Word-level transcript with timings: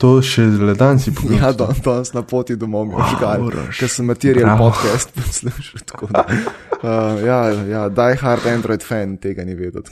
To 0.00 0.22
še 0.24 0.46
le 0.58 0.72
dan 0.74 0.96
si 0.96 1.12
pogledal. 1.16 1.42
Ja, 1.42 1.52
da, 1.52 1.66
danes 1.76 2.12
na 2.12 2.22
poti 2.22 2.56
domov, 2.56 2.88
Wow, 2.88 3.04
žgal, 3.10 3.42
Uroš. 3.42 3.76
ker 3.76 3.88
sem 3.88 4.06
material 4.06 4.46
Bravo. 4.46 4.70
podcast 4.70 5.12
poslušal. 5.12 5.80
tako 5.86 6.06
da, 6.08 6.24
Uh, 6.80 7.20
ja, 7.28 7.40
ja, 7.68 7.82
die 7.88 8.16
hard 8.16 8.46
Android 8.46 8.80
fan 8.80 9.18
tega 9.18 9.44
ni 9.44 9.52
vedel. 9.52 9.84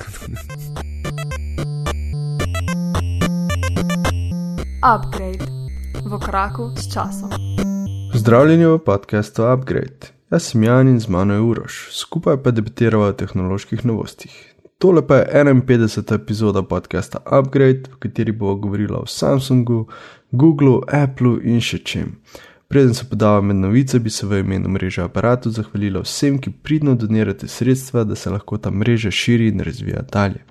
Upgrade 4.81 5.45
v 6.01 6.13
koraku 6.17 6.73
s 6.73 6.89
časom. 6.89 7.29
Pozdravljeni 8.09 8.65
v 8.67 8.79
podkastu 8.79 9.45
Upgrade. 9.45 10.09
Jaz 10.31 10.43
sem 10.49 10.63
Jan 10.63 10.89
in 10.89 11.01
z 11.01 11.09
mano 11.09 11.35
je 11.35 11.41
Uroš, 11.41 11.89
skupaj 11.93 12.41
pa 12.41 12.51
debatiramo 12.51 13.05
o 13.05 13.13
tehnoloških 13.13 13.85
novostih. 13.85 14.33
Tole 14.79 15.07
pa 15.07 15.17
je 15.17 15.45
51. 15.45 16.15
epizoda 16.15 16.63
podcasta 16.63 17.19
Upgrade, 17.39 17.91
v 17.93 17.99
kateri 17.99 18.33
bo 18.33 18.55
govorila 18.55 18.99
o 18.99 19.07
Samsungu, 19.07 19.89
Googlu, 20.31 20.83
Applu 20.89 21.41
in 21.43 21.59
še 21.61 21.81
čem. 21.83 22.13
Preden 22.71 22.95
se 22.95 23.09
podava 23.11 23.41
med 23.43 23.57
novice, 23.59 23.99
bi 23.99 24.11
se 24.11 24.27
v 24.27 24.39
imenu 24.45 24.71
mreže 24.71 25.03
aparatu 25.03 25.51
zahvalila 25.51 26.05
vsem, 26.05 26.37
ki 26.39 26.53
pridno 26.63 26.95
donirate 26.95 27.49
sredstva, 27.49 28.05
da 28.05 28.15
se 28.15 28.31
lahko 28.31 28.59
ta 28.59 28.71
mreža 28.71 29.11
širi 29.11 29.49
in 29.51 29.65
razvija 29.67 30.05
dalje. 30.13 30.45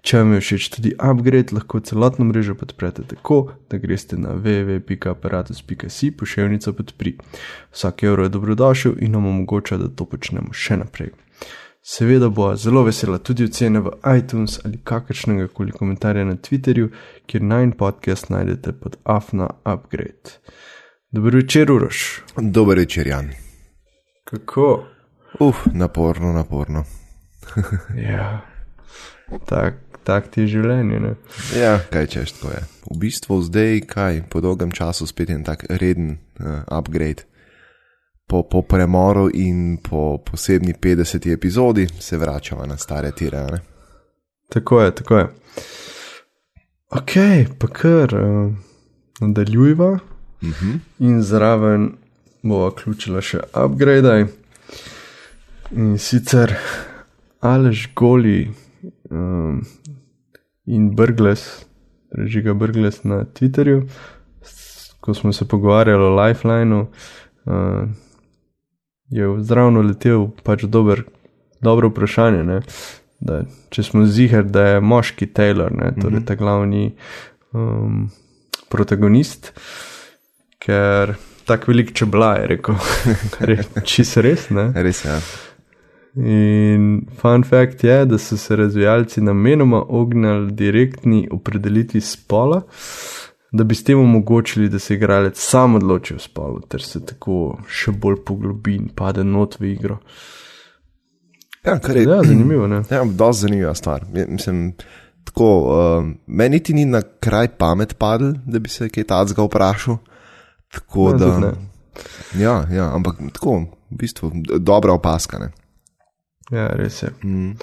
Če 0.00 0.22
vam 0.22 0.32
je 0.32 0.40
všeč 0.40 0.70
tudi 0.72 0.94
upgrade, 0.96 1.52
lahko 1.52 1.82
celotno 1.84 2.24
mrežo 2.30 2.56
podprete 2.56 3.04
tako, 3.12 3.42
da 3.68 3.76
greste 3.76 4.16
na 4.16 4.32
www.apparatus.si 4.40 6.10
pošiljnica 6.16 6.72
podpri. 6.72 7.18
Vsak 7.76 8.08
evro 8.08 8.24
je 8.24 8.32
dobrodošel 8.40 8.96
in 9.04 9.12
nam 9.12 9.28
omogoča, 9.28 9.76
da 9.76 9.92
to 9.92 10.08
počnemo 10.08 10.56
še 10.56 10.80
naprej. 10.80 11.12
Seveda 11.88 12.28
bo 12.28 12.56
zelo 12.56 12.82
vesela 12.82 13.18
tudi 13.18 13.44
ocene 13.44 13.80
v 13.80 13.90
iTunes 14.18 14.58
ali 14.64 14.78
kakršnega 14.84 15.46
koli 15.54 15.72
komentarja 15.72 16.24
na 16.24 16.34
Twitterju, 16.34 16.88
kjer 17.26 17.42
najn 17.42 17.72
podcast 17.78 18.26
najdete 18.30 18.72
pod 18.72 18.96
Afna 19.04 19.46
Upgrade. 19.64 20.34
Dobro 21.10 21.36
večer, 21.36 21.70
Uroš. 21.72 22.22
Dober 22.36 22.78
večer, 22.78 23.06
Jan. 23.06 23.30
Kako? 24.24 24.84
Uf, 25.40 25.56
naporno, 25.72 26.32
naporno. 26.32 26.84
Ja, 28.10 28.42
tak, 29.46 29.74
tak 30.04 30.30
ti 30.30 30.40
je 30.40 30.46
življenje. 30.46 31.00
Ne? 31.00 31.14
Ja, 31.54 31.78
kaj 31.92 32.06
češ, 32.06 32.32
tako 32.40 32.50
je. 32.56 32.64
V 32.90 32.98
bistvu 32.98 33.38
zdaj, 33.46 33.80
kaj, 33.86 34.24
po 34.30 34.42
dolgem 34.42 34.74
času 34.74 35.06
spet 35.06 35.30
en 35.30 35.46
tak 35.46 35.62
reden 35.70 36.18
uh, 36.40 36.66
upgrade. 36.66 37.30
Po, 38.26 38.42
po 38.42 38.62
premoru 38.62 39.28
in 39.34 39.78
po 39.82 40.18
posebni 40.18 40.74
50. 40.82 41.32
epizodi 41.32 41.86
se 41.98 42.16
vračamo 42.16 42.66
na 42.66 42.76
stare 42.76 43.12
tire. 43.12 43.38
a 43.38 43.46
ne? 43.46 43.60
Tako 44.48 44.80
je, 44.80 44.94
tako 44.94 45.16
je. 45.16 45.26
Ok, 46.90 47.12
pa 47.58 47.66
kar 47.66 48.14
uh, 48.14 48.52
nadaljujva 49.20 49.98
Uh 50.42 50.48
-huh. 50.48 50.78
in 50.98 51.22
zraven 51.22 51.92
bova 52.42 52.68
vključila 52.68 53.20
še 53.20 53.40
upgrade. 53.64 54.26
In 55.70 55.98
sicer 55.98 56.54
Alež 57.40 57.88
Goli 57.96 58.50
um, 59.10 59.64
in 60.66 60.94
Brgles, 60.96 61.66
režiga 62.10 62.54
Brgles 62.54 63.04
na 63.04 63.24
Twitterju, 63.24 63.88
ko 65.00 65.14
smo 65.14 65.32
se 65.32 65.48
pogovarjali 65.48 66.02
o 66.02 66.22
Lifelineu, 66.22 66.80
uh, 66.80 67.88
je 69.10 69.28
zraven 69.46 69.78
letel 69.86 70.28
pač 70.42 70.64
dober, 70.64 71.04
dobro 71.60 71.90
vprašanje. 71.92 72.44
Ne? 72.44 72.60
Da, 73.20 73.40
če 73.72 73.82
smo 73.86 74.04
zihar, 74.06 74.44
da 74.44 74.66
je 74.74 74.84
moški 74.84 75.28
Taylor, 75.32 75.72
ne, 75.72 75.94
torej 75.96 76.26
ta 76.28 76.36
glavni 76.36 76.90
um, 77.56 78.10
protagonist, 78.68 79.54
ker 80.60 81.14
tako 81.48 81.72
velik 81.72 81.94
čebla 81.96 82.34
je 82.42 82.46
rekel, 82.56 82.76
kar 83.38 83.54
je 83.54 83.64
čisto 83.88 84.24
res. 84.26 84.50
Ne? 84.52 84.68
Res 84.76 85.04
je. 85.06 85.14
Ja. 85.14 85.20
In 86.16 87.06
fun 87.20 87.44
fact 87.44 87.84
je, 87.84 88.04
da 88.08 88.18
so 88.18 88.36
se 88.40 88.56
razvijalci 88.56 89.20
namenoma 89.20 89.82
ognili 89.88 90.52
direktni 90.52 91.28
opredelitvi 91.30 92.00
spola, 92.00 92.62
da 93.52 93.64
bi 93.64 93.74
s 93.74 93.84
tem 93.84 94.00
omogočili, 94.00 94.68
da 94.68 94.78
se 94.78 94.94
igralec 94.94 95.38
sam 95.40 95.74
odloči 95.74 96.14
o 96.14 96.18
spolu, 96.18 96.60
ter 96.60 96.82
se 96.82 97.04
tako 97.06 97.58
še 97.68 97.92
bolj 97.92 98.16
poglobi 98.26 98.74
in 98.74 98.88
pade 98.88 99.24
not 99.24 99.60
v 99.60 99.72
igro. 99.72 99.98
Ja, 101.64 101.78
kar 101.78 101.96
je 101.96 102.02
Ja, 102.02 102.22
zanimivo, 102.30 102.66
ne? 102.66 102.82
Ja, 102.90 103.04
dosti 103.04 103.40
zanimiva 103.40 103.74
stvar. 103.74 104.04
Mislim, 104.28 104.74
tako, 105.24 105.48
uh, 105.60 106.04
meni 106.26 106.56
niti 106.56 106.74
ni 106.74 106.84
na 106.84 107.02
kraj 107.20 107.48
pamet 107.48 107.96
padel, 107.98 108.34
da 108.46 108.58
bi 108.58 108.68
se 108.68 108.88
kaj 108.88 109.04
tacga 109.04 109.42
vprašal. 109.42 109.96
Tako 110.68 111.10
Ja, 111.10 111.16
da. 111.16 111.38
ne. 111.38 111.52
Ja, 112.38 112.66
ja, 112.70 112.90
ampak 112.94 113.16
tako, 113.32 113.58
v 113.90 113.96
bistvu, 113.96 114.30
d- 114.34 114.58
dobra 114.58 114.92
opaska. 114.92 115.38
Ne? 115.38 115.50
Ja, 116.50 116.68
res 116.68 117.02
je. 117.02 117.10
Mm. 117.24 117.54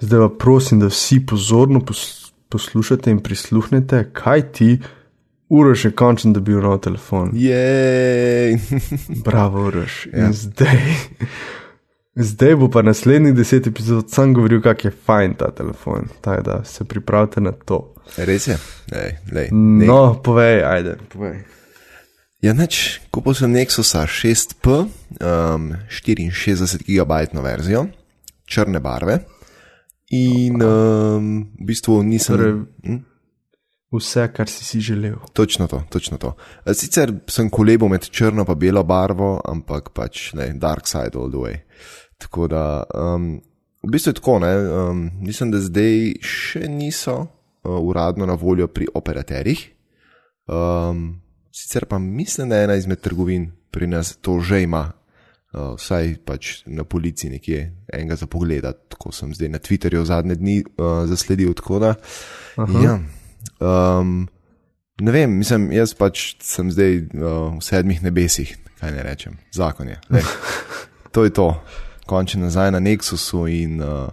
Zdaj 0.00 0.20
pa 0.20 0.28
prosim, 0.38 0.80
da 0.80 0.86
vsi 0.86 1.20
pozorno 1.26 1.80
pos 1.80 2.23
poslušate 2.54 3.10
in 3.10 3.18
prisluhnete, 3.20 4.04
kaj 4.14 4.52
ti 4.52 4.70
Uroš 5.48 5.84
je 5.84 5.90
končno 5.92 6.32
dobil 6.32 6.60
nov 6.60 6.78
telefon. 6.80 7.30
Jej! 7.34 8.56
Bravo, 9.24 9.66
Uroš. 9.66 10.06
In 10.06 10.18
Ja. 10.18 10.32
zdaj, 10.32 10.78
zdaj 12.14 12.56
bo 12.56 12.70
pa 12.70 12.82
naslednjih 12.82 13.34
deset 13.34 13.66
epizod 13.66 14.10
sam 14.10 14.34
govoril, 14.34 14.62
kako 14.62 14.88
je 14.88 14.94
fajn 15.06 15.34
ta 15.34 15.50
telefon. 15.50 16.08
Tako 16.20 16.42
da 16.42 16.64
se 16.64 16.84
pripravite 16.84 17.40
na 17.40 17.52
to. 17.52 17.94
Res 18.16 18.46
je. 18.46 18.56
Lej, 18.92 19.12
lej, 19.32 19.48
No, 19.86 20.20
povej, 20.22 20.62
ajde. 20.64 20.96
Povej. 21.08 21.44
Ja, 22.40 22.52
neč, 22.52 23.00
kupil 23.10 23.32
sem 23.34 23.52
Nexusa 23.52 24.04
6P, 24.04 24.68
um, 24.68 25.70
64 25.88 26.84
GB 26.84 27.40
verzijo, 27.40 27.86
črne 28.44 28.80
barve. 28.80 29.18
In 30.14 30.62
um, 30.62 31.34
v 31.58 31.66
bistvu 31.72 32.02
nisem. 32.06 32.36
Torej, 32.36 32.54
Hm? 32.86 33.02
vse, 33.98 34.28
kar 34.32 34.48
si 34.48 34.64
si 34.64 34.80
želel. 34.80 35.14
Točno 35.32 35.66
to, 35.66 35.82
točno 35.88 36.18
to. 36.18 36.34
E, 36.66 36.74
Sicer 36.74 37.12
sem 37.26 37.50
kolebo 37.50 37.88
med 37.88 38.10
črno 38.10 38.44
in 38.48 38.54
belo 38.54 38.82
barvo, 38.82 39.40
ampak 39.44 39.90
pač 39.94 40.32
ne, 40.34 40.52
dark 40.54 40.86
side 40.86 41.18
all 41.18 41.30
the 41.30 41.38
way. 41.38 41.56
Tako 42.18 42.48
da, 42.48 42.84
um, 42.94 43.40
v 43.82 43.90
bistvu 43.90 44.10
je 44.10 44.14
tako, 44.14 44.38
ne, 44.38 44.52
um, 44.56 45.10
mislim, 45.20 45.50
da 45.50 45.60
zdaj 45.60 46.14
še 46.22 46.68
niso 46.68 47.16
uh, 47.20 47.28
uradno 47.78 48.26
na 48.26 48.34
voljo 48.34 48.66
pri 48.66 48.88
operaterjih. 48.94 49.70
Um, 50.46 51.20
sicer 51.52 51.86
pa 51.86 51.98
mislim, 51.98 52.48
da 52.48 52.62
ena 52.62 52.74
izmed 52.74 53.00
trgovin 53.00 53.52
pri 53.70 53.86
nas 53.86 54.16
to 54.16 54.40
že 54.40 54.62
ima, 54.62 54.92
uh, 55.54 55.74
vsaj 55.78 56.16
pač 56.26 56.62
na 56.66 56.84
policiji 56.84 57.30
nekje 57.30 57.60
enega 57.92 58.16
za 58.18 58.26
pogled. 58.26 58.66
Tako 58.88 59.12
sem 59.12 59.34
zdaj 59.34 59.48
na 59.48 59.58
Twitterju 59.58 60.04
zadnje 60.04 60.34
dni 60.40 60.56
uh, 60.64 61.04
zasledil. 61.08 61.54
Da, 61.80 61.94
ja. 62.82 62.98
Um, 63.60 64.26
ne 65.00 65.14
vem, 65.14 65.38
mislim, 65.38 65.70
jaz 65.72 65.94
pač 65.94 66.34
sem 66.42 66.70
zdaj 66.74 66.98
uh, 67.14 67.54
v 67.54 67.62
sedmih 67.64 68.02
nebesih, 68.02 68.56
kaj 68.80 68.92
ne 68.94 69.06
rečem, 69.06 69.38
zakon 69.54 69.94
je. 69.94 69.98
Lej, 70.10 70.26
to 71.14 71.24
je 71.24 71.32
to, 71.34 71.48
končen 72.10 72.44
nazaj 72.44 72.74
na 72.74 72.82
Nexusu 72.82 73.46
in 73.50 73.80
uh, 73.82 74.10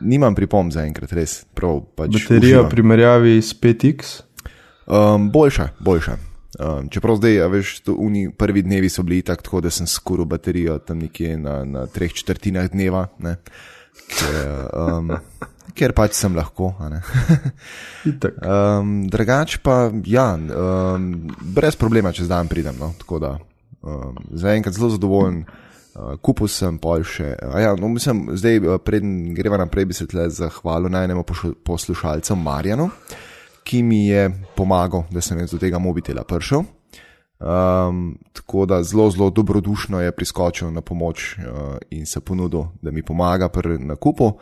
nimam 0.00 0.36
pripomb 0.36 0.72
za 0.72 0.84
enkrat, 0.84 1.12
res. 1.16 1.42
Prav, 1.56 1.82
pač 1.96 2.16
Baterija 2.16 2.64
v 2.64 2.70
primerjavi 2.72 3.40
s 3.40 3.56
5X. 3.56 4.14
Um, 4.84 5.30
boljša, 5.32 5.70
boljša. 5.80 6.33
Um, 6.54 6.88
čeprav 6.88 7.16
zdaj, 7.18 7.40
a 7.42 7.46
veš, 7.50 7.80
to 7.82 7.94
uni 7.98 8.28
prvi 8.30 8.62
dnevi 8.62 8.88
so 8.88 9.02
bili 9.02 9.22
tak, 9.26 9.42
tako, 9.42 9.60
da 9.64 9.70
sem 9.74 9.86
skuril 9.90 10.28
baterijo 10.30 10.78
tam 10.78 11.00
nekje 11.02 11.36
na, 11.38 11.64
na 11.64 11.86
treh 11.86 12.12
četrtinah 12.14 12.70
dneva, 12.70 13.08
ne? 13.18 13.36
ker, 14.10 14.68
um, 14.74 15.10
ker 15.74 15.94
pač 15.96 16.14
sem 16.18 16.36
lahko. 16.36 16.74
a. 16.78 16.90
Um, 18.04 19.06
drugač 19.08 19.56
pa, 19.64 19.88
ja, 20.04 20.34
um, 20.36 21.06
brez 21.56 21.76
problema 21.80 22.12
čez 22.12 22.28
dan 22.28 22.50
pridem. 22.52 22.76
No? 22.78 22.92
Tako 23.00 23.18
da 23.18 23.30
um, 23.80 24.18
zaenkrat 24.30 24.76
zelo 24.76 24.90
zadovoljen. 24.94 25.44
Uh, 25.94 26.16
kupil 26.18 26.50
sem 26.50 26.74
pol 26.82 27.04
še. 27.06 27.36
Uh, 27.38 27.54
ja, 27.62 27.74
no, 27.78 27.88
mislim, 27.88 28.26
zdaj, 28.34 28.58
uh, 28.60 28.80
preden 28.82 29.30
greva 29.34 29.60
naprej, 29.60 29.86
bi 29.86 29.94
se 29.94 30.08
tle 30.10 30.26
zahvalil 30.26 30.90
najnemu 30.90 31.22
poslušalcu 31.62 32.34
Marjanu, 32.34 32.88
ki 33.64 33.82
mi 33.82 34.06
je 34.06 34.28
pomagal, 34.56 35.06
da 35.10 35.20
sem 35.20 35.40
do 35.46 35.58
tega 35.58 35.78
mobitela 35.78 36.24
prišel. 36.24 36.64
Um, 37.44 38.18
tako 38.32 38.66
da 38.66 38.82
zelo, 38.82 39.10
zelo 39.10 39.30
dobrodušno 39.30 40.00
je 40.00 40.12
priskočil 40.12 40.70
na 40.72 40.80
pomoč 40.80 41.36
uh, 41.38 41.76
in 41.90 42.06
se 42.06 42.20
ponudil, 42.20 42.64
da 42.82 42.90
mi 42.90 43.02
pomaga 43.02 43.48
pri 43.48 43.78
nakupu. 43.78 44.32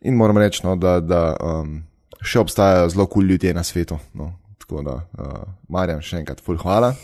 In 0.00 0.14
moram 0.14 0.38
reči, 0.38 0.66
no, 0.66 0.76
da, 0.76 1.00
da 1.00 1.36
um, 1.36 1.82
še 2.22 2.40
obstajajo 2.40 2.88
zelo 2.88 3.06
kul 3.06 3.22
cool 3.22 3.30
ljudje 3.30 3.54
na 3.54 3.62
svetu. 3.62 3.98
No. 4.14 4.32
Tako 4.58 4.82
da, 4.82 4.94
uh, 5.18 5.42
Marjan, 5.68 6.00
še 6.02 6.22
enkrat, 6.22 6.40
ful 6.40 6.56
hvala. 6.58 6.94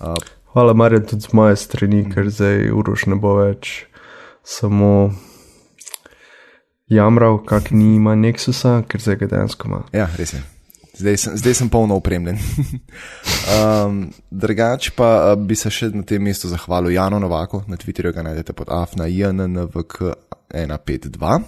Uh, 0.00 0.16
Hvala, 0.54 0.74
Marja, 0.74 1.00
tudi 1.02 1.26
z 1.26 1.32
moje 1.34 1.56
strani, 1.58 2.04
ker 2.10 2.28
zdaj 2.30 2.68
Uroš 2.70 3.08
ne 3.10 3.16
bo 3.18 3.36
več 3.40 3.88
samo 4.46 5.10
jamral, 6.86 7.40
kak 7.42 7.72
ni 7.74 7.96
ima 7.96 8.14
Nexusa, 8.14 8.82
ker 8.88 9.02
zdaj 9.02 9.22
ga 9.24 9.30
dejansko 9.34 9.70
ima. 9.70 9.82
ja, 9.92 10.06
res 10.18 10.36
je. 10.36 10.53
Zdaj 10.98 11.16
sem, 11.16 11.36
zdaj 11.36 11.54
sem 11.54 11.68
polno 11.68 11.96
opremljen. 11.96 12.38
um, 13.54 14.10
drugač 14.30 14.90
pa 14.96 15.32
uh, 15.32 15.38
bi 15.38 15.56
se 15.58 15.70
še 15.70 15.88
na 15.94 16.02
tem 16.06 16.22
mestu 16.22 16.48
zahvalil 16.48 16.90
Janu 16.94 17.18
Novaku, 17.22 17.62
na 17.68 17.76
Twitterju 17.80 18.12
ga 18.14 18.22
najdete 18.26 18.52
pod 18.56 18.68
afna.jnnvk152, 18.72 21.42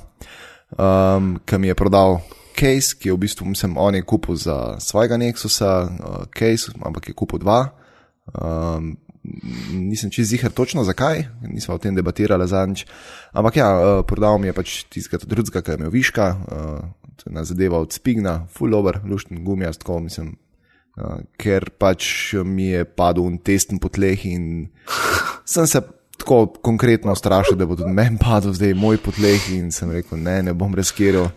um, 0.78 1.38
ki 1.46 1.54
mi 1.58 1.68
je 1.70 1.74
prodal 1.78 2.10
case, 2.56 2.96
ki 2.98 3.08
je 3.08 3.14
v 3.14 3.18
bistvu, 3.26 3.44
mislim, 3.46 3.78
on 3.78 3.94
je 3.94 4.02
kupil 4.02 4.34
za 4.40 4.76
svojega 4.80 5.16
Nexusa, 5.20 5.72
uh, 5.86 5.90
case, 6.32 6.72
ampak 6.82 7.08
je 7.08 7.14
kupil 7.14 7.38
dva. 7.44 7.60
Um, 8.34 8.96
nisem 9.70 10.10
čez 10.10 10.28
zihar 10.30 10.50
točno 10.54 10.84
zakaj, 10.86 11.26
nismo 11.50 11.74
o 11.74 11.78
tem 11.82 11.94
debatirali 11.94 12.48
zadnjič. 12.48 12.86
Ampak 13.34 13.56
ja, 13.58 13.68
uh, 13.74 13.80
prodal 14.06 14.38
mi 14.38 14.46
je 14.50 14.54
pač 14.56 14.84
tistega 14.90 15.26
drugega, 15.26 15.62
ki 15.62 15.70
je 15.70 15.76
imel 15.82 15.90
viška, 15.90 16.26
uh, 17.26 17.32
na 17.32 17.44
zadeva 17.44 17.78
od 17.78 17.92
spigna, 17.92 18.46
full 18.52 18.74
over, 18.74 19.00
lušten 19.04 19.44
gumijast, 19.44 19.80
tako 19.84 20.00
mislim. 20.00 20.36
Uh, 20.96 21.20
ker 21.36 21.68
pač 21.76 22.32
mi 22.44 22.70
je 22.70 22.86
padel 22.88 23.26
un 23.28 23.36
testen 23.38 23.76
po 23.78 23.90
tleh 23.92 24.22
in 24.26 24.68
sem 25.44 25.66
se 25.68 25.82
tako 26.16 26.46
konkretno 26.64 27.14
strašil, 27.14 27.56
da 27.56 27.66
bo 27.66 27.76
tudi 27.76 27.92
meni 27.92 28.18
padel 28.18 28.52
zdaj 28.56 28.74
moj 28.74 28.98
po 29.04 29.12
tleh 29.12 29.50
in 29.52 29.70
sem 29.72 29.90
rekel, 29.92 30.18
ne, 30.18 30.42
ne 30.42 30.54
bom 30.54 30.74
reskiral. 30.74 31.28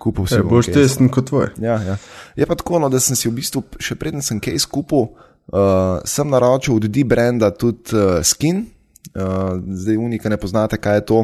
Kupil 0.00 0.26
si 0.26 0.38
E, 0.38 0.42
boš 0.42 0.70
testen 0.72 1.10
kot 1.12 1.26
tvoj. 1.28 1.50
Ja, 1.60 1.76
ja. 1.84 1.96
Je 2.36 2.46
pa 2.48 2.56
tako, 2.56 2.78
no, 2.80 2.88
da 2.88 3.00
sem 3.02 3.18
si 3.18 3.28
v 3.28 3.36
bistvu, 3.36 3.66
še 3.76 3.98
preden 4.00 4.24
sem 4.24 4.40
case 4.40 4.64
kupil, 4.70 5.10
uh, 5.52 5.98
sem 6.08 6.30
naročil 6.30 6.78
od 6.78 6.86
D-brenda 6.88 7.50
tudi 7.52 7.92
uh, 7.98 8.22
skin. 8.24 8.64
Uh, 9.10 9.58
zdaj, 9.60 9.98
unika 10.00 10.32
ne 10.32 10.38
poznate, 10.40 10.78
kaj 10.80 11.02
je 11.02 11.04
to. 11.10 11.18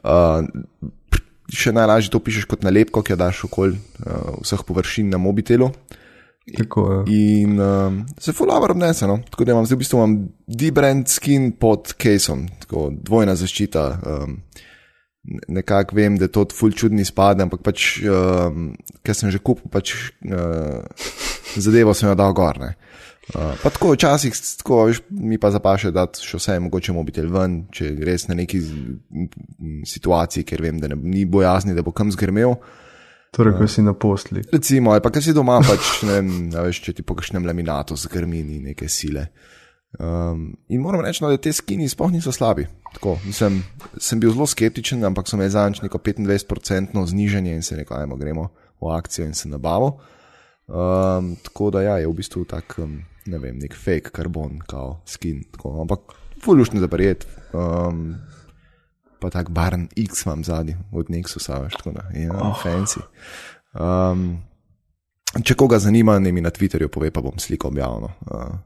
Uh, 0.00 0.48
še 1.52 1.72
najlažje 1.76 2.10
to 2.14 2.20
pišeš 2.22 2.48
kot 2.50 2.66
nalepko, 2.66 3.02
ki 3.02 3.14
jo 3.14 3.20
daš 3.20 3.44
okoli 3.46 3.76
uh, 3.76 4.40
vseh 4.42 4.62
površin 4.66 5.10
na 5.12 5.20
mobitelu. 5.22 5.70
Tako, 6.46 6.82
ja. 6.92 7.02
In 7.10 7.60
um, 7.60 8.06
se 8.18 8.32
fulano 8.32 8.66
obnese. 8.70 9.06
No? 9.06 9.18
Tako 9.30 9.44
da 9.44 9.52
imam 9.52 9.66
zdaj 9.66 9.76
v 9.76 9.82
bistvu 9.82 9.98
imam 9.98 10.16
D-brand 10.46 11.08
skin 11.10 11.52
pod 11.58 11.90
caseom, 11.98 12.46
tako 12.62 12.90
dvojna 12.94 13.34
zaščita. 13.38 13.86
Um, 14.06 14.40
Nekako 15.26 15.96
vem, 15.98 16.14
da 16.22 16.28
to 16.30 16.44
ful 16.54 16.70
čudni 16.70 17.02
spade, 17.02 17.42
ampak 17.42 17.58
pač, 17.66 17.96
um, 18.06 18.68
ker 19.02 19.16
sem 19.18 19.32
že 19.34 19.40
kupil, 19.42 19.66
pač 19.74 19.90
uh, 20.22 20.86
zadevo 21.58 21.96
sem 21.98 22.06
jo 22.06 22.14
dal 22.14 22.30
gor. 22.30 22.60
ne. 22.62 22.76
Uh, 23.34 23.56
pa 23.58 23.72
tako 23.74 23.96
včasih 23.96 24.34
tako, 24.58 24.84
veš, 24.86 25.00
mi 25.10 25.38
pa 25.42 25.50
zapaše, 25.50 25.90
da 25.90 26.04
še 26.06 26.38
vse 26.38 26.54
je 26.54 26.62
mogoče 26.62 26.94
mobitel 26.94 27.26
ven, 27.34 27.64
če 27.74 27.90
res 28.06 28.28
na 28.30 28.36
neki 28.38 28.60
situaciji, 29.90 30.46
ker 30.46 30.62
vem, 30.62 30.78
da 30.78 30.92
ne, 30.92 30.98
ni 31.00 31.24
bojazni, 31.26 31.74
da 31.74 31.82
bo 31.82 31.90
kam 31.96 32.12
zgrmel. 32.14 32.54
Torej, 33.34 33.56
ko 33.58 33.66
si 33.68 33.82
na 33.82 33.96
posli. 33.98 34.44
Recimo, 34.52 34.94
ali 34.94 35.02
pa 35.02 35.10
kaj 35.10 35.26
si 35.26 35.34
doma, 35.34 35.58
pač, 35.66 36.04
ne 36.06 36.20
vem, 36.20 36.30
veš, 36.54 36.80
če 36.86 36.94
ti 36.96 37.04
po 37.06 37.16
kakšnem 37.18 37.48
laminatu 37.48 37.98
zgrmi 37.98 38.44
ni 38.46 38.60
neke 38.70 38.86
sile. 38.88 39.26
Um, 39.98 40.52
in 40.68 40.80
moram 40.84 41.02
reči, 41.02 41.24
no, 41.24 41.30
da 41.32 41.40
te 41.40 41.50
skini 41.56 41.88
sploh 41.88 42.12
niso 42.12 42.32
slabi. 42.32 42.66
Tako, 42.94 43.16
mislim, 43.26 43.58
sem 43.98 44.20
bil 44.22 44.32
zelo 44.32 44.46
skeptičen, 44.48 45.02
ampak 45.08 45.28
so 45.28 45.38
me 45.40 45.48
zanč 45.50 45.82
neko 45.82 45.98
25% 45.98 47.04
znižanje 47.10 47.58
in 47.58 47.66
se 47.66 47.76
rekel, 47.76 47.98
ajmo, 47.98 48.16
gremo 48.20 48.48
v 48.80 48.94
akcijo 48.94 49.26
in 49.26 49.34
se 49.34 49.48
nabavo. 49.48 49.96
Um, 50.66 51.34
tako 51.42 51.70
da 51.74 51.82
ja, 51.82 51.98
je 51.98 52.08
v 52.08 52.16
bistvu 52.16 52.44
tak, 52.48 52.78
um, 52.82 52.98
ne 53.26 53.38
vem, 53.38 53.58
nek 53.58 53.74
fake 53.74 54.12
karbon, 54.14 54.58
kao 54.68 55.00
skin. 55.06 55.42
Tako, 55.52 55.80
ampak 55.80 56.16
fulušni 56.44 56.80
za 56.80 56.88
prijet. 56.88 57.26
Um, 57.52 58.14
pa 59.20 59.30
tak 59.30 59.50
barn 59.50 59.88
X 59.96 60.26
imam 60.26 60.44
zadnji 60.44 60.76
od 60.92 61.10
Nexusa, 61.10 61.62
veš, 61.62 61.74
tako 61.80 61.90
da 61.90 62.08
je 62.14 62.26
ja, 62.26 62.34
oh. 62.34 62.62
fancy. 62.64 63.00
Um, 63.74 64.38
če 65.44 65.54
koga 65.54 65.78
zanima, 65.78 66.18
ne 66.18 66.32
mi 66.32 66.40
na 66.40 66.50
Twitterju 66.50 66.88
pove, 66.88 67.10
pa 67.10 67.20
bom 67.24 67.38
sliko 67.38 67.68
objavil. 67.68 68.08
Uh, 68.26 68.56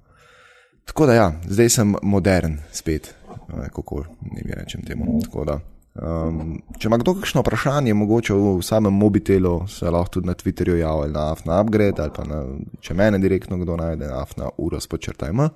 tako 0.85 1.07
da 1.07 1.15
ja, 1.15 1.33
zdaj 1.47 1.69
sem 1.69 1.95
modern 2.03 2.59
spet, 2.73 3.15
uh, 3.29 3.67
kako 3.75 4.05
ne 4.33 4.43
mi 4.45 4.53
rečem 4.55 4.83
temu. 4.87 5.21
Tako 5.25 5.45
da, 5.45 5.61
Um, 5.91 6.61
če 6.79 6.87
ima 6.87 7.01
kdo 7.03 7.17
kakšno 7.19 7.43
vprašanje, 7.43 7.95
mogoče 7.99 8.35
v 8.35 8.63
samem 8.63 8.95
mobitelu, 8.95 9.67
se 9.69 9.91
lahko 9.91 10.15
tudi 10.17 10.29
na 10.31 10.37
Twitterju 10.39 10.77
javi 10.79 11.09
na 11.11 11.33
AFNA 11.33 11.57
upgrade 11.61 11.99
ali 12.03 12.13
pa 12.15 12.25
na, 12.25 12.45
če 12.81 12.95
mene 12.95 13.19
direktno 13.19 13.59
kdo 13.59 13.75
najde 13.77 14.07
na 14.07 14.21
AFNA 14.23 14.53
uros 14.63 14.87
počrtajmo, 14.87 15.49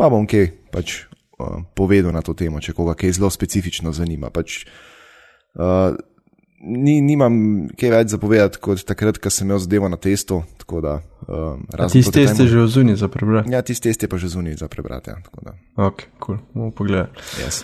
pa 0.00 0.08
bom 0.08 0.24
kaj 0.26 0.48
pač 0.72 0.94
uh, 1.04 1.60
povedal 1.76 2.16
na 2.16 2.24
to 2.24 2.32
temo, 2.32 2.64
če 2.64 2.72
koga 2.72 2.96
kaj 2.96 3.12
zelo 3.18 3.28
specifično 3.30 3.92
zanima. 3.92 4.32
Pač, 4.32 4.62
uh, 5.60 5.92
ni, 6.64 7.02
nimam 7.04 7.68
kaj 7.76 7.92
več 7.92 8.16
zapovedati 8.16 8.56
kot 8.56 8.86
takrat, 8.88 9.20
ko 9.20 9.30
sem 9.30 9.50
imel 9.50 9.60
zadevo 9.60 9.92
na 9.92 10.00
testu. 10.00 10.42
Da, 10.72 11.02
um, 11.28 11.66
razen 11.68 12.00
Tisti 12.00 12.14
test 12.22 12.40
je 12.40 12.46
že 12.48 12.62
ozunji 12.64 12.96
za 12.96 13.12
prebrati. 13.12 13.52
Ja, 13.52 13.60
tisti 13.60 13.90
test 13.90 14.06
je 14.06 14.08
pa 14.08 14.16
že 14.16 14.32
zunaj 14.32 14.56
za 14.64 14.72
prebrati. 14.72 15.12
Ja, 15.12 15.52
Ok, 15.76 16.08
cool. 16.24 16.40
bomo 16.56 16.72
pogledali. 16.72 17.12
yes. 17.44 17.60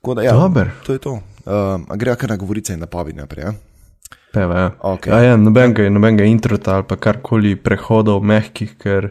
Tako 0.00 0.14
da, 0.16 0.22
ja, 0.24 0.32
Dober. 0.32 0.70
to 0.86 0.92
je 0.92 0.98
to. 0.98 1.18
Um, 1.44 1.84
a 1.88 1.96
gre 1.96 2.14
kar 2.16 2.30
na 2.30 2.36
govorice 2.40 2.72
in 2.72 2.80
napovedi 2.80 3.18
naprej. 3.18 3.44
Ja? 3.44 3.52
Peva, 4.32 4.58
ja. 4.58 4.70
Okej. 4.80 5.10
Ja, 5.12 5.18
ja, 5.22 5.36
nobenega, 5.36 5.88
nobenega 5.90 6.24
introta 6.24 6.78
ali 6.78 6.86
pa 6.88 6.96
karkoli 6.96 7.56
prehodov 7.56 8.22
mehkih, 8.24 8.76
ker 8.80 9.10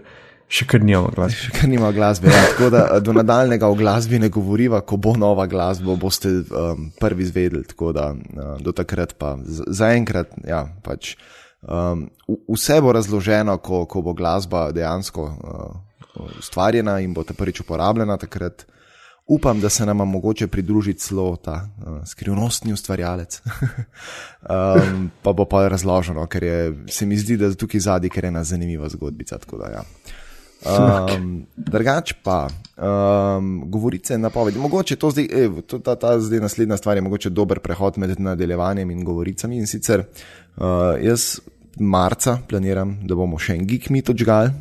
še 0.50 0.66
kar 0.66 0.82
nimamo 0.82 1.12
glas. 1.14 1.36
Še 1.36 1.52
kar 1.54 1.70
nima 1.70 1.92
glasbe. 1.94 2.32
Ja. 2.32 2.42
Tako 2.54 2.70
da 2.74 2.84
do 3.04 3.14
nadaljnega 3.14 3.68
o 3.70 3.76
glasbi 3.78 4.18
ne 4.20 4.30
govoriva, 4.34 4.80
ko 4.82 4.98
bo 4.98 5.14
nova 5.20 5.46
glasba, 5.46 5.94
boste 6.00 6.32
um, 6.50 6.88
prvi 6.98 7.28
izvedeli. 7.28 7.68
Tako 7.70 7.92
da 7.94 8.08
uh, 8.16 8.56
do 8.64 8.72
takrat 8.74 9.14
pa 9.20 9.36
zaenkrat, 9.46 10.34
ja, 10.48 10.64
pač. 10.82 11.14
Um, 11.62 12.08
v- 12.26 12.40
vse 12.56 12.80
bo 12.82 12.96
razloženo, 12.96 13.58
ko, 13.62 13.84
ko 13.86 14.02
bo 14.02 14.16
glasba 14.18 14.70
dejansko 14.74 15.28
uh, 15.28 16.26
ustvarjena 16.40 16.98
in 17.04 17.14
bo 17.14 17.28
ta 17.28 17.36
prvič 17.38 17.62
uporabljena. 17.62 18.18
Takrat 18.18 18.64
upam, 19.30 19.62
da 19.62 19.70
se 19.70 19.86
nam 19.86 19.98
mogoče 19.98 20.48
pridruži 20.48 20.94
celo 20.94 21.36
ta 21.36 21.70
uh, 21.78 21.98
skrivnostni 22.06 22.74
ustvarjalec. 22.74 23.42
um, 23.42 25.12
pa 25.22 25.34
bo 25.34 25.46
pa 25.46 25.68
razloženo, 25.68 26.26
ker 26.26 26.44
je, 26.44 26.74
se 26.88 27.06
mi 27.06 27.18
zdi, 27.18 27.38
da 27.38 27.46
je 27.46 27.56
tukaj 27.56 27.80
zadnji, 27.80 28.10
ker 28.10 28.24
je 28.24 28.28
ena 28.28 28.44
zanimiva 28.44 28.90
zgodbica. 28.90 29.38
da 29.60 29.70
Ja. 29.72 29.84
Um, 30.60 31.46
drugač 31.56 32.14
pa, 32.24 32.50
um, 32.76 33.64
govorice 33.72 34.14
in 34.14 34.22
napovedi. 34.22 34.60
Mogoče 34.60 34.96
to 34.96 35.12
zdaj, 35.12 35.28
ev, 35.32 35.62
to, 35.62 35.80
ta, 35.80 35.96
ta 35.96 36.20
zdaj 36.20 36.40
naslednja 36.40 36.78
stvar 36.78 36.98
je 36.98 37.02
mogoče 37.02 37.30
dober 37.30 37.60
prehod 37.60 37.98
med 37.98 38.20
nadaljevanjem 38.20 38.92
in 38.92 39.04
govoricami. 39.04 39.58
In 39.58 39.68
sicer 39.68 40.04
uh, 40.04 40.66
jaz 41.02 41.40
marca 41.80 42.40
planiram, 42.50 42.98
da 43.08 43.16
bomo 43.16 43.40
še 43.40 43.56
en 43.56 43.68
geek 43.70 43.90
meet 43.90 44.10
odžgal. 44.10 44.52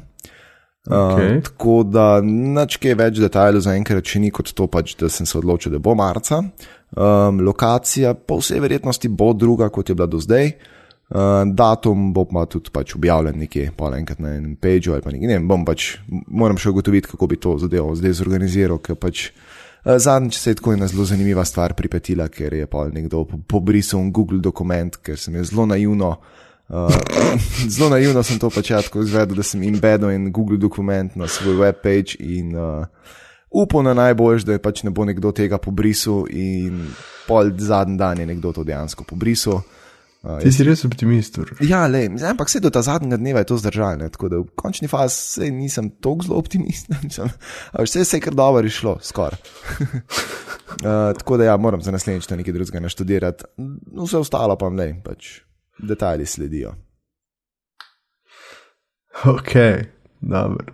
Uh, 0.86 1.12
Okej. 1.12 1.40
Tako 1.42 1.82
da 1.84 2.20
nič 2.24 2.78
kaj 2.80 2.94
več 2.96 3.18
detajlov 3.20 3.64
zaenkrat 3.66 4.06
še 4.08 4.22
ni 4.22 4.30
kot 4.32 4.54
to, 4.56 4.68
pač, 4.72 4.94
da 4.96 5.10
sem 5.12 5.26
se 5.28 5.36
odločil, 5.36 5.74
da 5.74 5.82
bo 5.82 5.92
marca. 5.98 6.40
Um, 6.96 7.42
lokacija 7.44 8.14
po 8.14 8.38
vsej 8.40 8.62
verjetnosti 8.64 9.10
bo 9.12 9.34
druga, 9.36 9.68
kot 9.74 9.90
je 9.90 9.98
bila 9.98 10.08
do 10.08 10.20
zdaj. 10.22 10.54
Uh, 11.08 11.42
datum 11.56 12.10
bo 12.16 12.24
pa 12.28 12.44
tudi 12.48 12.72
pač 12.72 12.94
objavljen 12.96 13.36
nekje, 13.40 13.70
pa 13.76 13.90
enkrat 13.96 14.20
na 14.20 14.34
enem 14.38 14.56
pageu 14.60 14.94
ali 14.94 15.04
pa 15.04 15.12
nekje. 15.12 15.28
Ne 15.28 15.40
vem, 15.40 15.50
bom 15.50 15.66
pač, 15.68 15.98
moram 16.08 16.56
še 16.60 16.72
ugotoviti, 16.72 17.10
kako 17.12 17.28
bi 17.28 17.40
to 17.40 17.56
zadevo 17.60 17.92
zdaj 17.96 18.16
zorganiziral, 18.22 18.80
ker 18.80 18.96
pač 19.00 19.28
uh, 19.28 19.96
zadnjič 20.00 20.40
se 20.40 20.54
je 20.54 20.60
tako 20.62 20.76
ena 20.78 20.88
zelo 20.88 21.04
zanimiva 21.08 21.44
stvar 21.48 21.76
pripetila, 21.76 22.30
ker 22.32 22.56
je 22.62 22.68
pa 22.70 22.88
nekdo 22.92 23.26
po- 23.28 23.44
pobrisal 23.44 24.08
Google 24.08 24.40
dokument, 24.44 25.00
ker 25.04 25.20
sem 25.20 25.36
je 25.36 25.48
zelo 25.52 25.68
naivno. 25.68 26.16
Uh, 26.16 26.47
zelo 27.74 27.88
naivno 27.88 28.22
sem 28.22 28.38
to 28.38 28.50
pač 28.52 28.70
ja 28.70 28.82
tako 28.84 29.02
izvedel, 29.02 29.38
da 29.38 29.44
sem 29.46 29.62
embedil 29.64 30.10
en 30.12 30.28
Google 30.32 30.58
dokument 30.60 31.16
na 31.16 31.28
svoj 31.28 31.56
webpage 31.62 32.18
in 32.20 32.52
uh, 32.56 32.84
upal 33.50 33.82
na 33.82 33.94
najboljš, 33.96 34.44
da 34.44 34.56
je 34.56 34.62
pač 34.62 34.84
ne 34.84 34.92
bo 34.92 35.06
nekdo 35.08 35.32
tega 35.32 35.58
pobrisal 35.58 36.26
in 36.28 36.84
pol 37.28 37.52
zadnji 37.56 37.96
dan 37.96 38.20
je 38.20 38.28
nekdo 38.28 38.52
to 38.52 38.64
dejansko 38.68 39.08
pobrisal. 39.08 39.62
Uh, 40.18 40.36
Ti 40.42 40.50
si 40.52 40.66
res 40.66 40.82
optimist. 40.84 41.38
Ja, 41.62 41.86
le, 41.86 42.08
zdaj, 42.18 42.34
ampak 42.34 42.50
vse 42.50 42.60
do 42.60 42.72
ta 42.74 42.82
zadnjega 42.82 43.16
dneva 43.16 43.44
je 43.44 43.48
to 43.48 43.60
zdržalo, 43.62 44.08
tako 44.12 44.28
da 44.28 44.42
v 44.42 44.48
končni 44.58 44.90
fazi 44.90 45.48
nisem 45.54 45.92
tako 46.02 46.26
zelo 46.26 46.40
optimist. 46.42 46.90
Nisem, 47.06 47.30
vse 47.78 48.04
se 48.04 48.18
je 48.18 48.26
kar 48.26 48.36
dobro 48.36 48.66
išlo, 48.66 48.98
skoraj. 49.00 49.40
uh, 49.80 51.14
tako 51.22 51.40
da 51.40 51.48
ja, 51.48 51.56
moram 51.56 51.80
za 51.80 51.94
naslednjič 51.94 52.28
nekaj 52.28 52.60
drugega 52.60 52.82
naštudirati, 52.90 53.52
vse 53.94 54.18
ostalo 54.18 54.58
pa 54.58 54.68
ne, 54.74 54.92
pač 55.06 55.47
detajli 55.78 56.26
sledijo. 56.26 56.74
Ok, 59.24 59.52
dobro. 60.20 60.66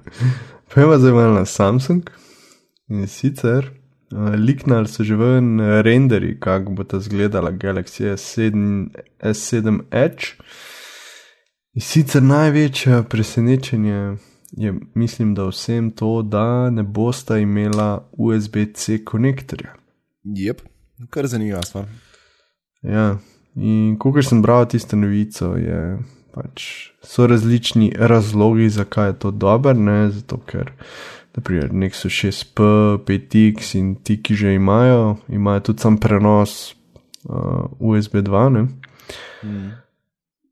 Pojma 0.75 0.99
zdaj 0.99 1.13
malo 1.13 1.35
na 1.35 1.45
Samsung. 1.45 2.11
In 2.89 3.07
sicer, 3.09 3.71
uh, 4.13 4.35
liknali 4.35 4.89
so 4.89 5.05
že 5.05 5.17
ven 5.17 5.61
eh, 5.61 5.83
renderi, 5.83 6.41
kako 6.41 6.73
bo 6.73 6.85
ta 6.85 6.97
izgledala 6.97 7.53
Galaxy 7.53 8.13
S7, 8.13 8.89
S7 9.21 9.81
Edge. 9.91 10.25
In 11.75 11.81
sicer 11.81 12.23
največje 12.23 13.03
presenečenje 13.09 14.17
je, 14.57 14.75
mislim, 14.95 15.35
da 15.35 15.49
vsem 15.49 15.91
to, 15.91 16.23
da 16.23 16.71
ne 16.71 16.83
bosta 16.83 17.39
imela 17.39 18.11
USB-C 18.13 19.05
konektorja. 19.05 19.75
Jep, 20.23 20.61
kar 21.11 21.27
zanimiva 21.27 21.63
stvar. 21.63 21.85
Ja, 22.83 23.19
in 23.57 23.97
ko 23.99 24.13
sem 24.23 24.43
bral 24.43 24.67
tisto 24.69 24.97
novico, 24.97 25.55
je 25.57 25.99
pač 26.35 26.91
so 27.03 27.27
različni 27.27 27.93
razlogi, 27.95 28.69
zakaj 28.69 29.09
je 29.09 29.19
to 29.19 29.31
dobro, 29.31 29.75
ne, 29.75 30.11
zato 30.11 30.39
ker. 30.47 30.73
Naprimer, 31.35 31.73
Nexus 31.75 32.15
6P, 32.15 32.63
5X 33.07 33.75
in 33.79 33.95
ti, 33.99 34.21
ki 34.23 34.35
že 34.39 34.55
imajo, 34.55 35.17
imajo 35.29 35.61
tudi 35.61 35.83
sam 35.83 35.99
prenos 35.99 36.75
uh, 37.27 37.67
USB 37.79 38.23
2. 38.23 38.67
Mm. 39.43 39.73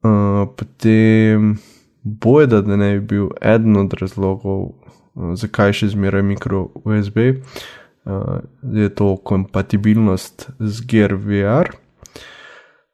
Uh, 0.03 0.49
potem 0.59 1.55
bojda, 2.03 2.65
da 2.67 2.77
ne 2.77 2.99
bi 2.99 3.07
bil 3.15 3.29
eden 3.39 3.77
od 3.77 3.95
razlogov, 3.95 4.75
uh, 5.15 5.35
zakaj 5.39 5.71
še 5.79 5.93
zmeraj 5.95 6.27
mikro 6.27 6.65
USB, 6.83 7.39
uh, 7.39 8.43
je 8.75 8.91
to 8.91 9.15
kompatibilnost 9.23 10.51
z 10.59 10.87
Gear 10.91 11.15
VR, 11.15 11.71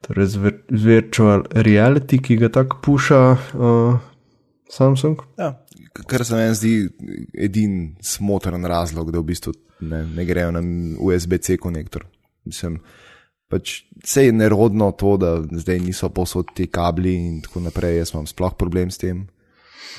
torej 0.08 0.26
z, 0.32 0.42
vir 0.42 0.54
z 0.68 0.84
virtual 0.84 1.44
reality, 1.52 2.20
ki 2.22 2.38
ga 2.40 2.50
tako 2.52 2.80
puša 2.84 3.22
uh, 3.32 3.98
Samsung. 4.72 5.20
Ja, 5.38 5.52
kar 6.08 6.24
se 6.24 6.36
meni 6.36 6.56
zdi 6.56 6.74
edini 7.36 7.96
smotren 8.04 8.64
razlog, 8.68 9.12
da 9.12 9.20
v 9.20 9.28
bistvu 9.30 9.54
ne, 9.80 10.04
ne 10.06 10.24
grejo 10.28 10.52
na 10.54 10.62
USB-C 10.98 11.58
konektor. 11.60 12.06
Mislim, 12.48 12.80
pač 13.48 13.82
vse 14.04 14.28
je 14.28 14.36
nerodno 14.36 14.90
to, 14.98 15.16
da 15.20 15.38
zdaj 15.42 15.80
niso 15.84 16.10
posod 16.12 16.52
ti 16.56 16.68
kabli 16.72 17.14
in 17.16 17.42
tako 17.44 17.64
naprej. 17.64 18.00
Jaz 18.02 18.14
imam 18.14 18.28
sploh 18.28 18.56
problem 18.58 18.92
s 18.92 19.00
tem. 19.00 19.26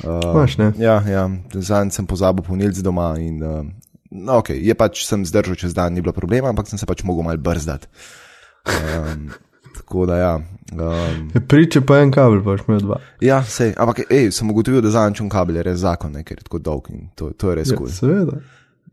Uh, 0.06 0.36
Maš, 0.36 0.56
ja, 0.80 1.00
ja, 1.04 1.26
zadnjič 1.54 1.98
sem 1.98 2.08
pozabil 2.08 2.46
punilc 2.46 2.78
doma 2.86 3.12
in 3.20 3.42
uh, 3.44 3.66
no, 4.12 4.40
okay, 4.40 4.60
je 4.64 4.76
pač 4.78 5.04
sem 5.04 5.26
zdržal 5.28 5.58
čez 5.60 5.74
dan, 5.76 5.94
ni 5.94 6.04
bilo 6.04 6.14
problema, 6.16 6.52
ampak 6.52 6.70
sem 6.70 6.80
se 6.80 6.88
pač 6.88 7.04
mogel 7.04 7.26
mal 7.28 7.42
brzdati. 7.42 7.90
Um, 8.70 9.30
tako 9.90 10.06
da 10.06 10.18
ja. 10.18 10.40
Um, 10.70 11.32
Priče 11.48 11.82
pa 11.82 11.98
en 12.04 12.12
kabel, 12.14 12.44
pač 12.46 12.62
imel 12.68 12.84
dva. 12.86 13.00
Ja, 13.26 13.42
sej, 13.42 13.74
ampak 13.74 14.04
ej, 14.06 14.30
sem 14.36 14.50
ugotovil, 14.54 14.84
da 14.86 14.92
zadnjič 14.94 15.24
un 15.26 15.32
kabel 15.34 15.58
je 15.58 15.66
res 15.66 15.80
zakon, 15.82 16.14
ne, 16.14 16.22
ker 16.24 16.38
je 16.38 16.46
tako 16.46 16.62
dolg 16.62 16.92
in 16.94 17.08
to, 17.18 17.32
to 17.34 17.50
je 17.50 17.56
res 17.58 17.72
kul. 17.74 17.90
Ja, 17.90 17.96
seveda. 17.98 18.38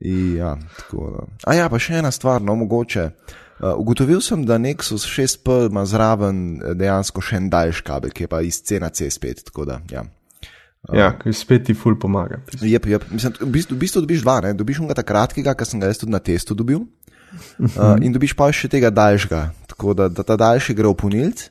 Ja, 0.00 0.54
tako 0.78 1.10
da. 1.12 1.26
A 1.44 1.56
ja, 1.58 1.68
pa 1.68 1.80
še 1.80 1.98
ena 2.00 2.12
stvar, 2.12 2.40
no 2.40 2.56
mogoče. 2.56 3.10
Uh, 3.56 3.74
ugotovil 3.76 4.22
sem, 4.24 4.42
da 4.48 4.56
Nexus 4.60 5.04
6P 5.08 5.66
ima 5.68 5.84
zraven 5.88 6.58
dejansko 6.76 7.24
še 7.24 7.42
en 7.42 7.52
daljši 7.52 7.84
kabel, 7.84 8.12
ki 8.16 8.24
je 8.24 8.32
pa 8.32 8.40
iz 8.44 8.60
CNC 8.64 9.12
spet. 9.12 9.44
Da, 9.68 9.78
ja, 9.92 10.04
uh, 10.04 10.96
ja 10.96 11.12
ki 11.20 11.32
spet 11.36 11.68
ti 11.68 11.76
ful 11.76 12.00
pomaga. 12.00 12.40
Jep, 12.60 12.88
jep. 12.88 13.04
Mislim, 13.12 13.36
v, 13.36 13.52
bistvu, 13.52 13.76
v 13.76 13.84
bistvu 13.84 14.04
dobiš 14.04 14.24
dva, 14.24 14.40
ne? 14.48 14.56
dobiš 14.56 14.80
unga 14.84 14.96
ta 14.96 15.04
kratkega, 15.04 15.56
ki 15.56 15.68
sem 15.68 15.84
ga 15.84 15.92
jaz 15.92 16.00
tudi 16.00 16.16
na 16.16 16.24
testu 16.24 16.56
dobil, 16.56 16.84
uh, 17.32 17.96
in 18.02 18.14
dobiš 18.14 18.36
pa 18.38 18.50
še 18.54 18.70
tega 18.72 18.90
daljšega. 18.94 19.42
Tako 19.72 19.96
da, 19.98 20.08
da 20.08 20.24
ta 20.26 20.38
daljši 20.40 20.76
gre 20.76 20.92
v 20.92 20.98
punilc, 21.00 21.48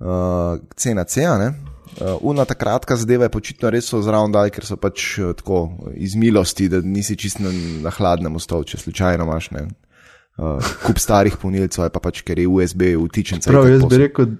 uh, 0.00 0.60
CNC, 0.76 1.26
ne. 1.40 1.50
Uh, 1.98 2.14
una 2.30 2.44
ta 2.46 2.54
kratka 2.54 2.96
zadeva 3.00 3.26
je 3.26 3.34
počitno 3.34 3.72
res 3.72 3.90
zraven 3.90 4.32
dal, 4.32 4.52
ker 4.54 4.64
so 4.64 4.76
pač 4.78 5.16
uh, 5.18 5.34
tako 5.36 5.66
iz 5.96 6.14
milosti, 6.20 6.68
da 6.70 6.82
nisi 6.84 7.16
čist 7.18 7.42
na, 7.42 7.52
na 7.82 7.92
hladnem 7.94 8.38
stolu, 8.38 8.68
če 8.68 8.80
slučajno 8.84 9.26
imaš 9.26 9.50
ne 9.56 9.66
uh, 10.38 10.74
kup 10.84 11.00
starih 11.02 11.36
punilcev, 11.40 11.84
ali 11.84 11.94
pa 11.94 12.02
pač 12.02 12.22
ker 12.26 12.38
je 12.38 12.48
USB 12.48 12.92
vtičen. 12.96 13.42
Prav, 13.44 13.66
jaz 13.70 13.84
bi 13.90 14.00
rekel, 14.04 14.30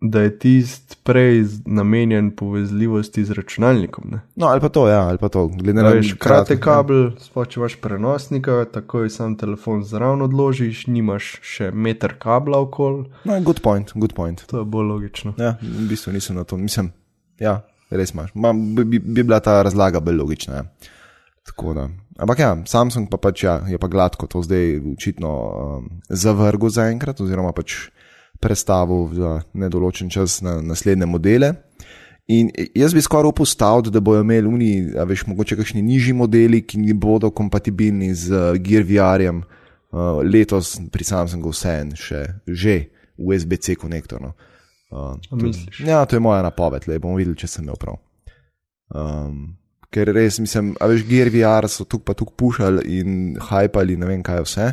da 0.00 0.20
je 0.20 0.38
tisti 0.38 0.96
prej 1.02 1.44
namenjen 1.66 2.30
povezljivosti 2.36 3.24
z 3.24 3.32
računalnikom. 3.32 4.04
Ne? 4.10 4.20
No, 4.36 4.46
ali 4.46 4.60
pa 4.60 4.68
to, 4.68 4.88
ja, 4.88 5.00
ali 5.00 5.18
pa 5.18 5.28
to. 5.28 5.46
Glede 5.46 5.82
na 5.82 5.90
to, 5.90 5.96
kratek 6.18 6.60
kabel, 6.60 7.10
spoči 7.20 7.60
imaš 7.60 7.76
prenosnika, 7.76 8.64
takoj 8.72 9.10
sam 9.10 9.36
telefon 9.36 9.84
zraven 9.84 10.22
odložiš, 10.22 10.86
nimaš 10.86 11.34
še 11.44 11.70
meter 11.70 12.16
kabla 12.18 12.62
okoli. 12.64 13.04
No, 13.24 13.40
good 13.40 13.60
point, 13.60 13.92
good 13.94 14.14
point. 14.16 14.46
To 14.48 14.64
je 14.64 14.64
bolj 14.64 14.88
logično. 14.88 15.34
Ja, 15.38 15.58
v 15.60 15.88
bistvu 15.92 16.16
nisem 16.16 16.40
na 16.40 16.44
to, 16.44 16.56
mislim, 16.56 16.92
ja, 17.40 17.60
res 17.90 18.14
imaš. 18.16 18.32
Ma, 18.34 18.54
bi, 18.56 18.84
bi, 18.84 18.98
bi 19.04 19.22
bila 19.22 19.40
ta 19.44 19.60
razlaga 19.62 20.00
bolj 20.00 20.16
logična. 20.16 20.62
Ja. 20.62 20.64
Tako 21.46 21.74
da. 21.76 21.88
Ampak 22.20 22.38
ja, 22.38 22.56
Samsung 22.66 23.08
pa 23.10 23.16
pač 23.16 23.44
ja, 23.44 23.60
je 23.68 23.78
pa 23.80 23.88
gladko 23.88 24.28
to 24.28 24.42
zdaj 24.44 24.78
očitno 24.92 25.30
um, 25.30 25.88
zavrgel 26.08 26.72
zaenkrat, 26.72 27.20
oziroma 27.20 27.52
pač 27.56 27.90
prestavil 28.40 29.08
za 29.14 29.40
nedoločen 29.52 30.10
čas 30.10 30.40
na 30.40 30.60
naslednje 30.60 31.06
modele. 31.06 31.54
In 32.30 32.50
jaz 32.74 32.94
bi 32.94 33.02
skoraj 33.02 33.28
upustal, 33.28 33.82
da 33.82 34.00
bojo 34.00 34.22
imeli 34.22 34.48
oni, 34.48 34.72
a 34.98 35.04
veš, 35.04 35.24
mogoče 35.26 35.56
kakšni 35.58 35.82
nižji 35.82 36.14
modeli, 36.14 36.60
ki 36.62 36.78
ne 36.78 36.94
bodo 36.94 37.30
kompatibilni 37.34 38.12
z 38.14 38.30
uh, 38.30 38.58
Gear 38.62 38.86
VR-jem, 38.86 39.40
uh, 39.42 40.20
letos 40.22 40.76
pri 40.92 41.04
Samsungu 41.04 41.50
vse 41.50 41.72
en, 41.80 41.90
še 41.98 42.22
že 42.46 42.76
USB-C 43.18 43.74
konektor. 43.80 44.22
No. 44.22 44.34
Uh, 44.90 45.18
ja, 45.82 46.04
to 46.06 46.16
je 46.16 46.22
moja 46.22 46.44
napoved, 46.46 46.86
le 46.86 47.00
bomo 47.02 47.18
videli, 47.18 47.38
če 47.38 47.50
sem 47.50 47.66
imel 47.66 47.80
prav. 47.82 47.98
Um, 48.94 49.56
ker 49.90 50.12
res 50.14 50.38
mislim, 50.38 50.76
a 50.78 50.86
veš, 50.90 51.02
Gear 51.10 51.32
VR 51.34 51.66
so 51.66 51.82
tukaj 51.82 52.12
pa 52.12 52.18
tukaj 52.18 52.38
pušali 52.38 52.98
in 53.00 53.20
hajpali, 53.50 53.98
ne 53.98 54.06
vem 54.06 54.22
kaj 54.22 54.44
vse. 54.46 54.70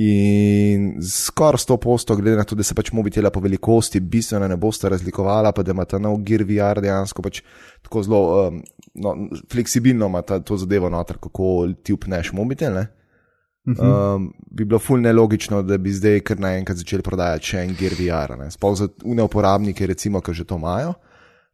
In 0.00 1.02
skoraj 1.02 1.58
100%, 1.66 2.16
glede 2.16 2.36
na 2.38 2.44
to, 2.44 2.56
da 2.56 2.64
se 2.64 2.74
pač 2.74 2.92
mobitela 2.96 3.28
po 3.30 3.40
velikosti 3.44 4.00
bistveno 4.00 4.46
ne 4.48 4.56
boste 4.56 4.88
razlikovala, 4.88 5.52
pa 5.52 5.64
da 5.66 5.74
ima 5.74 5.84
ta 5.84 5.98
nov 5.98 6.22
Gear 6.24 6.44
VR 6.48 6.80
dejansko 6.80 7.22
pač 7.22 7.42
tako 7.84 8.02
zelo 8.06 8.20
um, 8.46 8.62
no, 8.94 9.12
fleksibilno 9.52 10.06
ima 10.08 10.22
ta, 10.22 10.38
to 10.40 10.56
zadevo 10.56 10.88
noter, 10.88 11.18
kako 11.20 11.68
ti 11.82 11.92
upneš 11.92 12.32
mobitel. 12.32 12.78
Ne? 12.78 12.86
Um, 13.66 14.30
bi 14.50 14.64
bilo 14.64 14.80
fully 14.80 15.04
nelogično, 15.10 15.60
da 15.62 15.76
bi 15.78 15.92
zdaj 15.92 16.22
kar 16.24 16.40
naenkrat 16.40 16.80
začeli 16.80 17.04
prodajati 17.04 17.52
še 17.52 17.66
en 17.66 17.76
Gear 17.76 17.98
VR. 17.98 18.34
Sploh 18.54 18.78
za 18.78 18.88
une 19.04 19.26
uporabnike, 19.26 19.86
recimo, 19.86 20.24
ki 20.24 20.38
že 20.38 20.48
to 20.48 20.56
imajo. 20.56 20.94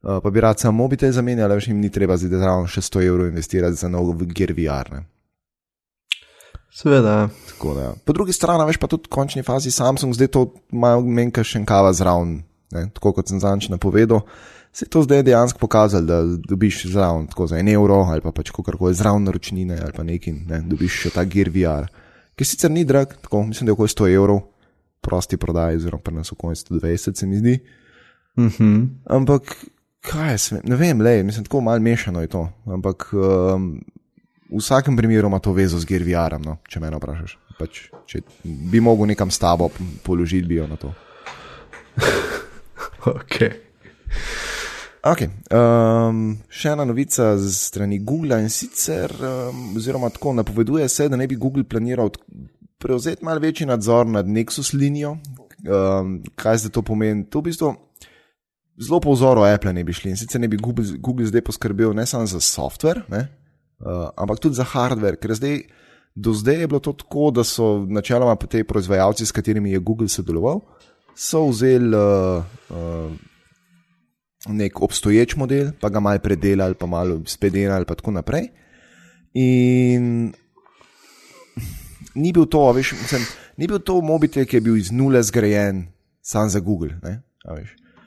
Uh, 0.07 0.21
pa 0.23 0.31
bi 0.31 0.45
rad 0.45 0.63
samo 0.63 0.85
mobitel 0.85 1.11
zamenjal, 1.11 1.51
več 1.57 1.67
jim 1.73 1.83
ni 1.83 1.91
treba 1.91 2.15
zdaj 2.15 2.39
zraven 2.39 2.71
še 2.71 2.85
100 2.93 3.07
evrov 3.09 3.33
investirati 3.33 3.83
za 3.83 3.91
nov 3.91 4.15
Gear 4.31 4.55
VR. 4.55 4.95
Ne? 4.95 5.07
Sveda. 6.77 7.29
Tako, 7.49 7.79
ja. 7.81 7.95
Po 8.05 8.13
drugi 8.13 8.33
strani, 8.37 8.67
veš 8.69 8.77
pa 8.77 8.89
tudi 8.93 9.09
v 9.09 9.15
končni 9.17 9.41
fazi 9.43 9.71
Samsung 9.73 10.13
zdaj 10.13 10.29
to 10.29 10.43
imajo 10.69 11.01
menjka 11.01 11.41
še 11.41 11.63
enkava 11.63 11.95
zraven, 11.97 12.43
ne? 12.77 12.83
tako 12.93 13.15
kot 13.17 13.33
sem 13.33 13.41
zanč 13.41 13.71
napovedal. 13.73 14.27
Se 14.77 14.85
je 14.85 14.93
to 14.93 15.01
zdaj 15.07 15.23
dejansko 15.25 15.57
pokazalo, 15.63 16.05
da 16.05 16.19
dobiš 16.37 16.83
zraven 16.93 17.31
tako 17.33 17.47
za 17.49 17.57
en 17.57 17.73
evro 17.73 18.03
ali 18.05 18.21
pa 18.21 18.35
pač 18.37 18.53
kakorkoli 18.53 18.93
zraven 18.93 19.25
naročnine 19.25 19.81
ali 19.81 19.97
pa 19.97 20.05
nekaj, 20.05 20.37
ne? 20.53 20.61
dobiš 20.69 21.01
še 21.07 21.15
ta 21.17 21.25
Gear 21.25 21.49
VR, 21.55 21.89
ki 22.37 22.45
sicer 22.45 22.71
ni 22.71 22.85
drag, 22.85 23.17
tako 23.25 23.47
mislim, 23.49 23.65
da 23.65 23.73
je 23.73 23.79
okoli 23.79 23.97
100 23.97 24.13
evrov, 24.13 24.45
prosti 25.01 25.41
prodaj, 25.41 25.81
oziroma 25.81 26.05
pa 26.05 26.13
nas 26.13 26.35
okoli 26.37 26.61
120, 26.61 27.17
se 27.17 27.27
mi 27.27 27.41
zdi. 27.41 27.59
Mm 28.37 28.53
-hmm. 28.53 28.89
Ampak 29.17 29.57
kaj 30.05 30.33
je 30.35 30.61
ne 30.65 30.77
vem, 30.77 31.01
le, 31.01 31.23
mislim, 31.23 31.45
tako 31.45 31.61
malo 31.61 31.81
mešano 31.81 32.21
je 32.21 32.29
to. 32.29 32.49
Ampak 32.69 33.09
um, 33.13 33.81
v 34.51 34.61
vsakem 34.61 34.97
primeru 34.97 35.29
ima 35.29 35.39
to 35.39 35.53
vezo 35.53 35.79
z 35.79 35.85
GRVR-om, 35.85 36.43
no, 36.43 36.59
če 36.69 36.81
me 36.81 36.91
vprašaš. 36.91 37.37
Pač, 37.57 37.87
če 38.07 38.21
bi 38.45 38.81
mogel 38.85 39.09
nekam 39.11 39.31
s 39.33 39.41
tabo 39.41 39.71
položiti, 40.05 40.47
bi 40.47 40.61
jo 40.61 40.67
na 40.69 40.77
to. 40.77 40.93
ok. 43.19 43.39
Okay, 45.07 45.31
um, 45.55 46.33
še 46.51 46.73
ena 46.75 46.83
novica 46.83 47.37
z 47.39 47.53
strani 47.55 48.01
Google 48.03 48.41
in 48.43 48.51
sicer, 48.51 49.13
um, 49.23 49.77
oziroma 49.79 50.11
tako 50.11 50.33
napoveduje 50.35 50.89
se, 50.91 51.07
da 51.07 51.19
ne 51.19 51.29
bi 51.31 51.39
Google 51.39 51.63
planiral 51.63 52.11
prevzeti 52.83 53.25
malo 53.25 53.41
večji 53.41 53.69
nadzor 53.71 54.07
nad 54.11 54.27
Nexus 54.27 54.73
linijo. 54.75 55.17
Um, 55.63 56.19
kaj 56.35 56.65
zdaj 56.65 56.75
to 56.75 56.83
pomeni? 56.83 57.23
To 57.31 57.39
v 57.39 57.53
bistvu 57.53 57.71
zelo 58.83 59.01
po 59.01 59.15
vzoru 59.15 59.47
Apple 59.47 59.73
ne 59.73 59.85
bi 59.87 59.95
šli 59.95 60.11
in 60.11 60.19
sicer 60.19 60.41
ne 60.41 60.51
bi 60.51 60.59
Google, 60.61 60.99
Google 60.99 61.27
zdaj 61.31 61.45
poskrbel 61.47 61.95
ne 61.95 62.07
samo 62.07 62.27
za 62.27 62.41
software, 62.43 63.07
ne, 63.09 63.29
uh, 63.81 64.09
ampak 64.17 64.41
tudi 64.41 64.59
za 64.59 64.65
hardware, 64.65 65.19
ker 65.21 65.35
zdaj, 65.35 65.61
do 66.15 66.33
zdaj 66.33 66.61
je 66.65 66.67
bilo 66.67 66.81
to 66.81 66.93
tako, 66.93 67.31
da 67.31 67.45
so 67.45 67.85
načeloma 67.89 68.37
te 68.37 68.65
proizvajalci, 68.65 69.27
s 69.27 69.33
katerimi 69.33 69.73
je 69.73 69.79
Google 69.79 70.09
sodeloval, 70.09 70.61
so 71.17 71.47
vzeli 71.49 71.97
uh, 71.97 72.45
uh, 72.71 73.13
nek 74.49 74.83
obstoječ 74.83 75.37
model, 75.37 75.73
pa 75.81 75.89
ga 75.89 76.01
malo 76.01 76.23
predelali, 76.23 76.75
pa 76.75 76.87
malo 76.87 77.21
spedenali, 77.27 77.85
pa 77.85 77.95
tako 77.95 78.11
naprej. 78.11 78.49
In 79.35 80.33
ni 82.15 82.33
bil 82.33 82.47
to, 82.47 82.73
veš, 82.73 82.93
mislim, 82.93 83.27
ni 83.57 83.69
bil 83.69 83.79
to 83.79 84.01
mobitel, 84.01 84.47
ki 84.49 84.57
je 84.57 84.65
bil 84.65 84.77
iz 84.77 84.93
nule 84.93 85.23
zgrajen, 85.23 85.87
sam 86.23 86.49
za 86.49 86.61
Google. 86.61 86.97
Ne, 87.03 87.21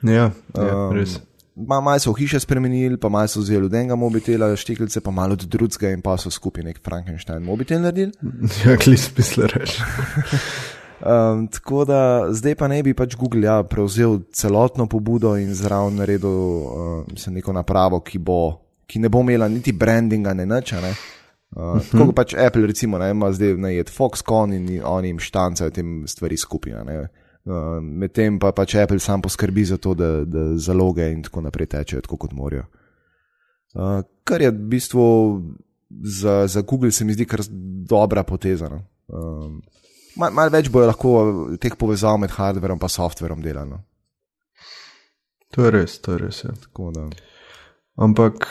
Ja, 0.02 0.30
ja 0.56 0.76
um, 0.88 0.96
res. 0.96 1.20
Malo 1.56 1.98
so 1.98 2.12
hiše 2.12 2.40
spremenili, 2.40 2.96
pa 2.96 3.08
malo 3.08 3.28
so 3.28 3.40
vzeli 3.40 3.66
od 3.66 3.74
enega 3.74 3.96
mobitela, 3.96 4.56
štiklice, 4.56 5.00
pa 5.00 5.10
malo 5.10 5.32
od 5.32 5.44
drugega 5.44 5.90
in 5.90 6.02
pa 6.02 6.16
so 6.16 6.30
skupaj 6.30 6.64
nek 6.64 6.80
Frankenstein 6.84 7.42
mobitel 7.42 7.80
naredili. 7.80 8.12
Ja, 8.64 8.76
klis 8.76 9.10
misli 9.16 9.46
reči. 9.46 9.82
Um, 11.00 11.46
tako 11.48 11.84
da 11.84 12.26
zdaj 12.28 12.54
pa 12.54 12.68
ne 12.68 12.82
bi 12.82 12.92
pač 12.94 13.14
Google 13.16 13.46
ja, 13.46 13.62
prevzel 13.64 14.18
celotno 14.36 14.84
pobudo 14.86 15.32
in 15.40 15.54
zraven 15.54 15.96
naredil 15.96 16.28
uh, 16.28 17.28
neko 17.32 17.54
napravo, 17.56 18.02
ki, 18.04 18.18
bo, 18.18 18.60
ki 18.86 19.00
ne 19.00 19.08
bo 19.08 19.22
imela 19.24 19.48
niti 19.48 19.72
brandinga, 19.72 20.34
ne 20.36 20.44
nič. 20.46 20.72
Ne? 20.72 20.90
Uh, 20.90 21.62
uh 21.62 21.62
-huh. 21.62 21.90
Tako 21.90 22.06
kot 22.06 22.14
pač 22.16 22.34
Apple, 22.34 22.66
recimo, 22.66 22.98
ne, 22.98 23.10
ima 23.10 23.32
zdaj 23.32 23.56
na 23.56 23.68
jed 23.68 23.88
Foxconn 23.88 24.52
in 24.52 24.82
oni 24.84 25.08
jim 25.08 25.18
štancajo 25.18 25.70
tem 25.70 26.04
stvari 26.06 26.36
skupaj. 26.36 26.72
Uh, 27.48 27.80
Medtem 27.80 28.36
pa 28.38 28.52
pač 28.52 28.74
Apple 28.76 29.00
sam 29.00 29.22
poskrbi 29.24 29.64
za 29.64 29.78
to, 29.80 29.94
da, 29.94 30.24
da 30.24 30.44
zaloge 30.60 31.06
in 31.08 31.22
tako 31.24 31.40
naprej 31.46 31.70
tečejo 31.72 32.04
tako, 32.04 32.18
kot 32.26 32.36
morajo. 32.36 32.66
Uh, 33.74 34.02
kar 34.24 34.42
je 34.42 34.50
v 34.50 34.68
bistvu 34.72 35.04
za, 36.04 36.46
za 36.46 36.60
Google, 36.60 36.90
se 36.92 37.04
mi 37.04 37.14
zdi, 37.16 37.26
kar 37.26 37.40
dobra 37.88 38.22
poteza. 38.22 38.68
No. 38.68 38.82
Um, 39.08 39.62
Malo 40.18 40.34
mal 40.34 40.50
več 40.50 40.68
bojo 40.68 40.88
lahko 40.90 41.10
teh 41.62 41.74
povezav 41.78 42.18
med 42.18 42.34
hardverom 42.34 42.80
in 42.82 42.92
softverom 42.92 43.42
delano. 43.42 43.84
To 45.54 45.64
je 45.64 45.70
res, 45.70 45.98
to 45.98 46.12
je 46.12 46.18
res. 46.18 46.44
Ja. 46.44 46.52
Tako 46.66 46.90
da. 46.94 47.06
Ampak, 48.00 48.46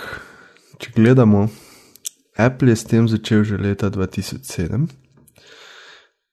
če 0.79 0.91
gledamo, 0.95 1.47
Apple 2.39 2.71
je 2.71 2.79
s 2.79 2.87
tem 2.87 3.07
začel 3.07 3.43
že 3.43 3.59
leta 3.59 3.89
2007, 3.91 4.87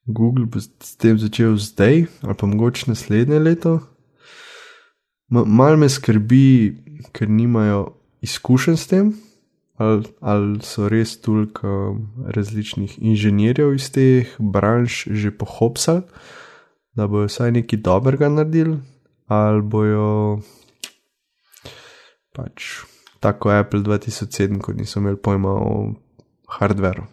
Google 0.07 0.47
bo 0.47 0.61
s 0.61 0.97
tem 0.97 1.19
začel 1.19 1.57
zdaj, 1.59 2.07
ali 2.23 2.35
pa 2.39 2.47
mogoče 2.47 2.91
naslednje 2.91 3.39
leto. 3.39 3.81
Ma, 5.29 5.43
mal 5.45 5.77
me 5.77 5.89
skrbi, 5.91 6.77
ker 7.13 7.29
nimajo 7.29 7.97
izkušenj 8.23 8.77
s 8.77 8.87
tem, 8.87 9.13
ali, 9.77 10.07
ali 10.21 10.61
so 10.63 10.89
res 10.89 11.17
toliko 11.21 11.99
različnih 12.27 12.99
inženirjev 13.03 13.75
iz 13.75 13.91
teh 13.91 14.31
branž 14.39 15.07
že 15.11 15.35
pohopsali, 15.35 16.07
da 16.95 17.11
bojo 17.11 17.27
vsaj 17.27 17.53
nekaj 17.59 17.83
dobrega 17.83 18.31
naredili, 18.31 18.79
ali 19.27 19.63
bojo 19.63 20.41
pač 22.33 22.87
tako 23.21 23.51
Apple 23.51 23.83
2007, 23.83 24.63
ko 24.63 24.73
niso 24.73 25.01
imeli 25.01 25.19
pojma 25.19 25.51
o 25.51 25.95
hardveru. 26.47 27.07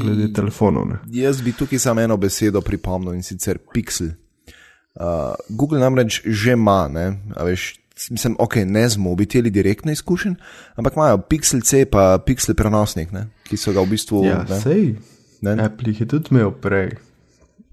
Glede 0.00 0.32
telefonov. 0.32 0.86
Ne. 0.88 0.98
Jaz 1.10 1.42
bi 1.42 1.52
tukaj 1.52 1.78
samo 1.78 2.00
eno 2.00 2.16
besedo 2.16 2.60
pripomnil 2.60 3.14
in 3.14 3.22
sicer 3.22 3.58
Pixel. 3.74 4.12
Uh, 4.94 5.34
Google 5.48 5.80
namreč 5.80 6.20
že 6.26 6.52
ima, 6.52 6.88
ne, 6.88 7.16
a 7.36 7.44
veš, 7.48 7.74
mislim, 8.10 8.36
ok, 8.38 8.56
ne 8.66 8.88
z 8.88 9.00
mobiteli 9.00 9.50
direktno 9.50 9.92
izkušen, 9.92 10.34
ampak 10.76 10.96
imajo 10.96 11.18
Pixel 11.18 11.60
C 11.60 11.84
pa 11.88 12.18
Pixel 12.26 12.54
prenosnik, 12.54 13.12
ne, 13.12 13.26
ki 13.48 13.56
so 13.56 13.72
ga 13.72 13.80
v 13.80 13.94
bistvu. 13.94 14.24
Ja, 14.24 14.42
ne, 14.48 14.60
sej. 14.60 14.94
ne, 15.40 15.56
Apple 15.64 15.90
jih 15.90 16.04
je 16.04 16.08
tudi 16.12 16.28
imel 16.30 16.52
prej. 16.52 16.92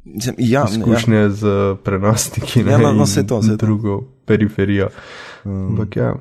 mislim, 0.06 0.36
ja, 0.38 0.64
ne, 0.64 0.72
ja. 0.72 0.78
Izkušnje 0.80 1.30
z 1.30 1.76
prenosniki 1.84 2.60
Ja, 2.60 2.78
ne, 2.78 2.84
no, 2.84 2.94
no, 2.94 3.06
saj 3.06 3.28
to, 3.28 3.42
saj 3.44 3.58
to. 3.58 3.66
drugo 3.66 4.02
periferijo. 4.26 4.90
Ampak 5.44 5.96
ja, 5.96 6.16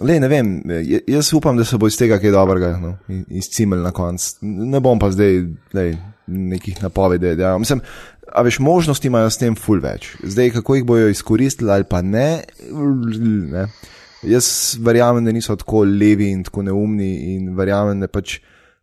Le, 0.00 0.16
ne 0.20 0.28
vem, 0.28 0.62
jaz 1.08 1.32
upam, 1.36 1.56
da 1.60 1.64
se 1.64 1.76
bo 1.78 1.88
iz 1.90 1.98
tega 2.00 2.16
kaj 2.18 2.32
dobrega 2.32 2.70
no, 2.80 2.94
i- 3.12 3.24
izcimil 3.42 3.82
na 3.84 3.90
koncu. 3.92 4.38
Ne 4.42 4.80
bom 4.80 4.98
pa 4.98 5.10
zdaj 5.12 5.42
lej, 5.76 5.96
nekih 6.26 6.82
napovedi. 6.82 7.34
Ja. 7.38 7.58
Mislim, 7.58 7.82
a 8.32 8.42
veš, 8.46 8.58
možnosti 8.64 9.06
imajo 9.10 9.30
s 9.30 9.36
tem 9.42 9.56
ful 9.58 9.80
več. 9.82 10.14
Zdaj, 10.22 10.50
kako 10.56 10.78
jih 10.78 10.84
bojo 10.88 11.08
izkoristili 11.12 11.70
ali 11.70 11.84
pa 11.84 12.00
ne, 12.02 12.42
ne. 13.52 13.66
Jaz 14.22 14.76
verjamem, 14.84 15.24
da 15.24 15.32
niso 15.32 15.56
tako 15.56 15.84
levi 15.84 16.30
in 16.30 16.42
tako 16.44 16.62
neumni 16.62 17.34
in 17.34 17.54
verjamem, 17.56 18.00
da 18.00 18.08
pač 18.08 18.38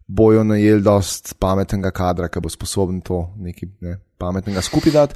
bojo 0.07 0.43
najeli 0.43 0.81
dost 0.81 1.33
pametnega 1.39 1.91
kadra, 1.91 2.29
ki 2.29 2.41
bo 2.41 2.49
sposoben 2.49 3.01
to 3.01 3.23
nekaj 3.37 3.69
ne, 3.81 3.97
pametnega 4.17 4.61
skupaj 4.65 4.93
dati. 4.95 5.15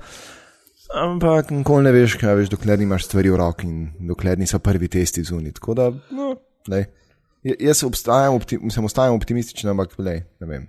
Ampak 0.95 1.51
nikoli 1.55 1.83
ne 1.88 1.91
veš, 1.95 2.17
kaj 2.19 2.36
veš, 2.36 2.50
dokler 2.51 2.79
nimaš 2.79 3.05
stvari 3.07 3.31
v 3.31 3.38
roki 3.39 3.67
in 3.67 3.91
dokler 4.07 4.39
niso 4.39 4.60
prvi 4.60 4.89
testi 4.91 5.24
zunaj. 5.24 5.55
Tako 5.60 5.74
da, 5.74 5.86
no. 6.12 6.36
J- 7.43 7.55
jaz 7.60 7.83
obstajam, 7.83 8.36
opti 8.36 8.60
mislim, 8.62 8.86
ostajam 8.86 9.15
optimističen, 9.15 9.69
ampak 9.71 9.95
lej, 9.98 10.24
ne 10.39 10.48
vem. 10.48 10.67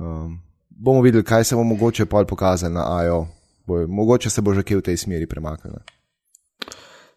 Um, 0.00 0.40
bomo 0.68 1.02
videli, 1.04 1.24
kaj 1.24 1.44
se 1.44 1.56
bo 1.56 1.62
mogoče 1.64 2.06
pol 2.06 2.24
pokazalo 2.24 2.74
na 2.74 2.86
IO. 3.04 3.26
Bo, 3.66 3.86
mogoče 3.86 4.30
se 4.30 4.40
bo 4.40 4.54
že 4.54 4.62
kaj 4.62 4.76
v 4.80 4.82
tej 4.82 4.96
smeri 4.96 5.26
premaknilo. 5.26 5.84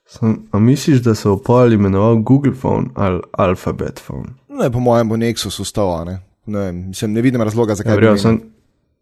Sam, 0.08 0.48
a 0.52 0.60
misliš, 0.60 1.02
da 1.04 1.16
se 1.16 1.28
bo 1.30 1.38
pol 1.38 1.74
imenoval 1.74 2.22
Google 2.24 2.54
Phone 2.56 2.90
ali 2.96 3.22
Alphabet 3.32 4.00
Phone? 4.00 4.36
Ne, 4.50 4.72
po 4.72 4.80
mojem 4.80 5.10
bo 5.10 5.18
Nexus 5.18 5.60
ustal, 5.60 6.06
ne. 6.06 6.20
Ne, 6.46 6.60
vem, 6.60 6.88
mislim, 6.88 7.14
ne 7.14 7.22
vidim 7.22 7.42
razloga, 7.42 7.76
zakaj 7.76 7.92
Ja, 7.92 7.96
verjel 7.96 8.18
sem, 8.18 8.38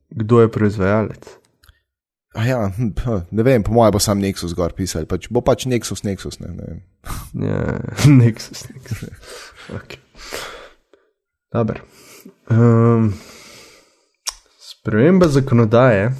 kdo 0.09 0.41
je 0.41 0.49
proizvajalec. 0.51 1.27
A 2.35 2.43
Ja, 2.45 2.71
hm, 2.77 2.91
ne 3.31 3.43
vem, 3.43 3.63
po 3.63 3.71
mojem 3.71 3.91
bo 3.95 3.99
sam 3.99 4.19
Nexus 4.19 4.53
gor 4.53 4.73
pisal. 4.75 5.05
Pač, 5.07 5.29
bo 5.31 5.41
pač 5.41 5.65
Nexus, 5.71 6.03
Nexus. 6.03 6.39
Ne, 6.43 6.51
ne. 6.51 6.81
Ja, 7.47 7.79
Nexus. 8.19 8.65
Nexus. 8.73 9.07
Okay. 9.71 9.99
Dobar. 11.53 11.79
Um, 12.51 13.13
sprememba 14.59 15.27
zakonodaje 15.31 16.11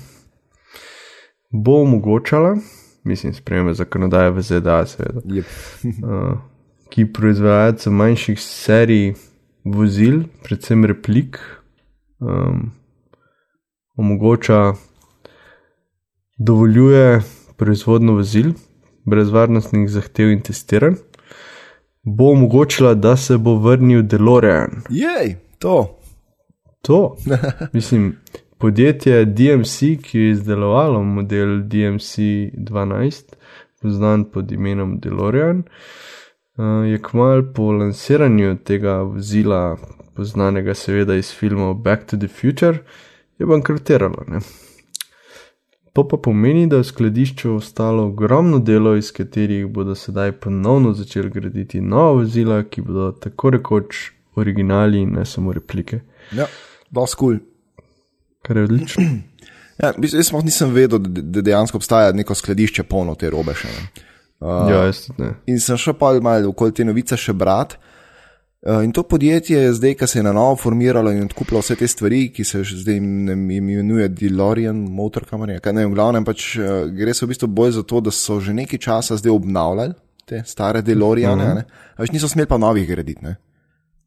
bo 1.52 1.82
omogočala, 1.82 2.56
mislim, 3.04 3.34
sprememba 3.34 3.74
zakonodaje 3.74 4.32
v 4.32 4.42
ZDA, 4.42 4.86
seveda, 4.86 5.22
Yep. 5.26 5.46
uh, 6.04 6.38
ki 6.90 7.06
proizvajalcem 7.14 7.94
manjših 7.94 8.40
serij 8.42 9.14
vozil, 9.66 10.24
predvsem 10.44 10.86
replik, 10.86 11.40
um, 12.20 12.72
omogoča, 13.98 14.74
dovoljuje 16.38 17.22
proizvodno 17.58 18.14
vozil 18.14 18.54
brez 19.06 19.30
varnostnih 19.30 19.90
zahtev 19.90 20.32
in 20.32 20.42
testiranj, 20.42 20.96
bo 22.04 22.32
omogočila, 22.32 22.94
da 22.94 23.16
se 23.18 23.38
bo 23.38 23.56
vrnil 23.56 24.02
DeLorean. 24.02 24.82
Jej, 24.90 25.36
to. 25.60 26.00
To, 26.82 27.16
mislim, 27.74 28.16
podjetje 28.58 29.26
DMC, 29.26 29.80
ki 30.04 30.20
je 30.20 30.32
izdelovalo 30.32 31.04
model 31.04 31.62
DMC 31.62 32.18
12, 32.54 33.24
poznan 33.82 34.26
pod 34.32 34.52
imenom 34.52 35.00
DeLorean, 35.00 35.64
eh, 35.64 36.62
je 36.90 37.02
kmalu 37.02 37.54
po 37.54 37.72
lansiranju 37.72 38.58
tega 38.64 39.02
vozila, 39.02 39.78
poznanega 40.16 40.74
seveda 40.74 41.16
iz 41.16 41.34
filmov 41.34 41.74
Back 41.74 42.06
to 42.06 42.18
the 42.18 42.28
Future, 42.28 42.78
je 43.40 43.46
bankrotiralo. 43.46 44.24
Ne? 44.28 44.40
To 45.96 46.04
pa 46.08 46.18
pomeni, 46.18 46.68
da 46.68 46.76
je 46.76 46.84
v 46.84 46.88
skladišču 46.90 47.54
ostalo 47.56 48.04
ogromno 48.10 48.58
delov, 48.60 48.98
iz 49.00 49.14
katerih 49.16 49.68
bodo 49.72 49.94
sedaj 49.96 50.34
ponovno 50.44 50.92
začeli 50.94 51.30
graditi 51.32 51.80
nova 51.82 52.18
vozila, 52.18 52.58
ki 52.64 52.82
bodo 52.84 53.12
tako 53.12 53.54
rekoč 53.56 54.02
originali 54.36 55.06
in 55.06 55.14
ne 55.16 55.24
samo 55.26 55.54
replike. 55.56 56.02
Ja, 56.36 56.50
dosti 56.92 57.18
kul. 57.18 57.38
Cool. 57.38 57.86
Kar 58.42 58.58
je 58.58 58.64
odlično. 58.64 59.08
Ja, 59.76 59.90
jaz 60.00 60.30
sploh 60.30 60.40
nisem 60.48 60.70
vedel, 60.72 61.02
da, 61.04 61.42
dejansko 61.44 61.76
obstaja 61.82 62.14
neko 62.16 62.32
skladišče 62.36 62.86
polno 62.88 63.12
te 63.20 63.28
robe 63.28 63.52
še. 63.60 63.68
Ne. 63.68 64.06
Uh, 64.40 64.70
ja, 64.72 64.78
jaz 64.88 65.02
tudi 65.04 65.26
ne. 65.26 65.34
In 65.52 65.60
sem 65.60 65.76
šel 65.76 65.98
pa 66.00 66.14
malo 66.24 66.54
okoli 66.54 66.72
te 66.72 66.86
novice 66.88 67.18
še 67.20 67.36
brat. 67.36 67.76
Uh, 67.76 67.95
in 68.66 68.92
to 68.92 69.04
podjetje 69.04 69.58
je 69.58 69.74
zdaj, 69.74 69.94
ki 69.94 70.08
se 70.08 70.20
je 70.20 70.24
na 70.24 70.32
novo 70.34 70.56
formiralo 70.56 71.12
in 71.12 71.24
odkupilo 71.24 71.60
vse 71.62 71.76
te 71.76 71.88
stvari, 71.88 72.32
ki 72.34 72.44
se 72.44 72.64
zdaj 72.64 72.96
im- 72.98 73.30
im 73.30 73.70
imenuje 73.70 74.08
DeLorean, 74.10 74.76
Motor 74.76 75.26
Camera. 75.30 75.60
Kaj 75.60 75.74
ne, 75.74 75.86
vem, 75.86 75.94
glavnem 75.94 76.26
pač 76.26 76.56
uh, 76.58 76.90
gre 76.90 77.14
se 77.14 77.26
v 77.26 77.30
bistvu 77.30 77.48
bolj 77.48 77.76
za 77.78 77.84
to, 77.84 78.02
da 78.02 78.12
so 78.12 78.40
že 78.42 78.54
nekaj 78.54 78.80
časa 78.80 79.18
zdaj 79.18 79.32
obnavljali 79.32 79.94
te 80.26 80.42
stare 80.46 80.82
DeLoreane, 80.82 81.44
uh 81.44 81.58
-huh. 81.58 81.64
več 81.98 82.12
niso 82.12 82.28
smeli 82.28 82.48
pa 82.48 82.58
novih 82.58 82.88
graditi. 82.88 83.26
Ne? 83.26 83.36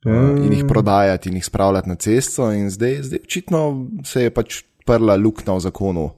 Uh, 0.07 0.47
in 0.47 0.53
jih 0.53 0.65
prodajati, 0.69 1.29
in 1.29 1.35
jih 1.35 1.45
spravljati 1.45 1.89
na 1.89 1.95
cesto, 1.95 2.53
in 2.53 2.71
zdaj, 2.71 3.03
zdaj 3.03 3.19
očitno 3.25 3.87
se 4.05 4.23
je 4.23 4.31
pač 4.31 4.63
prla 4.87 5.17
luknja 5.17 5.55
v 5.55 5.61
zakonu, 5.61 6.11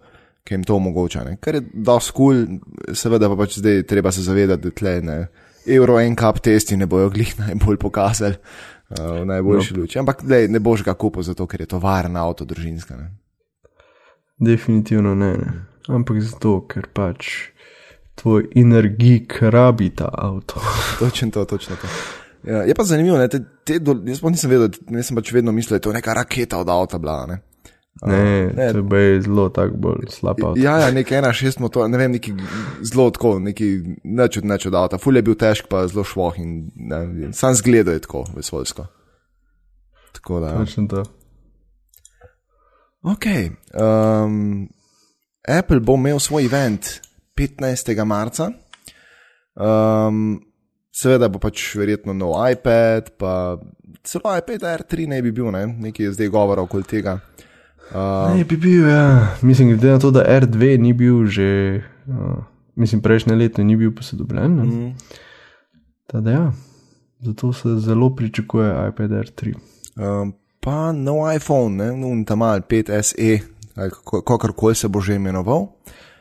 ki 0.45 0.55
jim 0.55 0.65
to 0.65 0.75
omogoča. 0.77 1.25
Ne? 1.25 1.37
Kar 1.41 1.55
je 1.55 1.63
dosti 1.75 2.13
kul, 2.13 2.47
cool, 2.47 2.95
seveda 2.95 3.29
pa 3.29 3.37
pač 3.37 3.59
zdaj 3.59 3.83
treba 3.83 4.13
se 4.13 4.23
zavedati, 4.23 4.63
da 4.63 4.71
tle 4.71 5.01
ne. 5.01 5.29
Euro 5.67 5.99
en 6.01 6.17
kap 6.17 6.41
testi 6.41 6.77
ne 6.77 6.87
bojo 6.87 7.11
glih 7.11 7.35
najbolj 7.43 7.77
pokazali 7.77 8.37
uh, 8.37 9.21
v 9.21 9.25
najboljši 9.33 9.75
no. 9.75 9.81
luči. 9.81 9.99
Ampak 9.99 10.23
lej, 10.29 10.49
ne 10.49 10.61
boš 10.61 10.85
ga 10.87 10.95
kupil 10.95 11.27
zato, 11.27 11.47
ker 11.47 11.61
je 11.61 11.71
to 11.75 11.83
varna 11.83 12.25
avto 12.27 12.45
družinska. 12.45 12.97
Ne? 12.97 13.11
Definitivno 14.41 15.15
ne, 15.15 15.33
ne. 15.37 15.53
Ampak 15.91 16.23
zato, 16.23 16.61
ker 16.71 16.89
pač 16.95 17.51
tvoj 18.21 18.51
energik 18.57 19.41
rabi 19.43 19.91
ta 19.97 20.09
avto. 20.13 20.61
Točno 21.01 21.31
to, 21.31 21.45
točno 21.45 21.77
to. 21.77 21.89
Ja, 22.45 22.63
je 22.65 22.75
pa 22.75 22.85
zanimivo, 22.85 23.19
ne, 23.19 23.29
te, 23.29 23.43
te 23.65 23.79
do, 23.79 23.99
jaz 24.09 24.23
pa 24.25 24.31
nisem 24.33 24.51
vedel, 24.51 24.71
jaz 24.97 25.11
sem 25.11 25.17
pač 25.17 25.33
vedno 25.33 25.53
mislil, 25.53 25.75
da 25.75 25.81
je 25.81 25.85
to 25.85 25.93
neka 25.93 26.15
raketa 26.17 26.61
od 26.63 26.71
avta 26.73 26.99
bila. 26.99 27.27
Ne? 27.29 27.37
Ne, 28.07 28.51
ne. 28.57 28.73
to 28.73 28.97
je 28.97 29.21
zelo 29.23 29.49
tak 29.53 29.75
bolj 29.77 30.09
slab 30.09 30.39
avto. 30.45 30.61
Ja, 30.61 30.79
ja, 30.81 30.91
nekaj 30.91 31.19
ena 31.19 31.33
šest 31.37 31.61
motor, 31.61 31.89
ne 31.91 31.99
vem, 32.01 32.15
neki 32.17 32.33
zelo 32.81 33.11
tako, 33.13 33.35
neki 33.45 33.69
neč 34.05 34.39
od 34.41 34.49
neč 34.49 34.67
od 34.71 34.75
avta. 34.75 34.99
Ful 34.99 35.21
je 35.21 35.23
bil 35.27 35.37
težk, 35.37 35.69
pa 35.69 35.85
zelo 35.91 36.05
švoh 36.09 36.39
in 36.41 36.71
ne, 36.77 37.33
sam 37.37 37.55
zgleda 37.55 37.93
je 37.93 38.05
tako 38.07 38.25
vesoljsko. 38.37 38.87
Tako 40.17 40.41
da. 40.41 40.57
Točno 40.59 40.87
to. 40.89 41.05
Ok. 43.03 43.27
Um, 43.77 44.69
Apple 45.49 45.81
bo 45.81 45.95
imel 45.95 46.19
svoj 46.19 46.45
event 46.45 47.01
15. 47.37 48.05
marca. 48.05 48.51
Um, 49.55 50.41
seveda 50.93 51.29
bo 51.29 51.41
pač 51.41 51.63
verjetno 51.77 52.15
nov 52.17 52.37
iPad, 52.51 53.13
pa 53.19 53.59
celo 54.05 54.33
iPad 54.37 54.67
R3 54.81 55.09
naj 55.11 55.23
bi 55.23 55.33
bil, 55.33 55.51
ne? 55.53 55.67
nekaj 55.67 56.07
je 56.07 56.13
zdaj 56.19 56.29
govora 56.33 56.63
okoli 56.63 56.85
tega. 56.85 57.19
Uh, 57.91 58.31
Ne 58.31 58.45
bi 58.45 58.57
bil, 58.57 58.87
ja. 58.87 59.05
Mislim, 59.43 59.69
glede 59.69 59.89
na 59.89 59.99
to, 59.99 60.11
da 60.11 60.23
R2 60.23 60.79
ni 60.79 60.93
bil 60.93 61.27
že, 61.27 61.81
uh, 62.07 62.39
mislim, 62.77 63.01
prejšnje 63.01 63.35
leto 63.35 63.63
ni 63.63 63.77
bil 63.77 63.91
posodobljen. 63.93 64.57
ne. 64.57 64.63
mm, 64.63 64.95
Tako 66.07 66.21
da 66.21 66.31
ja, 66.31 66.53
zato 67.21 67.53
se 67.53 67.69
zelo 67.77 68.11
pričakuje 68.11 68.89
iPad 68.89 69.11
R3. 69.11 69.55
um, 69.97 70.33
pa 70.61 70.93
nov 70.93 71.35
iPhone, 71.35 71.77
ne, 71.77 71.89
no, 71.93 72.25
tam 72.25 72.39
mal 72.39 72.61
5SE, 72.61 73.39
ali 73.75 73.91
kako- 73.91 74.23
kakorkoli 74.23 74.75
se 74.75 74.89
bo 74.89 75.01
že 75.01 75.15
imenoval. 75.15 75.67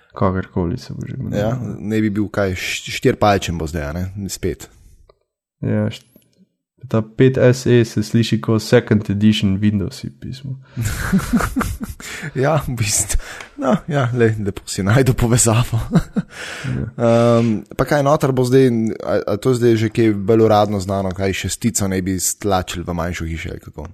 Kakorkoli 0.10 0.78
se 0.78 0.94
bo 0.94 1.06
že 1.06 1.16
imenoval. 1.16 1.40
Ja, 1.42 1.58
ne 1.80 2.02
bi 2.02 2.10
bil 2.10 2.28
kaj, 2.28 2.52
št- 2.52 2.92
štir 2.92 3.16
palčem 3.16 3.58
bo 3.58 3.68
zdaj, 3.68 3.94
ne, 3.94 4.30
spet. 4.30 4.70
Ja, 5.62 5.86
št- 5.86 6.06
ta 6.88 7.02
5SE 7.02 7.84
se 7.84 8.04
sliši 8.04 8.42
kot 8.42 8.62
second 8.62 9.10
edition 9.10 9.58
Windows 9.60 10.06
pismo. 10.20 10.60
Ja, 12.36 12.62
v 12.68 12.76
bistvu. 12.78 13.20
No, 13.58 13.76
ja, 13.88 14.10
le, 14.14 14.36
lepo 14.46 14.62
si 14.66 14.84
najdu 14.84 15.14
povezavo. 15.14 15.80
um, 16.98 17.64
pa 17.78 17.86
kaj 17.86 18.04
noter 18.04 18.32
bo 18.32 18.44
zdaj, 18.44 18.70
a, 19.04 19.20
a 19.28 19.38
to 19.38 19.54
zdaj 19.54 19.76
že 19.76 19.90
kaj 19.90 20.14
bolj 20.14 20.46
uradno 20.48 20.80
znano, 20.80 21.12
kaj 21.12 21.34
šestico 21.34 21.88
ne 21.88 22.02
bi 22.02 22.20
stlačili 22.20 22.86
v 22.88 22.94
manjšo 22.94 23.26
hišo 23.26 23.50
ali 23.52 23.60
kako. 23.60 23.88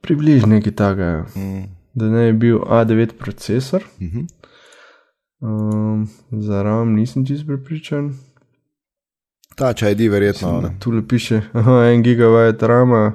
Približno 0.00 0.48
nekaj 0.48 0.72
takega, 0.72 1.26
Mm. 1.36 1.64
da 1.94 2.04
ne 2.08 2.32
bi 2.32 2.38
bil 2.38 2.58
A9 2.58 3.12
procesor. 3.18 3.84
Mhm. 4.00 4.20
Um, 5.40 6.08
za 6.32 6.62
RAM 6.62 6.94
nisem 6.94 7.26
čist 7.26 7.46
prepričan. 7.46 8.14
Ta 9.54 9.72
čaj 9.72 9.94
di 9.94 10.08
verjetno. 10.08 10.60
Ne. 10.60 10.74
Tu 10.80 10.92
le 10.92 11.02
piše, 11.08 11.42
aha, 11.52 11.72
1 11.90 12.02
gigabajt 12.02 12.62
rama. 12.62 13.12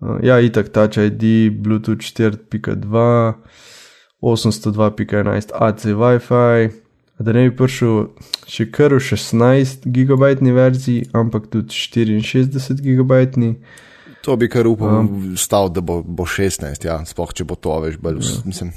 Uh, 0.00 0.18
ja, 0.22 0.40
itak 0.40 0.68
Touch 0.72 0.98
ID, 0.98 1.50
Bluetooth 1.50 2.02
4.2, 2.02 3.32
802.11 4.20 5.52
AC 5.54 5.84
Wi-Fi. 5.84 6.70
Da 7.18 7.32
ne 7.32 7.46
bi 7.46 7.54
prišel 7.56 8.08
še 8.50 8.66
kar 8.74 8.96
v 8.96 8.98
16 8.98 9.86
gigabajtni 9.94 10.54
verziji, 10.54 11.08
ampak 11.14 11.46
tudi 11.52 11.70
64 11.70 12.82
gigabajtni. 12.82 13.54
To 14.26 14.34
bi 14.40 14.48
kar 14.50 14.66
upal, 14.66 15.04
um. 15.04 15.36
stal, 15.38 15.70
da 15.70 15.84
bo, 15.84 16.00
bo 16.02 16.26
16, 16.26 16.88
ja, 16.88 16.98
sploh 17.06 17.30
če 17.36 17.46
bo 17.46 17.54
to, 17.60 17.76
veš, 17.84 18.00
bolj, 18.02 18.18
ja. 18.24 18.40
mislim. 18.48 18.72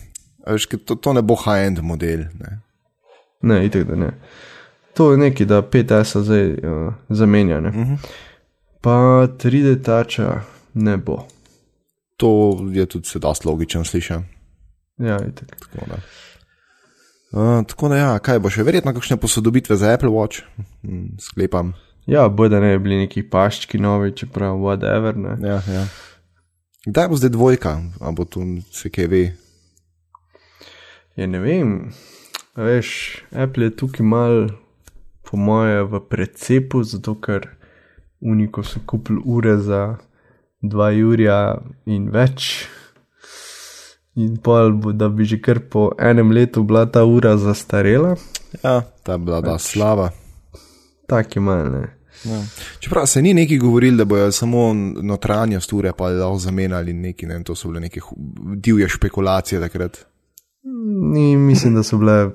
Veš, 0.46 0.68
to, 0.86 1.00
to 1.00 1.16
ne 1.18 1.24
bo 1.26 1.40
high-end 1.40 1.82
model. 1.82 2.28
Ne. 2.38 2.60
Ne, 3.48 3.64
itak 3.66 3.88
da 3.90 3.98
ne. 3.98 4.12
To 4.98 5.12
je 5.12 5.18
nekaj, 5.18 5.46
da 5.46 5.62
5S 5.62 6.22
zdaj 6.26 6.52
uh, 6.52 6.94
zamenja. 7.10 7.60
Ne? 7.62 7.70
Uh 7.70 7.76
-huh. 7.76 7.98
Pa 8.82 9.28
3D 9.38 9.84
tača 9.84 10.42
ne 10.74 10.98
bo. 10.98 11.28
To 12.18 12.60
je 12.72 12.86
tudi 12.86 13.08
se 13.08 13.20
dosti 13.20 13.48
logično 13.48 13.84
slišati. 13.84 14.26
Ja, 14.98 15.20
itak. 15.30 15.56
Tako 15.60 15.86
da. 15.90 15.96
Uh, 17.32 17.66
tako 17.68 17.90
da, 17.90 17.96
ja, 17.96 18.20
kaj 18.20 18.40
bo 18.40 18.50
še, 18.50 18.64
verjetno 18.64 18.94
kakšne 18.94 19.18
posodobitve 19.18 19.76
za 19.76 19.94
Apple 19.94 20.10
Watch, 20.10 20.42
hm, 20.82 21.18
sklepam. 21.20 21.74
Ja, 22.08 22.30
bo 22.30 22.48
da 22.48 22.60
ne 22.60 22.78
bi 22.78 22.84
bili 22.84 22.98
neki 22.98 23.30
paščki 23.30 23.78
novi, 23.78 24.14
čeprav 24.16 24.56
whatever. 24.56 25.16
Ne? 25.16 25.48
Ja, 25.48 25.62
ja. 25.74 25.88
Kdaj 26.86 27.08
bo 27.08 27.16
zdaj 27.20 27.30
dvojka, 27.30 27.82
ali 28.00 28.16
bo 28.16 28.26
tu 28.26 28.46
se 28.72 28.90
kaj 28.90 29.08
ve? 29.08 29.24
Ja, 31.16 31.28
ne 31.28 31.40
vem, 31.40 31.92
veš, 32.56 33.18
Apple 33.36 33.68
je 33.68 33.76
tukaj 33.76 34.06
mal, 34.06 34.48
po 35.32 35.38
moje, 35.38 35.84
v 35.84 36.00
precepu, 36.10 36.84
zato 36.84 37.16
ker 37.22 37.48
uniko 38.22 38.64
so 38.64 38.80
kupili 38.86 39.22
ure 39.26 39.58
za 39.58 39.98
2 40.64 41.04
urja 41.04 41.58
in 41.86 42.10
več. 42.10 42.66
In 44.16 44.38
pol, 44.38 44.72
bo, 44.74 44.92
da 44.92 45.10
bi 45.10 45.26
že 45.26 45.38
kar 45.42 45.60
po 45.70 45.92
enem 46.00 46.32
letu 46.32 46.64
bila 46.64 46.86
ta 46.86 47.04
ura 47.06 47.38
zastarela, 47.38 48.16
Ja, 48.64 48.82
ta 49.04 49.18
bila 49.18 49.42
da 49.42 49.58
slava. 49.60 50.10
tak 51.08 51.36
je 51.36 51.42
mal, 51.42 51.70
ne. 51.72 51.84
Ja. 52.26 52.42
Čeprav 52.80 53.06
se 53.06 53.22
ni 53.22 53.34
neki 53.34 53.58
govorili, 53.58 53.98
da 53.98 54.06
bojo 54.06 54.32
samo 54.32 54.74
notranjost 55.04 55.74
ure 55.74 55.92
pa 55.94 56.10
lahko 56.10 56.38
zamenjali 56.38 56.94
neki, 56.94 57.26
ne, 57.26 57.44
to 57.44 57.56
so 57.56 57.68
bile 57.68 57.80
neke 57.80 58.02
divje 58.56 58.90
špekulacije 58.90 59.62
takrat. 59.62 60.06
Ni, 61.14 61.38
mislim, 61.38 61.76
da 61.76 61.84
so 61.84 61.98
bile 61.98 62.30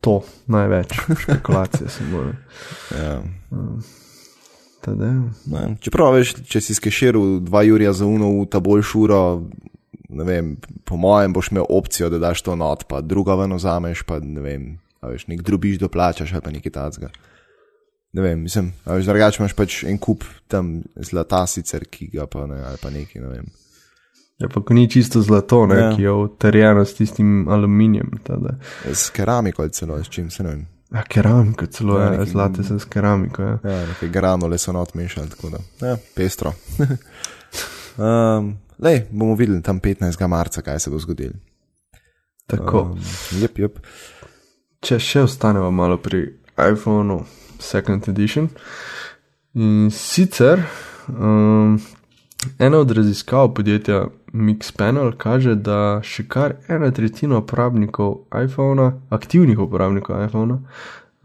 to 0.00 0.20
največ 0.46 0.94
špekulacije, 1.22 1.88
samo. 1.90 2.22
Ja. 2.92 3.02
Ja. 3.02 3.22
Ne. 4.86 5.76
Čeprav 5.84 6.14
veš, 6.16 6.32
če 6.48 6.62
si 6.64 6.76
skeširil 6.76 7.40
dva 7.44 7.60
Jurija 7.66 7.92
za 7.92 8.06
uno 8.08 8.30
v 8.38 8.46
ta 8.48 8.60
bolj 8.62 8.86
šuro, 8.88 9.20
ne 10.08 10.24
vem, 10.24 10.54
po 10.88 10.96
mojem 10.96 11.34
boš 11.36 11.50
imel 11.52 11.66
opcijo, 11.68 12.08
da 12.08 12.20
daš 12.22 12.42
to 12.46 12.56
not, 12.56 12.86
pa 12.88 13.02
druga 13.04 13.36
ven 13.36 13.52
vzameš, 13.58 14.06
pa 14.08 14.20
ne 14.22 14.40
vem, 14.44 14.68
veš, 15.04 15.26
nek 15.28 15.42
drubiš 15.44 15.80
doplačaš 15.82 16.32
ali 16.32 16.44
pa 16.44 16.54
nekaj 16.54 16.72
tacga. 16.72 17.10
Ne 18.16 18.24
vem, 18.24 18.40
mislim, 18.40 18.72
veš, 18.86 19.04
drugače 19.10 19.42
imaš 19.42 19.56
pač 19.58 19.82
en 19.84 19.98
kup 20.00 20.24
tam 20.48 20.78
zlata 20.96 21.44
sicer, 21.46 21.84
ki 21.84 22.08
ga 22.14 22.24
pa 22.30 22.46
ne, 22.48 22.62
ali 22.64 22.80
pa 22.80 22.92
nekaj, 22.94 23.22
ne 23.22 23.34
vem. 23.34 23.50
Ja, 24.38 24.48
pa 24.48 24.62
ni 24.70 24.88
čisto 24.88 25.20
zlato, 25.20 25.66
ne, 25.66 25.74
Ja. 25.76 25.96
ki 25.96 26.02
je 26.02 26.12
utrjeno 26.12 26.84
s 26.84 26.94
tistim 26.94 27.48
aluminijem. 27.48 28.10
Tada. 28.22 28.54
S 28.86 29.10
keramiko 29.10 29.62
ali 29.62 29.70
celo, 29.72 29.98
s 29.98 30.08
čim 30.08 30.30
se 30.30 30.42
ne 30.42 30.50
vem. 30.50 30.66
Ja, 30.90 31.02
keramiko 31.04 31.66
celo, 31.66 31.98
Ja, 31.98 32.04
ja, 32.04 32.10
neki- 32.12 32.30
zlate 32.30 32.64
se 32.64 32.78
s 32.78 32.84
keramiko. 32.84 33.42
Ja. 33.42 33.58
Ja, 33.64 33.86
neke 33.86 34.08
granule 34.08 34.58
so 34.58 34.72
not 34.72 34.94
mešali, 34.94 35.28
tako 35.28 35.50
da, 35.50 35.58
ja, 35.82 35.96
pestro. 36.14 36.52
um, 37.96 38.54
lej, 38.78 39.02
bomo 39.10 39.34
videli 39.34 39.62
tam 39.62 39.80
15. 39.80 40.26
marca, 40.26 40.62
kaj 40.62 40.78
se 40.80 40.90
bo 40.90 40.98
zgodilo. 40.98 41.34
Tako, 42.46 42.80
Um, 42.80 42.98
jep, 43.32 43.58
jep. 43.58 43.78
če 44.80 44.98
še 44.98 45.20
ostanemo 45.20 45.70
malo 45.70 45.96
pri 45.96 46.22
iPhonu, 46.72 47.24
Second 47.58 48.08
Edition. 48.08 48.48
In 49.54 49.90
sicer 49.90 50.62
um, 51.08 51.80
ena 52.58 52.78
od 52.78 52.90
raziskav 52.90 53.54
podjetja 53.54 54.06
Mixpanel 54.32 55.12
kaže, 55.16 55.54
da 55.54 56.00
še 56.04 56.26
kar 56.28 56.58
ena 56.68 56.90
tretjina 56.92 57.38
uporabnikov 57.40 58.28
iPhona, 58.44 58.90
aktivnih 59.14 59.60
uporabnikov 59.64 60.20
iPhona, 60.26 60.58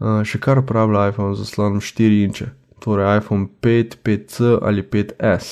uh, 0.00 0.22
še 0.24 0.40
kar 0.40 0.62
uporablja 0.62 1.10
iPhone 1.12 1.36
z 1.36 1.44
zaslonom 1.44 1.82
4 1.84 2.20
inče, 2.28 2.48
torej 2.84 3.18
iPhone 3.20 3.48
5, 3.64 3.98
5C 4.04 4.54
ali 4.62 4.86
5S. 4.88 5.50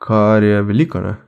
Kar 0.00 0.44
je 0.44 0.62
veliko, 0.64 1.02
ne? 1.04 1.18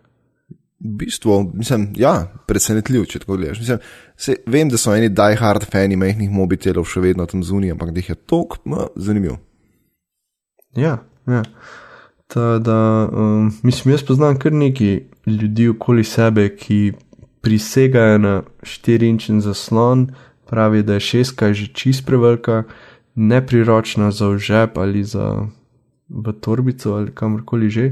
V 0.83 0.97
bistvu, 1.05 1.37
mislim, 1.55 1.91
ja, 2.01 2.15
presenetljiv, 2.49 3.05
če 3.11 3.21
tako 3.23 3.37
gledaš. 3.37 3.61
Mislim, 3.63 3.85
se, 4.17 4.39
vem, 4.51 4.73
da 4.73 4.81
so 4.81 4.95
eni 4.97 5.13
die-hard 5.13 5.69
fani 5.71 5.99
majhnih 6.01 6.33
mobitelov 6.33 6.89
še 6.91 7.05
vedno 7.05 7.29
tam 7.31 7.45
zunaj, 7.47 7.77
ampak 7.77 7.93
da 7.93 8.03
jih 8.03 8.15
je 8.15 8.19
tok, 8.33 8.59
no, 8.73 8.89
zanimiv. 8.97 9.37
Ja, 10.81 10.97
ja. 11.29 11.45
Ta, 12.33 12.59
da, 12.59 13.09
um, 13.13 13.53
mislim, 13.63 13.93
jaz 13.93 14.03
poznam 14.03 14.39
kar 14.39 14.53
nekaj 14.53 15.01
ljudi 15.27 15.69
okoli 15.69 16.05
sebe, 16.05 16.49
ki 16.57 16.93
prisegajo 17.41 18.19
na 18.19 18.43
4-inčen 18.63 19.41
zaslon, 19.41 20.07
pravi, 20.49 20.83
da 20.83 20.95
je 20.95 21.01
šestka 21.01 21.53
že 21.53 21.67
čist 21.75 22.07
prevelika, 22.07 22.63
nepriročna 23.15 24.11
za 24.11 24.39
žep 24.39 24.79
ali 24.79 25.05
za 25.05 25.47
v 26.09 26.33
torbico 26.41 26.95
ali 26.95 27.13
kamorkoli 27.15 27.71
že. 27.71 27.91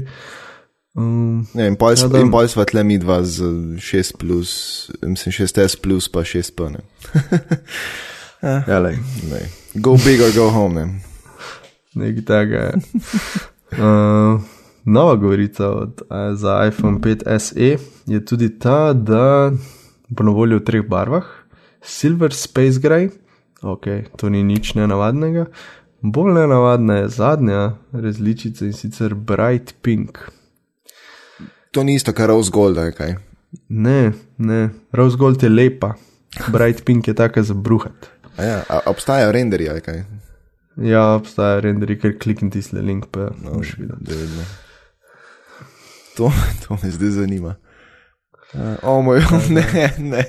Um, 0.93 1.47
Ne, 1.53 1.67
in 1.67 1.75
pol, 1.75 1.93
Ja, 1.95 2.09
pol 2.31 2.47
sva 2.51 2.65
tle 2.65 2.83
mi 2.83 2.97
dva 2.97 3.21
z 3.23 3.45
6 3.77 4.17
plus, 4.17 4.49
mislim 5.01 5.31
6S 5.31 5.77
plus 5.81 6.09
pa 6.09 6.25
6 6.25 6.51
p. 6.55 6.69
Ne. 6.69 6.81
ja, 8.71 8.79
lej, 8.79 8.97
Ne. 9.29 9.45
Go 9.75 9.95
big 10.01 10.19
or 10.21 10.33
go 10.35 10.49
home. 10.49 10.75
Ne. 10.75 10.99
nekaj 11.95 12.25
tega. 12.25 12.71
Je. 13.71 13.83
Uh, 13.83 14.41
nova 14.85 15.15
govorica 15.15 15.69
od, 15.69 16.01
uh, 16.01 16.37
za 16.37 16.67
iPhone 16.67 16.99
5 16.99 17.39
SE 17.39 17.77
je 18.05 18.25
tudi 18.25 18.59
ta, 18.59 18.93
da 18.93 19.51
bo 20.09 20.23
na 20.23 20.31
voljo 20.31 20.57
v 20.57 20.63
treh 20.63 20.87
barvah: 20.87 21.25
Silver 21.81 22.33
Space 22.33 22.79
Gray, 22.81 23.09
ok, 23.61 23.85
to 24.17 24.29
ni 24.29 24.43
nič 24.43 24.73
nenavadnega. 24.73 25.45
Bolj 26.01 26.33
nenavadna 26.33 26.95
je 26.95 27.09
zadnja 27.09 27.77
različica 27.91 28.65
in 28.65 28.73
sicer 28.73 29.13
Bright 29.15 29.75
Pink. 29.81 30.17
To 31.71 31.83
ni 31.83 31.95
isto, 31.95 32.13
kar 32.13 32.29
Rose 32.29 32.51
Gold, 32.51 32.77
ali 32.77 32.91
kaj. 32.91 33.15
Ne, 33.69 34.11
ne, 34.37 34.69
Rose 34.91 35.17
Gold 35.17 35.43
je 35.43 35.49
lepa, 35.49 35.93
Bright 36.47 36.85
Pink 36.85 37.07
je 37.07 37.13
taka 37.13 37.43
za 37.43 37.53
bruhat. 37.53 38.09
A 38.37 38.43
ja, 38.43 38.63
a, 38.69 38.79
obstajajo 38.85 39.31
renderji, 39.31 39.69
ali 39.69 39.81
kaj. 39.81 40.03
Ja, 40.77 41.15
obstaja 41.15 41.59
renderi, 41.65 41.97
ker 41.99 42.15
klikni 42.19 42.51
tisti 42.53 42.79
link, 42.79 43.09
pa 43.11 43.31
no, 43.43 43.57
boš 43.57 43.75
videl. 43.79 43.97
Da 43.99 44.15
vidimo. 44.15 44.45
To, 46.17 46.31
to 46.63 46.77
me 46.83 46.91
zdaj 46.91 47.09
zanima. 47.17 47.55
Uh, 48.53 48.75
o 48.83 49.01
moj, 49.01 49.21
ne, 49.49 49.93
ne, 49.97 50.25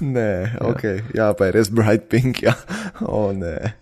ne, 0.00 0.56
ok, 0.60 0.84
ja, 1.14 1.32
pa 1.34 1.48
je 1.48 1.54
res 1.56 1.70
bright 1.74 2.06
pink, 2.06 2.44
ja, 2.46 2.54
o 3.02 3.32
ne. 3.34 3.72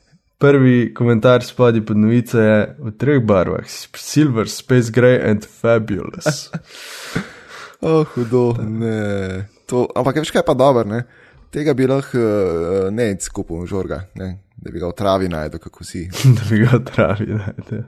Prvi 0.40 0.94
komentar 0.96 1.44
spodaj 1.44 1.83
pod 1.85 1.98
novico 2.01 2.40
je 2.40 2.77
v 2.79 2.92
treh 2.96 3.20
barvah: 3.20 3.68
Silver, 3.68 4.48
Space 4.48 4.94
Gray 4.94 5.20
and 5.31 5.44
Fabulous. 5.44 6.48
Oh, 7.81 8.03
hudo, 8.03 8.57
ne. 8.59 9.46
To, 9.70 9.85
ampak 9.94 10.16
veš 10.18 10.33
kaj 10.35 10.42
pa 10.42 10.55
dobro, 10.59 10.83
ne? 10.83 11.05
Tega 11.50 11.74
bi 11.74 11.87
lahko 11.87 12.18
uh, 12.18 12.90
ne 12.92 13.14
skupaj 13.20 13.66
žorga, 13.66 14.02
ne? 14.14 14.37
da 14.58 14.70
bi 14.70 14.78
ga 14.78 14.88
v 14.88 14.92
travi 14.92 15.28
najdel, 15.28 15.61
kako 15.61 15.84
si. 15.84 16.08
da 16.37 16.42
bi 16.50 16.58
ga 16.58 16.78
travi. 16.84 17.26
Najde. 17.26 17.84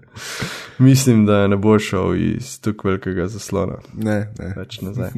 Mislim, 0.79 1.27
da 1.27 1.47
ne 1.47 1.57
bo 1.57 1.79
šel 1.79 2.15
iz 2.17 2.61
tako 2.61 2.89
velikega 2.89 3.27
zaslona. 3.29 3.81
Ne, 3.95 4.33
ne. 4.39 4.53
Več 4.57 4.81
nazaj. 4.81 5.11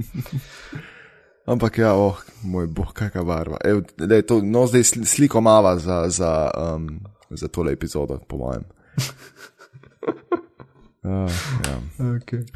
Ampak 1.53 1.79
ja, 1.79 1.95
oh, 1.99 2.21
moj 2.47 2.69
bog, 2.71 2.93
kakšna 2.95 3.25
barva. 3.27 3.59
Ev, 3.67 3.83
dej, 3.99 4.23
to, 4.31 4.39
no, 4.47 4.63
zdaj 4.71 4.87
sl- 4.93 5.07
sliko 5.11 5.41
mava 5.43 5.75
za, 5.79 6.05
za, 6.09 6.51
um, 6.55 7.01
za 7.31 7.49
tole 7.49 7.73
epizodo, 7.73 8.21
po 8.29 8.39
mojem. 8.39 8.63
Uh, 11.03 11.27
ja. 11.67 11.77
Okay. 12.15 12.47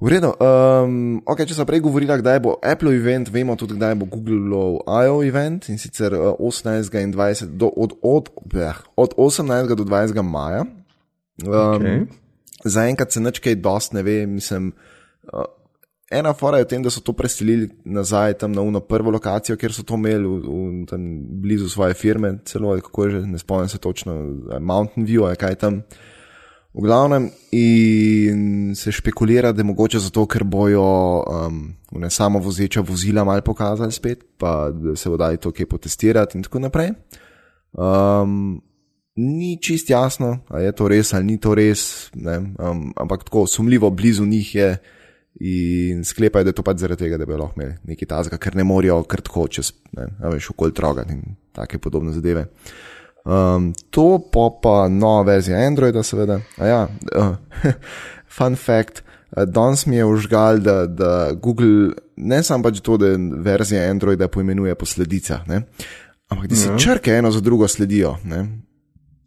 V 0.00 0.08
redu. 0.08 0.32
Um, 0.40 1.20
okay, 1.28 1.44
če 1.44 1.58
sem 1.58 1.68
prej 1.68 1.82
govorila, 1.84 2.16
kdaj 2.16 2.38
bo 2.40 2.54
Apple 2.64 2.94
event, 2.96 3.28
vemo 3.28 3.52
tudi, 3.60 3.76
kdaj 3.76 3.98
bo 4.00 4.08
Google 4.08 4.80
I.O. 4.88 5.20
event 5.20 5.68
in 5.68 5.76
sicer 5.76 6.16
uh, 6.16 6.32
18. 6.40 6.88
in 7.04 7.12
20. 7.12 7.52
Do, 7.60 7.68
od, 7.68 7.98
od, 8.00 8.32
bleh, 8.48 8.80
od 8.96 9.12
18. 9.20 9.76
do 9.76 9.84
20. 9.84 10.22
maja. 10.24 10.64
Um, 10.64 10.78
Okay. 11.40 12.04
Zaenkrat 12.60 13.12
se 13.12 13.20
nič 13.20 13.38
kaj 13.40 13.54
dost 13.64 13.94
ne 13.96 14.02
ve, 14.04 14.26
mislim. 14.28 14.72
Uh, 15.32 15.48
ena 16.10 16.34
fora 16.36 16.58
je 16.58 16.66
v 16.66 16.68
tem, 16.68 16.82
da 16.84 16.90
so 16.92 17.00
to 17.00 17.14
preselili 17.16 17.70
nazaj 17.84 18.34
tam 18.42 18.52
na 18.52 18.60
uno 18.60 18.80
prvo 18.80 19.10
lokacijo, 19.14 19.56
kjer 19.56 19.72
so 19.72 19.84
to 19.86 19.96
imeli 19.96 20.26
v, 20.26 20.36
v, 20.44 20.86
tam 20.90 21.00
blizu 21.40 21.70
svoje 21.70 21.94
firme, 21.94 22.38
celo 22.44 22.74
kako 22.80 23.04
je 23.04 23.10
že, 23.10 23.20
ne 23.26 23.38
spomnim 23.38 23.68
se 23.68 23.78
točno, 23.78 24.12
eh, 24.52 24.60
Mountain 24.60 25.06
View, 25.06 25.28
kaj 25.36 25.54
tam. 25.54 25.82
V 26.70 26.84
glavnem, 26.86 27.26
in 27.50 28.74
se 28.78 28.92
špekulira, 28.94 29.50
da 29.52 29.60
je 29.60 29.66
mogoče 29.66 29.98
zato, 29.98 30.22
ker 30.30 30.44
bojo 30.46 30.84
um, 31.26 31.62
ne 31.98 32.10
samo 32.10 32.38
vozeča 32.38 32.80
vozila 32.86 33.24
malo 33.24 33.42
pokazali 33.42 33.92
spet, 33.92 34.22
pa 34.38 34.70
da 34.70 34.94
se 34.96 35.10
bo 35.10 35.16
dali 35.16 35.36
to 35.36 35.50
kje 35.50 35.66
potestirati 35.66 36.38
in 36.38 36.46
tako 36.46 36.62
naprej. 36.62 36.92
Um, 37.72 38.60
ni 39.16 39.56
čist 39.62 39.90
jasno, 39.90 40.38
ali 40.48 40.64
je 40.64 40.72
to 40.72 40.88
res 40.88 41.12
ali 41.14 41.24
ni 41.24 41.40
to 41.40 41.54
res, 41.54 42.10
ne, 42.14 42.38
um, 42.38 42.92
ampak 42.96 43.24
tako 43.24 43.46
sumljivo 43.46 43.90
blizu 43.90 44.26
njih 44.26 44.54
je 44.54 44.70
in 45.40 46.04
sklepajo, 46.04 46.44
da 46.44 46.50
je 46.50 46.54
to 46.54 46.62
pač 46.62 46.78
zaradi 46.82 47.04
tega, 47.04 47.18
da 47.18 47.26
bi 47.26 47.34
lahko 47.34 47.60
imeli 47.60 47.74
nekaj 47.84 48.08
tazga, 48.08 48.38
ker 48.38 48.56
ne 48.56 48.64
morajo 48.64 49.02
kar 49.10 49.22
tako 49.26 49.48
čez, 49.48 49.72
ne, 49.96 50.06
veš, 50.22 50.50
okoli 50.54 50.74
trogati 50.74 51.18
in 51.18 51.36
take 51.52 51.78
podobne 51.78 52.12
zadeve. 52.12 52.46
Um, 53.22 53.72
to 53.90 54.18
pa 54.32 54.48
pa 54.62 54.88
nova 54.88 55.22
verzija 55.24 55.58
Androida, 55.58 56.02
seveda. 56.02 56.40
A 56.56 56.66
ja, 56.66 56.88
uh, 57.16 57.34
fun 58.36 58.56
fact. 58.56 59.02
uh, 59.30 59.44
Danes 59.44 59.86
mi 59.86 59.96
je 59.96 60.04
užgal, 60.04 60.58
da, 60.58 60.86
da 60.86 61.10
Google 61.34 61.92
ne 62.16 62.42
samo 62.42 62.64
pač 62.64 62.80
to, 62.80 62.96
da 62.96 63.06
verzija 63.42 63.90
Androida 63.90 64.28
poimenuje 64.28 64.74
po 64.74 64.86
sledicah, 64.86 65.44
ne, 65.46 65.62
ampak 66.28 66.46
da 66.46 66.56
si 66.56 66.68
Ja. 66.68 66.78
črke 66.78 67.10
eno 67.12 67.30
za 67.30 67.40
drugo 67.40 67.68
sledijo. 67.68 68.16
Ne. 68.24 68.48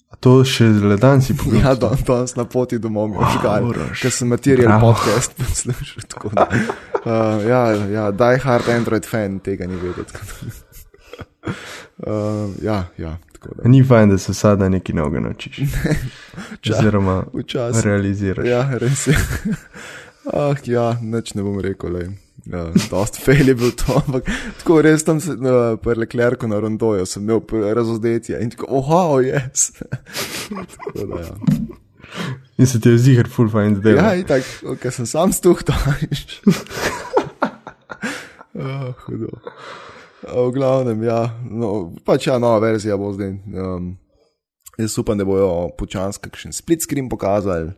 A 0.10 0.16
to 0.16 0.44
še 0.44 0.66
le 0.66 0.98
dan 0.98 1.22
si 1.22 1.34
pogledal? 1.34 1.62
Ja, 1.66 1.76
dan, 1.76 1.98
danes 2.08 2.36
na 2.36 2.46
poti 2.46 2.78
domov 2.78 3.10
mi 3.10 3.16
je 3.16 3.22
užgal, 3.22 3.66
Uroš. 3.66 4.02
ker 4.02 4.12
sem 4.12 4.28
material 4.28 4.68
Bravo. 4.70 4.94
podcast 4.94 5.34
poslušal. 5.34 6.04
Uh, 7.04 7.42
ja, 7.46 7.62
ja, 7.90 8.12
die 8.12 8.38
hard 8.40 8.70
Android 8.70 9.06
fan 9.06 9.40
tega 9.40 9.68
ni 9.68 9.76
vedel. 9.76 10.06
Uh, 12.08 12.50
ja, 12.62 12.88
ja, 12.98 13.18
da. 13.56 13.70
Ni 13.70 13.84
fajn, 13.84 14.10
da 14.10 14.18
se 14.18 14.34
sada 14.34 14.70
nekaj 14.70 14.96
novega 14.96 15.20
naučiš. 15.20 15.60
Oziroma, 16.72 17.24
Včasih. 17.34 17.86
realiziraš. 17.86 18.48
Ja, 18.48 18.78
res 18.78 19.08
je. 19.08 19.18
Ah, 20.24 20.56
ja, 20.64 20.94
nič 21.02 21.34
ne 21.36 21.44
bom 21.44 21.58
rekel, 21.60 21.92
le. 21.92 22.04
Ja, 22.48 22.62
dost 22.92 23.20
fail 23.24 23.48
je 23.48 23.56
bil 23.56 23.72
to, 23.76 23.98
ampak 24.06 24.28
tako 24.60 24.82
res 24.84 25.04
tam 25.04 25.20
se, 25.24 25.36
na 25.40 25.76
preleklerku 25.80 26.48
na 26.48 26.60
rondoju 26.64 27.06
sem 27.08 27.24
imel 27.24 27.42
razodetje 27.76 28.40
in 28.44 28.52
tako, 28.52 28.68
oh, 28.70 28.88
wow, 28.88 29.20
yes. 29.24 29.72
tako 30.50 31.08
da, 31.08 31.22
ja. 31.24 31.36
In 32.58 32.68
se 32.68 32.80
ti 32.82 32.90
je 32.90 32.98
zihar 32.98 33.28
full 33.32 33.50
fajn 33.50 33.76
zdaj. 33.80 33.96
Ja, 33.96 34.16
in 34.16 34.28
tako, 34.28 34.76
ker 34.80 34.92
sem 34.96 35.08
sam 35.10 35.32
stuhtaš. 35.34 36.42
oh, 38.54 38.92
hudo. 39.06 39.32
V 40.24 40.52
glavnem, 40.56 41.04
ja, 41.04 41.28
no, 41.52 41.94
pač 42.06 42.28
ja, 42.28 42.40
nova 42.40 42.60
verzija 42.64 42.98
bo 42.98 43.12
zdaj. 43.14 43.34
Um, 43.54 43.94
jaz 44.80 44.98
upam, 44.98 45.18
da 45.20 45.26
bojo 45.28 45.70
počasi 45.78 46.22
kakšen 46.24 46.56
split 46.56 46.86
screen 46.86 47.10
pokazali. 47.12 47.74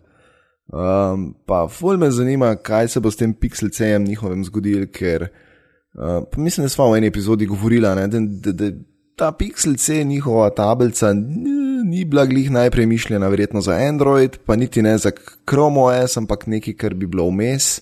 Um, 0.74 1.36
pa 1.46 1.68
ful 1.70 1.98
me 2.02 2.10
zanima, 2.12 2.56
kaj 2.56 2.88
se 2.96 3.00
bo 3.00 3.12
s 3.12 3.20
tem 3.20 3.34
Pixel 3.38 3.70
C-jem 3.70 4.06
njihovim 4.08 4.46
zgodil, 4.46 4.88
ker 4.94 5.28
uh, 5.28 6.24
mislim, 6.38 6.66
da 6.66 6.74
smo 6.74 6.90
v 6.92 6.98
eni 6.98 7.12
epizodi 7.12 7.46
govorili, 7.46 7.86
da, 7.86 8.08
da, 8.08 8.52
da 8.52 8.72
ta 9.16 9.32
Pixel 9.32 9.78
C, 9.78 10.04
njihova 10.04 10.50
tablica, 10.50 11.14
n- 11.14 11.86
ni 11.90 12.06
bila 12.06 12.26
glih 12.26 12.52
najprej 12.52 12.86
mišljena, 12.86 13.28
verjetno 13.28 13.62
za 13.62 13.78
Android, 13.78 14.38
pa 14.46 14.56
niti 14.56 14.82
ne 14.82 14.98
za 14.98 15.12
Chrome 15.50 15.80
OS, 15.82 16.18
ampak 16.18 16.48
nekaj, 16.48 16.74
kar 16.74 16.94
bi 16.94 17.08
bilo 17.08 17.28
vmes. 17.30 17.82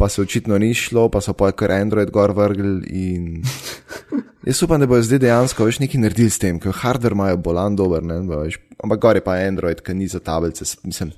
Pa 0.00 0.08
se 0.08 0.22
očitno 0.22 0.56
ni 0.58 0.72
šlo, 0.74 1.10
pa 1.12 1.20
so 1.20 1.34
pa 1.36 1.50
kar 1.52 1.74
Android 1.76 2.10
gor 2.10 2.32
vrgli. 2.32 2.86
In... 2.88 3.42
Jaz 4.48 4.62
upam, 4.62 4.80
da 4.80 4.86
bojo 4.88 5.04
zdaj 5.04 5.20
dejansko 5.20 5.66
več 5.68 5.78
nekaj 5.82 6.00
naredili 6.00 6.32
s 6.32 6.40
tem, 6.40 6.56
ker 6.60 6.72
hardware 6.72 7.12
imajo 7.12 7.36
bolan 7.44 7.76
dober, 7.76 8.00
ne, 8.08 8.16
veš, 8.30 8.56
ampak 8.80 9.02
gor 9.02 9.20
je 9.20 9.24
pa 9.26 9.36
Android, 9.44 9.82
ki 9.84 9.98
ni 9.98 10.08
za 10.08 10.22
tablice. 10.24 10.64
Mislim, 10.88 11.12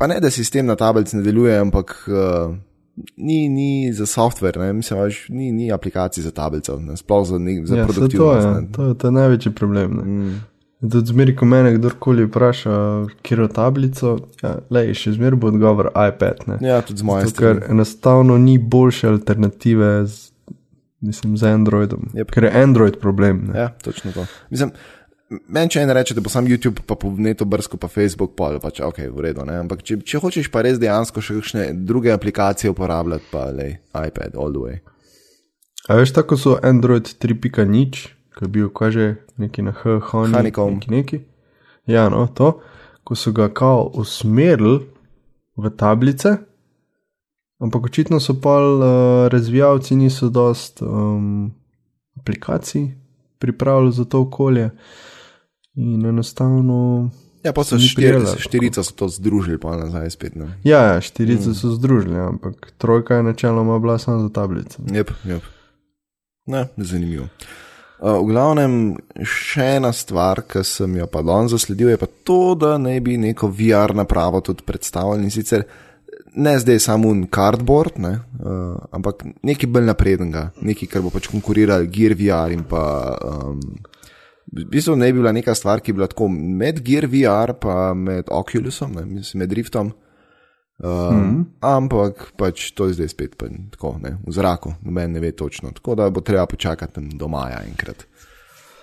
pa 0.00 0.08
ne, 0.08 0.16
da 0.24 0.32
sistem 0.32 0.64
na 0.64 0.78
tablici 0.80 1.18
ne 1.18 1.26
deluje, 1.26 1.58
ampak 1.60 1.92
uh, 2.08 2.56
ni, 3.20 3.42
ni 3.52 3.92
za 3.92 4.08
software, 4.08 4.56
ne, 4.64 4.72
mislim, 4.80 5.02
veš, 5.02 5.22
ni, 5.28 5.52
ni 5.52 5.68
aplikacij 5.72 6.24
za 6.24 6.32
tablico, 6.32 6.78
ne, 6.80 6.96
sploh 6.96 7.28
za, 7.28 7.38
nek, 7.38 7.66
za 7.68 7.82
ja, 7.82 7.84
saj 7.84 7.92
to 7.92 7.92
produktivnost. 7.92 8.46
je, 8.46 8.54
ne. 8.62 8.72
to 8.72 8.88
je 8.88 8.98
ta 9.04 9.12
največji 9.20 9.52
problem. 9.52 10.00
Mm. 10.00 10.36
Tudi 10.80 11.06
zmeri, 11.08 11.32
ko 11.36 11.46
me 11.48 11.62
kdorkoli 11.72 12.26
vpraša, 12.26 12.72
kjer 13.24 13.40
je 13.40 13.48
tablico, 13.56 14.10
ja, 14.42 14.58
lej, 14.70 14.92
še 15.00 15.14
zmeri 15.16 15.38
bo 15.40 15.48
odgovor 15.48 15.88
iPad. 15.88 16.42
Ne? 16.50 16.58
Ja, 16.60 16.82
tudi 16.84 17.00
z 17.00 17.06
moje 17.08 17.30
Zato, 17.30 17.38
ker 17.40 17.54
strani. 17.56 17.72
enostavno 17.72 18.36
ni 18.38 18.58
boljše 18.60 19.08
alternative 19.08 19.88
z, 20.06 20.28
mislim, 21.00 21.38
z 21.40 21.48
Androidom. 21.56 22.10
Yep. 22.12 22.28
Ker 22.34 22.44
je 22.44 22.52
Android 22.62 22.98
problem. 23.00 23.46
Ne? 23.48 23.58
Ja, 23.58 23.70
točno 23.82 24.12
to. 24.12 24.26
Mislim, 24.52 24.74
meni 25.48 25.72
če 25.72 25.86
en 25.86 25.94
reče, 25.96 26.14
da 26.18 26.20
bo 26.20 26.32
sam 26.32 26.44
YouTube, 26.50 26.84
pa 26.86 26.98
po 27.00 27.08
netu 27.08 27.48
brsko, 27.48 27.80
pa 27.80 27.88
Facebook, 27.88 28.34
pa 28.36 28.52
pač 28.60 28.82
ok, 28.84 29.00
v 29.16 29.24
redu. 29.30 29.46
Ne? 29.48 29.56
Ampak 29.64 29.80
če, 29.80 29.96
če 30.04 30.20
hočeš 30.20 30.50
pa 30.52 30.60
res 30.66 30.76
dejansko 30.82 31.24
še 31.24 31.38
kakšne 31.40 31.70
druge 31.88 32.12
aplikacije 32.12 32.74
uporabljati, 32.74 33.32
pa 33.32 33.48
le 33.48 33.78
iPad, 33.96 34.36
all 34.36 34.52
the 34.52 34.60
way. 34.60 34.76
A 35.88 35.96
veš, 35.96 36.12
tako 36.12 36.36
so 36.36 36.58
Android 36.60 37.08
3.0, 37.22 38.12
ki 38.38 38.44
je 38.44 38.48
bil 38.48 38.68
kaže 38.68 39.14
neki 39.36 39.62
na 39.62 39.72
H, 39.72 40.00
Honey, 40.10 40.42
neki, 40.42 40.90
neki. 40.90 41.20
Ja, 41.86 42.08
no, 42.08 42.26
to, 42.26 42.60
ko 43.04 43.14
so 43.14 43.32
ga 43.32 43.48
kao 43.48 43.90
usmerili 43.94 44.80
v 45.56 45.70
tablice, 45.70 46.36
ampak 47.58 47.84
očitno 47.84 48.20
so 48.20 48.34
pa 48.40 48.58
uh, 48.58 48.82
razvijalci 49.32 49.96
niso 49.96 50.28
dost 50.28 50.82
um, 50.82 51.54
aplikacij 52.16 52.88
pripravili 53.38 53.92
za 53.92 54.04
to 54.04 54.20
okolje 54.20 54.70
in 55.74 56.06
enostavno. 56.06 57.10
Ja, 57.44 57.52
pa 57.52 57.64
so 57.64 57.76
Ni 57.76 57.82
štiri, 57.82 58.08
prijela, 58.08 58.36
štirica 58.38 58.82
so 58.82 58.92
to 58.92 59.08
združili, 59.08 59.60
pa 59.60 59.76
nazaj 59.76 60.10
spet. 60.10 60.34
Ne? 60.34 60.58
Ja, 60.64 60.82
ja 60.82 61.00
štirice 61.00 61.48
mm. 61.48 61.54
so 61.54 61.70
združili, 61.70 62.18
ampak 62.18 62.72
trojka 62.78 63.14
je 63.14 63.22
načeloma 63.22 63.78
bila 63.78 63.98
samo 63.98 64.22
za 64.22 64.28
tablice. 64.28 64.82
Jep, 64.92 65.10
jep. 65.24 65.42
Ne, 66.46 66.66
zanimivo. 66.76 67.28
Uh, 67.96 68.18
v 68.20 68.28
glavnem, 68.28 68.72
še 69.24 69.78
ena 69.78 69.88
stvar, 69.96 70.42
ki 70.44 70.60
sem 70.68 70.98
jo 70.98 71.06
pa 71.08 71.22
danes 71.24 71.54
zasledil, 71.54 71.94
je 71.94 72.00
pa 72.00 72.08
to, 72.28 72.52
da 72.58 72.74
naj 72.76 73.00
bi 73.00 73.16
neko 73.16 73.48
VR 73.48 73.96
napravo 73.96 74.42
tudi 74.44 74.66
predstavili 74.68 75.24
in 75.24 75.32
sicer 75.32 75.64
ne 76.36 76.52
zdaj 76.60 76.82
samo 76.84 77.08
un 77.08 77.24
cardboard, 77.32 77.96
ne, 78.04 78.12
uh, 78.44 78.76
ampak 78.92 79.24
nekaj 79.40 79.70
bolj 79.72 79.88
naprednega, 79.88 80.50
nekaj, 80.60 80.90
kar 80.92 81.04
bo 81.06 81.12
pač 81.14 81.30
konkuriral 81.32 81.88
Gear 81.88 82.12
VR 82.18 82.52
in 82.52 82.66
pa. 82.68 82.82
Um, 83.24 83.62
v 84.46 84.62
bistvu 84.70 84.94
ne 84.94 85.08
bi 85.10 85.18
bila 85.18 85.32
neka 85.34 85.56
stvar, 85.58 85.80
ki 85.80 85.92
bi 85.92 85.98
bila 85.98 86.10
tako 86.12 86.28
med 86.30 86.84
Gear 86.84 87.08
VR 87.10 87.56
in 87.56 88.04
med 88.04 88.28
Oculusom, 88.30 88.92
ne, 88.92 89.22
med 89.34 89.52
Riftom. 89.52 89.90
Uh, 90.78 91.14
mm 91.14 91.20
-hmm. 91.20 91.44
Ampak 91.60 92.32
pač 92.36 92.70
to 92.70 92.86
je 92.86 92.92
zdaj 92.92 93.08
spet 93.08 93.36
pa, 93.38 93.46
tako, 93.70 93.98
ne, 94.02 94.18
v 94.26 94.32
zraku, 94.32 94.72
noben 94.82 95.12
ne 95.12 95.20
ve 95.20 95.32
točno. 95.32 95.70
Tako 95.72 95.94
da 95.94 96.10
bo 96.10 96.20
treba 96.20 96.46
počakati 96.46 97.00
do 97.00 97.28
maja 97.28 97.62
enkrat. 97.68 98.06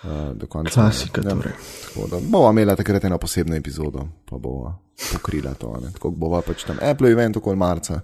Uh, 0.04 0.38
do 0.38 0.48
konca. 0.48 0.74
Klasika, 0.74 1.22
Ja, 1.22 1.30
torej. 1.30 1.54
Tako 1.86 2.08
da 2.08 2.18
bova 2.30 2.52
imela 2.52 2.76
takrat 2.76 3.04
eno 3.04 3.18
posebno 3.18 3.56
epizodo, 3.56 4.08
pa 4.30 4.38
bova 4.38 4.80
pokrila 5.14 5.54
to. 5.54 5.80
Ne. 5.84 5.92
Tako 5.92 6.10
bova 6.12 6.42
pač 6.42 6.64
tam 6.64 6.78
Apple 6.82 7.12
event 7.12 7.38
okoli 7.38 7.58
marca. 7.58 8.02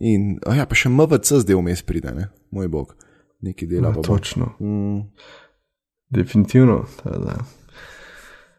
In 0.00 0.38
oh 0.46 0.56
ja, 0.56 0.66
pa 0.66 0.74
še 0.74 0.88
MVC 0.88 1.42
zdaj 1.42 1.56
vmes 1.56 1.82
pride, 1.82 2.12
ne, 2.14 2.28
moj 2.50 2.68
bog, 2.68 2.94
neki 3.40 3.66
dela 3.66 3.88
Ja, 3.88 4.02
točno. 4.02 4.52
Mm, 4.60 5.10
Definitivno. 6.10 6.84
tada. 7.02 7.38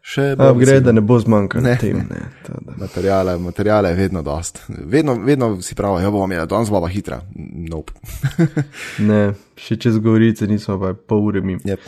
Še 0.02 0.32
Upgrade, 0.32 0.56
vesel. 0.58 0.80
da 0.80 0.92
ne 0.92 1.00
bo 1.00 1.18
zmanjkalo 1.18 1.64
Ne, 1.64 1.76
tem. 1.78 1.96
ne. 1.96 2.04
Ne. 2.10 2.74
Materijale, 2.76 3.38
materijale 3.38 3.88
je 3.88 3.96
vedno 3.96 4.22
dost. 4.22 4.62
Vedno, 4.68 5.14
vedno 5.14 5.62
si 5.62 5.74
pravi, 5.74 6.02
da 6.02 6.10
bom 6.10 6.32
imel, 6.32 6.46
danes 6.46 6.70
bo 6.70 6.80
pa 6.80 6.88
hitra. 6.88 7.20
Nope. 7.70 7.92
Ne, 9.00 9.32
še 9.56 9.76
čez 9.76 9.98
govorice 9.98 10.46
nismo 10.46 10.78
pa 10.80 10.94
pol 10.94 11.26
ure 11.26 11.40
mi. 11.40 11.56
Yep. 11.64 11.80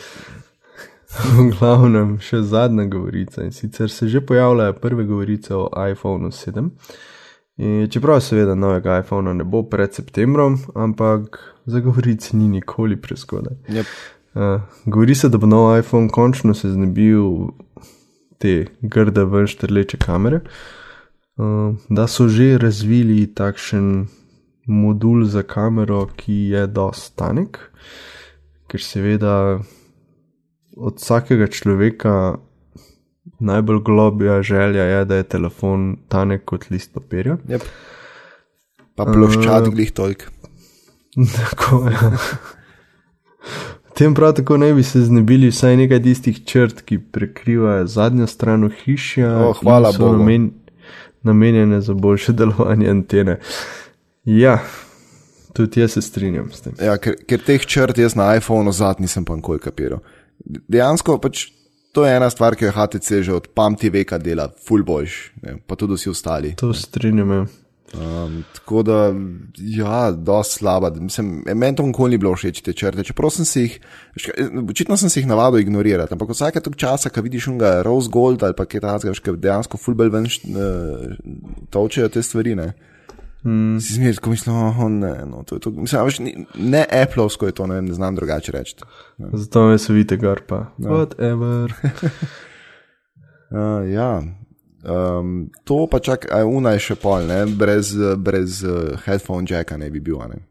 V 1.37 1.51
glavnem, 1.53 2.15
še 2.19 2.39
zadnja 2.41 2.85
govorica 2.85 3.43
in 3.43 3.51
sicer 3.51 3.89
se 3.89 4.07
že 4.07 4.21
pojavljajo 4.21 4.73
prve 4.73 5.03
govorice 5.05 5.53
o 5.55 5.67
iPhonu 5.91 6.31
7. 6.31 6.69
In 7.57 7.87
čeprav 7.87 8.17
seveda 8.19 8.55
novega 8.55 8.95
iPhona 8.99 9.33
ne 9.33 9.43
bo 9.43 9.61
pred 9.63 9.93
septembrom, 9.93 10.55
ampak 10.75 11.37
za 11.65 11.79
govorice 11.79 12.33
ni 12.37 12.47
nikoli 12.49 12.97
prezgodaj. 12.97 13.53
Yep. 13.69 13.85
Uh, 14.33 14.61
govori 14.85 15.13
se, 15.15 15.29
da 15.29 15.37
bo 15.37 15.45
nov 15.45 15.77
iPhone 15.77 16.09
končno 16.09 16.53
se 16.53 16.71
znebil 16.73 17.51
te 18.43 18.55
grde 18.81 19.23
ven 19.31 19.47
štrleče 19.47 19.99
kamere, 20.03 20.41
uh, 21.39 21.71
da 21.89 22.07
so 22.11 22.27
že 22.27 22.57
razvili 22.61 23.23
takšen 23.31 24.07
modul 24.67 25.25
za 25.25 25.43
kamero, 25.47 26.05
ki 26.15 26.35
je 26.55 26.67
dost 26.67 27.15
tanek, 27.19 27.59
ker 28.67 28.83
seveda 28.83 29.35
od 30.73 30.97
vsakega 30.97 31.47
človeka 31.47 32.37
najbolj 33.43 33.79
globja 33.85 34.41
želja 34.41 34.83
je, 34.83 35.05
da 35.05 35.15
je 35.15 35.29
telefon 35.35 35.97
tanek 36.07 36.45
kot 36.45 36.69
list 36.71 36.93
papirja. 36.93 37.37
Yep. 37.47 37.67
Pa 38.95 39.05
ploščad 39.05 39.69
glih 39.73 39.91
toliko. 39.91 40.31
Tako 41.37 41.87
je. 41.89 42.11
Tem 43.95 44.15
prav 44.15 44.33
tako 44.33 44.57
naj 44.57 44.73
bi 44.73 44.83
se 44.83 45.01
znebili 45.01 45.49
vsaj 45.51 45.77
nekaj 45.77 46.01
tistih 46.03 46.45
črt, 46.45 46.81
ki 46.81 46.99
prekrivajo 46.99 47.87
zadnjo 47.87 48.27
stran 48.27 48.69
hiše. 48.83 49.27
O, 49.27 49.53
hvala 49.61 49.91
Bogu. 49.97 50.17
Namen, 50.17 50.51
namenjene 51.23 51.81
za 51.81 51.93
boljše 51.93 52.33
delovanje 52.39 52.89
antene. 52.89 53.39
Ja, 54.25 54.59
tudi 55.53 55.79
jaz 55.79 55.91
se 55.91 56.01
strinjam 56.01 56.51
s 56.51 56.61
tem. 56.61 56.73
Ja, 56.81 56.97
ker, 56.97 57.15
ker 57.27 57.43
teh 57.45 57.65
črt 57.65 57.97
jaz 57.97 58.15
na 58.15 58.33
iPhonu 58.35 58.71
zad 58.71 59.01
nisem 59.03 59.25
pa 59.25 59.35
nikoli 59.35 59.59
kapiral. 59.59 60.01
Dejansko 60.67 61.17
pač 61.21 61.47
to 61.93 62.05
je 62.05 62.15
ena 62.15 62.29
stvar, 62.29 62.55
ki 62.57 62.65
jo 62.65 62.71
HTC 62.73 63.21
že 63.21 63.33
od 63.33 63.47
pamti 63.53 63.89
veka 63.93 64.17
dela, 64.17 64.49
full 64.67 64.83
boljš, 64.83 65.17
ne, 65.43 65.59
pa 65.67 65.75
tudi 65.75 65.93
vsi 65.93 66.09
ostali. 66.09 66.55
To 66.57 66.73
strinjam. 66.73 67.31
Ja. 67.31 67.45
Um, 67.93 68.43
tako 68.53 68.83
da, 68.83 69.13
ja, 69.57 70.11
dosti 70.11 70.55
slaba. 70.55 70.89
Mislim, 70.99 71.43
meni 71.55 71.75
to 71.75 71.83
nikoli 71.85 72.11
ni 72.11 72.17
bilo 72.17 72.33
všeč 72.35 72.61
te 72.65 72.73
črte. 72.73 73.03
Čeprav 73.05 73.29
sem 73.35 73.45
si 73.45 73.61
jih, 73.61 73.75
očitno 74.69 74.97
sem 74.97 75.09
si 75.13 75.19
jih 75.21 75.27
navadil 75.29 75.61
ignorirati, 75.61 76.15
ampak 76.15 76.33
vsake 76.33 76.63
tok 76.63 76.75
časa, 76.79 77.11
ko 77.13 77.21
vidiš 77.21 77.51
unga 77.53 77.75
Rose 77.85 78.09
Gold 78.13 78.43
ali 78.43 78.57
pa 78.57 78.65
kaj 78.65 78.81
takega, 78.81 79.13
ki 79.13 79.37
dejansko 79.37 79.77
fullbel 79.77 80.09
ven 80.13 80.25
uh, 80.25 81.13
točejo 81.69 82.09
te 82.09 82.25
stvari, 82.25 82.57
ne. 82.57 82.71
Mm. 83.45 83.77
Si 83.83 83.93
zmeraj 83.93 84.17
tako 84.17 84.29
mislil, 84.33 84.55
oh, 84.55 84.85
ne, 84.89 85.15
no, 85.29 85.43
to 85.45 85.55
je 85.55 85.61
to. 85.61 85.71
Mislim, 85.71 86.05
veš, 86.05 86.19
ni, 86.19 86.35
ne 86.55 86.85
Appleovsko 87.03 87.45
je 87.45 87.51
to, 87.51 87.67
ne, 87.67 87.81
ne 87.81 87.93
znam 87.93 88.15
drugače 88.15 88.51
reči. 88.51 88.75
Zato 89.33 89.67
me 89.67 89.77
se 89.77 89.93
vidite 89.93 90.17
garpa. 90.17 90.65
Whatever. 90.79 91.73
uh, 93.51 93.91
ja. 93.97 94.23
Um, 94.83 95.51
to 95.63 95.87
pa 95.91 95.99
čak, 95.99 96.27
a 96.31 96.43
una 96.45 96.75
je 96.75 96.83
še 96.89 96.95
pol, 96.99 97.27
ne? 97.27 97.45
brez, 97.47 97.93
brez 98.19 98.63
uh, 98.67 98.97
headphone 99.05 99.47
jacka 99.49 99.77
ne 99.79 99.89
bi 99.89 100.03
bil. 100.03 100.19
Ne? 100.27 100.43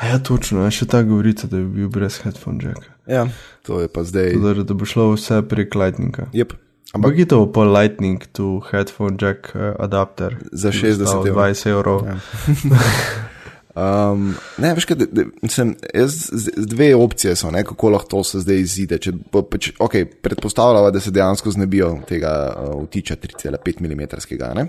A 0.00 0.10
ja, 0.10 0.18
točno, 0.18 0.64
še 0.72 0.88
ta 0.90 1.02
govorica, 1.06 1.46
da 1.46 1.60
bi 1.60 1.82
bil 1.82 1.92
brez 1.92 2.18
headphone 2.24 2.58
jacka. 2.64 2.96
Ja, 3.10 3.28
to 3.66 3.80
je 3.82 3.90
pa 3.92 4.02
zdaj. 4.06 4.34
Zdaj, 4.38 4.64
da 4.66 4.74
bo 4.74 4.88
šlo 4.88 5.12
vse 5.14 5.42
prek 5.46 5.74
Lightninga. 5.78 6.30
Yep. 6.34 6.56
Ampak 6.98 7.18
je 7.22 7.26
to 7.30 7.44
pa 7.46 7.62
Lightning 7.62 8.24
to 8.34 8.58
headphone 8.70 9.14
jack 9.20 9.54
uh, 9.54 9.78
adapter. 9.78 10.34
Za 10.50 10.74
60 10.74 11.06
evrov. 11.06 11.26
20 11.30 11.70
evrov. 11.70 11.98
Ja. 12.06 12.16
Um, 13.74 14.32
ne, 14.58 14.72
veš, 14.74 14.84
kaj, 14.90 14.96
de, 14.98 15.06
de, 15.14 15.24
mislim, 15.42 15.76
jaz, 15.94 16.16
dve 16.56 16.94
opcije 16.96 17.36
so, 17.38 17.50
ne, 17.54 17.62
kako 17.64 17.90
lahko 17.94 18.08
to 18.08 18.22
se 18.24 18.40
zdaj 18.42 18.58
izide. 18.64 18.98
Če, 18.98 19.12
pa, 19.30 19.44
če, 19.58 19.76
okay, 19.78 20.08
predpostavljamo, 20.22 20.90
da 20.90 21.00
se 21.00 21.12
dejansko 21.14 21.52
znebijo 21.54 21.92
tega 22.08 22.32
uh, 22.50 22.82
vtiča 22.84 23.16
3,5 23.22 23.80
mm. 23.80 24.66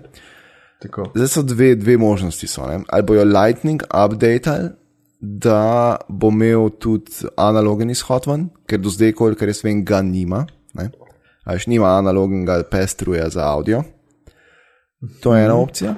Zdaj 1.15 1.27
so 1.27 1.41
dve, 1.45 1.75
dve 1.75 1.97
možnosti. 1.97 2.47
So, 2.47 2.67
ne? 2.69 2.79
ali 2.87 3.03
bojo 3.03 3.25
Lightning 3.25 3.83
update, 3.89 4.71
da 5.21 5.95
bo 6.09 6.29
imel 6.29 6.69
tudi 6.81 7.29
analogen 7.37 7.89
izhod 7.89 8.25
ven, 8.25 8.47
ker 8.69 8.81
do 8.81 8.89
zdaj, 8.89 9.13
kolikor 9.17 9.49
jaz 9.49 9.63
vem, 9.65 9.85
ga 9.85 10.01
nima. 10.01 10.45
Až 11.45 11.67
nima 11.67 11.97
analognega 11.97 12.61
pestruja 12.69 13.29
za 13.29 13.45
audio. 13.49 13.83
To 15.21 15.35
je 15.35 15.45
ena 15.45 15.55
opcija. 15.57 15.95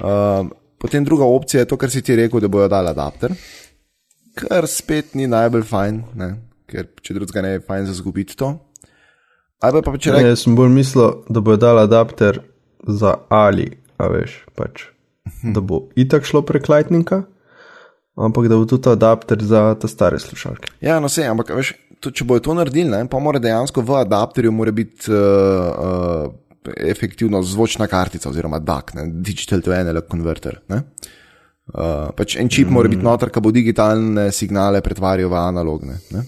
Um, 0.00 0.52
Potem 0.78 1.04
druga 1.04 1.24
opcija 1.24 1.62
je 1.62 1.70
to, 1.70 1.76
kar 1.80 1.90
si 1.90 2.02
ti 2.02 2.16
rekel, 2.16 2.40
da 2.40 2.48
bojo 2.48 2.68
dali 2.68 2.90
adapter, 2.92 3.32
kar 4.36 4.68
spet 4.68 5.14
ni 5.14 5.26
najbolj 5.26 5.64
fajn, 5.70 6.02
ne? 6.20 6.34
ker 6.66 6.88
če 7.02 7.14
drugega 7.14 7.44
ne 7.44 7.54
je 7.54 7.62
fajn 7.62 7.86
za 7.86 7.94
zgubiti 8.00 8.36
to. 8.36 8.56
Ali 9.64 9.80
pa 9.86 9.94
če 9.96 10.12
rečeš. 10.12 10.28
Jaz 10.28 10.42
sem 10.44 10.56
bolj 10.58 10.72
mislil, 10.74 11.22
da 11.32 11.40
bojo 11.40 11.60
dali 11.62 11.84
adapter 11.86 12.42
za 12.86 13.14
ali, 13.32 13.70
a 13.96 14.10
veš, 14.12 14.36
pač, 14.58 14.88
da 15.54 15.62
bo 15.64 15.86
itak 15.96 16.26
šlo 16.28 16.42
prek 16.46 16.68
Lightninga, 16.68 17.22
ampak 18.20 18.50
da 18.52 18.58
bo 18.58 18.68
tudi 18.68 18.92
adapter 18.92 19.40
za 19.40 19.70
te 19.80 19.88
stare 19.88 20.20
slušalke. 20.20 20.74
Ja, 20.84 20.98
no 21.00 21.08
se, 21.08 21.24
ampak 21.24 21.54
veš, 21.56 21.72
to, 22.04 22.12
če 22.12 22.26
bojo 22.28 22.44
to 22.44 22.56
naredili, 22.58 22.90
ne, 22.92 23.04
pa 23.08 23.22
mora 23.22 23.40
dejansko 23.40 23.84
v 23.86 24.02
adapterju 24.02 24.52
biti. 24.72 25.08
Uh, 25.08 26.26
uh, 26.26 26.34
efektivno 26.76 27.42
zvočna 27.42 27.86
kartica, 27.86 28.30
oziroma 28.30 28.58
DAC, 28.58 28.94
ne? 28.98 29.06
Digital 29.26 29.62
to 29.62 29.74
Analog 29.76 30.08
Converter. 30.10 30.60
Uh, 30.66 32.12
pač 32.14 32.36
en 32.38 32.48
čip 32.48 32.68
mm. 32.68 32.74
mora 32.78 32.90
biti 32.90 33.02
noter, 33.02 33.32
ki 33.34 33.42
bo 33.42 33.50
digitalne 33.54 34.28
signale 34.34 34.82
pretvarjal 34.86 35.32
v 35.32 35.38
analogne. 35.40 35.96
Ne? 36.14 36.22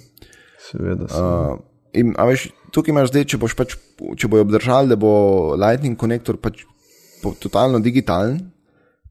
Seveda. 0.66 1.06
Uh, 1.14 1.60
in, 1.94 2.10
veš, 2.30 2.48
tukaj 2.74 2.94
imaš 2.94 3.12
zdaj, 3.12 3.26
če, 3.30 3.38
pač, 3.42 3.76
če 4.18 4.30
bojo 4.30 4.46
obdržali, 4.48 4.90
da 4.90 4.98
bo 4.98 5.12
Lightning 5.54 5.98
konektor 5.98 6.40
pač 6.42 6.64
totalno 7.42 7.82
digitalen. 7.82 8.40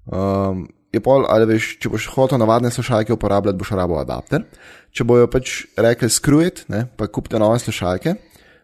Um, 0.08 0.68
Pol, 1.04 1.28
ali 1.30 1.46
veš, 1.46 1.76
če 1.84 1.92
boš 1.94 2.08
hotel 2.10 2.40
navadne 2.42 2.72
slušalke 2.74 3.14
uporabljati, 3.14 3.58
boš 3.60 3.74
rabo 3.78 4.00
adapter. 4.00 4.48
Če 4.96 5.06
bojo 5.06 5.28
pač 5.30 5.60
rekli 5.78 6.10
skrujit, 6.10 6.64
pa 6.98 7.06
kupite 7.12 7.38
nove 7.38 7.60
slušalke, 7.62 8.16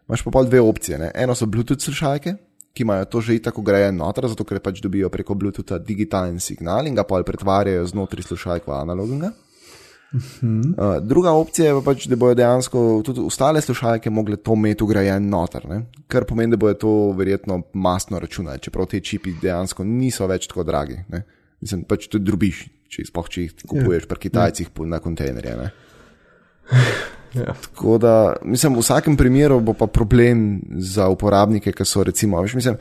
imaš 0.09 0.23
pa 0.25 0.33
pol 0.33 0.47
dve 0.49 0.63
opcije. 0.63 0.97
Ne? 0.97 1.11
Eno 1.13 1.35
so 1.37 1.45
Bluetooth 1.45 1.83
slušalke, 1.83 2.33
ki 2.73 2.83
imajo 2.83 3.05
to 3.05 3.21
že 3.21 3.39
tako 3.39 3.61
grejen 3.61 3.95
noter, 3.95 4.27
zato 4.27 4.43
ker 4.43 4.59
pač 4.59 4.81
dobijo 4.81 5.09
preko 5.13 5.37
Bluetootha 5.37 5.77
digitalen 5.77 6.39
signal 6.39 6.87
in 6.87 6.95
ga 6.95 7.05
pa 7.05 7.21
pretvarjajo 7.23 7.85
znotraj 7.93 8.25
slušalk 8.25 8.67
v 8.67 8.73
analognega. 8.73 9.31
Uh 10.13 10.21
-huh. 10.21 10.73
uh, 10.77 11.07
druga 11.07 11.31
opcija 11.31 11.67
je 11.67 11.73
pa 11.73 11.81
pač, 11.91 12.05
da 12.07 12.15
bodo 12.15 12.33
dejansko 12.33 13.01
tudi 13.05 13.21
ostale 13.21 13.61
slušalke 13.61 14.09
mogle 14.09 14.37
to 14.37 14.53
imeti 14.53 14.83
ugrajen 14.83 15.29
noter, 15.29 15.65
ne? 15.65 15.85
kar 16.07 16.25
pomeni, 16.25 16.51
da 16.51 16.57
bodo 16.57 16.73
to 16.73 17.11
verjetno 17.17 17.61
masno 17.73 18.19
računali, 18.19 18.59
čeprav 18.59 18.85
te 18.85 18.99
čipi 18.99 19.33
dejansko 19.41 19.83
niso 19.83 20.27
več 20.27 20.47
tako 20.47 20.63
dragi. 20.63 20.97
Ne? 21.09 21.23
Mislim, 21.61 21.83
pač 21.83 22.07
tudi 22.07 22.25
drubiš, 22.25 22.67
če, 22.89 23.05
spoh, 23.05 23.29
če 23.29 23.41
jih 23.41 23.53
kupuješ 23.67 24.03
yeah. 24.03 24.07
pri 24.07 24.19
Kitajcih 24.19 24.69
na 24.85 24.99
kontejnerje. 24.99 25.69
Ja. 27.33 27.53
Tako 27.61 27.97
da, 27.97 28.35
mislim, 28.45 28.75
v 28.75 28.83
vsakem 28.83 29.17
primeru 29.17 29.59
bo 29.59 29.73
pa 29.73 29.87
problem 29.87 30.61
za 30.77 31.07
uporabnike, 31.09 31.71
ki 31.73 31.85
so 31.85 32.03
recimo, 32.03 32.41
veš, 32.41 32.53
mislim, 32.59 32.77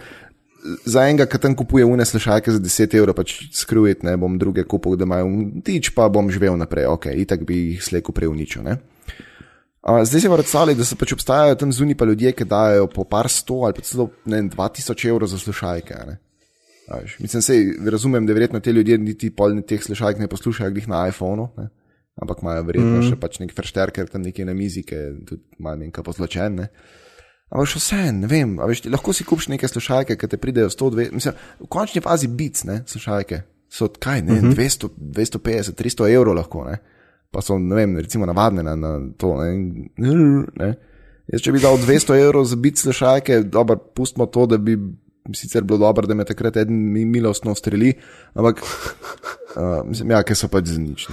za 0.85 1.07
enega, 1.09 1.27
ki 1.27 1.41
tam 1.41 1.57
kupuje 1.57 1.85
une 1.85 2.05
slušalke 2.05 2.53
za 2.53 2.61
10 2.62 2.97
evrov, 2.99 3.17
pač 3.19 3.35
skrujit, 3.57 4.03
ne 4.07 4.17
bom 4.17 4.38
druge 4.38 4.65
kupil, 4.69 4.97
da 4.97 5.09
imajo 5.09 5.31
tič, 5.65 5.91
pa 5.97 6.09
bom 6.12 6.31
živel 6.31 6.59
naprej, 6.61 6.87
ok, 6.93 7.11
itak 7.25 7.47
bi 7.49 7.59
jih 7.73 7.85
slejko 7.85 8.12
preuničil. 8.12 8.69
Zdaj 9.83 10.21
si 10.21 10.29
pa 10.31 10.38
predstavljaj, 10.38 10.77
da 10.79 10.85
se 10.87 10.97
pač 10.97 11.17
obstajajo 11.17 11.57
tam 11.59 11.73
zunaj 11.75 11.97
pa 11.99 12.07
ljudje, 12.07 12.33
ki 12.38 12.45
dajo 12.47 12.87
po 12.93 13.05
par 13.05 13.29
sto 13.33 13.65
ali 13.67 13.75
pa 13.75 13.83
celo 13.83 14.11
ne, 14.31 14.45
2000 14.53 15.09
evrov 15.11 15.33
za 15.33 15.41
slušalke. 15.43 15.97
Mislim, 17.19 17.43
sej, 17.43 17.73
razumem, 17.91 18.27
da 18.27 18.37
verjetno 18.37 18.61
te 18.61 18.73
ljudje 18.73 18.99
niti 18.99 19.31
pol 19.35 19.57
teh 19.67 19.83
slušalk 19.83 20.19
ne 20.19 20.29
poslušajo, 20.29 20.71
glih 20.71 20.88
na 20.88 21.07
iPhonu. 21.09 21.49
Ne? 21.57 21.69
Ampak 22.20 22.42
imajo 22.42 22.66
verjetno 22.68 22.98
mm. 22.98 23.07
še 23.09 23.20
pač 23.20 23.38
nek 23.40 23.55
fršterker 23.57 24.11
tam 24.12 24.24
nekje 24.26 24.45
na 24.49 24.55
mizi, 24.57 24.84
ki 24.84 24.99
je 24.99 25.07
tudi 25.28 25.62
malo 25.64 25.80
nekaj 25.80 26.05
pozločen. 26.05 26.61
Ne? 26.61 26.68
Ampak 27.53 27.68
še 27.68 27.80
vse, 27.80 28.03
ne 28.16 28.28
vem, 28.30 28.55
veš, 28.68 28.84
lahko 28.93 29.12
si 29.16 29.26
kupiš 29.28 29.51
neke 29.53 29.68
slušalke, 29.68 30.16
ki 30.16 30.28
te 30.28 30.41
pridejo 30.41 30.70
102, 30.72 31.11
mislim, 31.12 31.37
v 31.61 31.68
končni 31.72 32.01
fazi 32.05 32.30
bic, 32.32 32.62
ne, 32.68 32.78
slušalke, 32.89 33.43
so 33.72 33.91
kaj, 33.93 34.22
ne, 34.24 34.39
mm 34.41 34.53
-hmm. 34.53 34.57
200, 34.57 34.89
250, 34.97 35.76
300 35.76 36.09
evrov 36.14 36.37
lahko, 36.37 36.64
ne, 36.64 36.78
pa 37.30 37.43
so, 37.45 37.59
ne 37.59 37.76
vem, 37.76 37.99
recimo 37.99 38.26
navadne 38.26 38.62
na, 38.62 38.76
na 38.76 38.93
to, 39.20 39.37
ne, 39.45 39.53
ne. 40.57 40.70
Jaz, 41.32 41.45
če 41.45 41.53
bi 41.53 41.61
dal 41.61 41.76
200 41.76 42.16
evrov 42.24 42.45
za 42.45 42.57
bic 42.57 42.80
slušalke, 42.80 43.43
dobro, 43.43 43.76
pustimo 43.76 44.26
to, 44.26 44.47
da 44.47 44.59
bi 44.59 44.76
sicer 45.35 45.64
bilo 45.64 45.79
dobro, 45.79 46.07
da 46.07 46.14
me 46.18 46.27
takrat 46.27 46.57
en 46.64 46.73
milostno 47.11 47.55
streli, 47.55 47.93
ampak 48.35 48.62
uh, 49.57 49.83
mislim, 49.87 50.11
ja, 50.16 50.23
ker 50.27 50.39
so 50.39 50.51
pač 50.51 50.73
za 50.73 50.81
nič. 50.83 51.07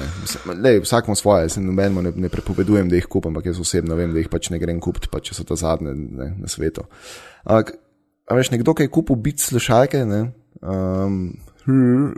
Vsak 0.83 1.11
ima 1.11 1.15
svoje, 1.15 1.49
se 1.53 1.61
nobeno 1.61 2.01
ne, 2.01 2.13
ne 2.15 2.31
prepovedujem, 2.33 2.89
da 2.89 2.97
jih 2.97 3.09
kupam, 3.09 3.35
ampak 3.35 3.51
jaz 3.51 3.61
osebno 3.61 3.97
vem, 3.99 4.13
da 4.15 4.23
jih 4.23 4.31
pač 4.31 4.49
ne 4.53 4.59
grem 4.61 4.81
kupiti, 4.81 5.11
pa 5.11 5.21
če 5.21 5.37
so 5.37 5.45
ta 5.45 5.59
zadnje 5.59 5.93
ne, 5.93 6.31
na 6.41 6.49
svetu. 6.49 6.87
Ampak 7.45 7.75
a 8.29 8.37
veš, 8.37 8.51
nekdo, 8.53 8.75
ki 8.77 8.85
je 8.85 8.93
kupil 8.93 9.17
bit 9.17 9.41
slušalke, 9.41 10.03
ne, 10.05 10.25
um, 10.61 11.21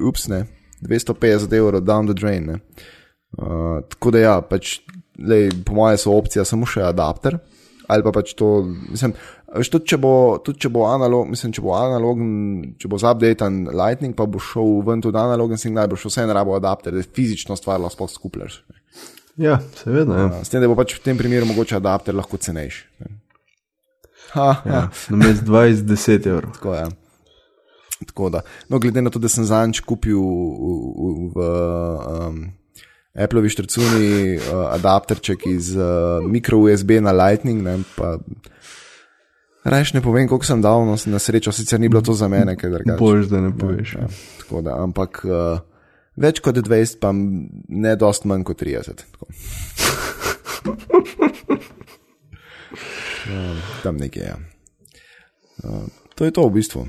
ups, 0.08 0.28
ne, 0.32 0.46
250 0.84 1.54
evrov 1.56 1.84
down 1.86 2.10
the 2.10 2.16
drain. 2.18 2.48
Ne. 2.52 2.60
Uh, 3.38 3.80
tako 3.92 4.12
da 4.12 4.24
ja, 4.26 4.36
pač, 4.44 4.80
lej, 5.20 5.52
po 5.66 5.78
mojem 5.78 6.00
so 6.02 6.16
opcija 6.18 6.46
samo 6.48 6.68
še 6.68 6.84
adapter. 6.88 7.39
Ali 7.92 8.06
pa 8.06 8.14
pač 8.16 8.32
to, 8.39 8.62
mislim, 8.92 9.14
veš, 9.58 9.72
tudi 9.74 9.91
če 9.93 9.97
bo, 10.02 10.14
tudi 10.45 10.64
če 10.66 10.72
bo 10.74 10.86
analog, 10.89 11.28
mislim, 11.32 11.54
če 11.56 11.64
bo 11.66 11.74
analogen, 11.78 12.30
če 12.80 12.91
bo 12.91 12.99
zapdatan 13.02 13.64
Lightning, 13.70 14.16
pa 14.18 14.28
bo 14.30 14.41
šel 14.41 14.80
ven 14.88 15.04
tudi 15.04 15.20
analogen 15.20 15.60
signal, 15.62 15.89
bo 15.91 15.99
šel 15.99 16.14
vse 16.14 16.28
na 16.30 16.38
rabo 16.38 16.56
adapter, 16.58 16.95
da 16.95 17.04
fizično 17.04 17.58
stvar 17.60 17.82
lahko 17.84 18.08
skupljaš. 18.12 18.62
Ja, 19.41 19.60
seveda. 19.80 20.18
Ja. 20.18 20.30
S 20.43 20.52
tem, 20.52 20.62
da 20.64 20.70
bo 20.70 20.78
pač 20.80 20.95
v 20.97 21.04
tem 21.06 21.20
primeru 21.20 21.47
mogoče 21.49 21.78
adapter 21.80 22.16
lahko 22.16 22.39
cenejši. 22.39 22.88
ne. 23.04 23.18
Ha, 24.32 24.54
ha. 24.64 24.72
Ja, 24.72 24.82
Namesto 25.12 25.45
20, 25.52 25.84
10 25.91 26.28
evrov. 26.32 26.54
Tako 26.56 26.76
je. 26.76 26.86
Tako 28.06 28.30
da. 28.30 28.41
No, 28.70 28.80
glede 28.80 29.02
na 29.02 29.10
to, 29.10 29.20
da 29.20 29.30
sem 29.30 29.45
zanj 29.45 29.82
kupil 29.86 30.18
v, 30.18 30.78
v, 30.95 31.30
v 31.36 31.49
um, 32.08 32.39
Appleovi 33.12 33.52
štrcuni 33.52 34.38
uh, 34.38 34.72
adapterček 34.72 35.43
iz 35.52 35.74
uh, 35.76 36.24
micro 36.24 36.62
USB 36.64 37.02
na 37.04 37.12
Lightning, 37.12 37.60
ne, 37.64 37.82
pa 37.97 38.16
reš 39.64 39.93
ne 39.93 40.01
povem, 40.01 40.28
koliko 40.28 40.45
sem 40.45 40.62
dal, 40.62 40.86
no, 40.86 40.95
na 41.05 41.20
srečo 41.20 41.51
sicer 41.51 41.80
ni 41.80 41.89
bilo 41.89 42.01
to 42.01 42.14
za 42.14 42.28
mene, 42.28 42.55
ker 42.57 42.72
drugače. 42.72 42.97
Bož, 42.99 43.28
da 43.30 43.41
ne 43.41 43.51
poveš. 43.57 43.93
Ja, 43.99 44.07
tako 44.41 44.62
da, 44.66 44.78
ampak 44.84 45.22
uh, 45.26 45.62
več 46.16 46.41
kot 46.41 46.57
20, 46.57 46.99
pa 47.01 47.14
ne 47.14 47.95
dost 47.95 48.26
manj 48.26 48.45
kot 48.47 48.62
30. 48.62 49.05
tako. 49.12 49.30
Um, 53.32 53.57
tam 53.84 53.97
nekje 53.97 54.22
je. 54.22 54.28
Ja. 54.28 54.38
Uh, 55.64 55.86
to 56.16 56.26
je 56.26 56.32
to 56.32 56.47
v 56.47 56.53
bistvu, 56.53 56.86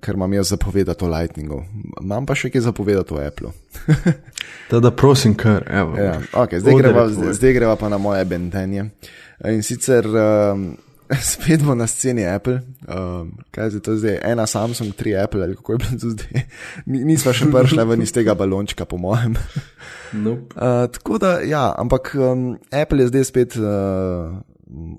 kar 0.00 0.14
imam 0.14 0.32
jaz 0.32 0.48
zapovedati 0.48 1.04
o 1.04 1.08
Lightningu. 1.08 1.62
Imam 2.02 2.26
pa 2.26 2.34
še 2.38 2.50
kaj 2.50 2.66
zapovedati 2.66 3.14
o 3.14 3.20
Applu. 3.22 3.52
Teda 4.72 4.90
prosim, 4.90 5.34
kar, 5.38 5.64
evo. 5.70 5.96
Ja, 5.98 6.18
okay, 6.32 6.60
zdaj, 6.60 6.78
greva, 6.82 7.06
zdaj, 7.08 7.36
zdaj 7.38 7.54
greva 7.54 7.76
pa 7.78 7.88
na 7.88 7.98
moje 7.98 8.24
bentenje. 8.28 8.88
In 9.50 9.62
sicer 9.66 10.06
um, 10.10 10.74
spet 11.32 11.62
bo 11.62 11.74
na 11.74 11.86
sceni 11.86 12.24
Apple. 12.26 12.60
Um, 12.88 13.32
kaj 13.50 13.74
je 13.74 13.80
to 13.80 13.96
zdaj? 13.96 14.18
Ena 14.22 14.46
Samsung, 14.46 14.94
tri 14.94 15.16
Apple 15.16 15.42
ali 15.42 15.56
kako 15.56 15.72
je 15.72 15.78
bilo 15.78 15.98
to 16.00 16.10
zdaj? 16.10 16.46
Ni- 16.90 17.04
Nisva 17.04 17.32
še 17.32 17.50
prišla 17.50 17.84
ven 17.84 18.02
iz 18.02 18.12
tega 18.12 18.34
balončka, 18.34 18.84
po 18.84 18.98
mojem. 19.00 19.36
Nope. 20.14 20.54
Uh, 20.54 20.86
tako 20.94 21.18
da, 21.18 21.40
ja, 21.42 21.74
ampak 21.74 22.12
um, 22.14 22.54
Apple 22.70 23.02
je 23.02 23.10
zdaj 23.10 23.24
spet 23.26 23.56
uh, 23.58 24.30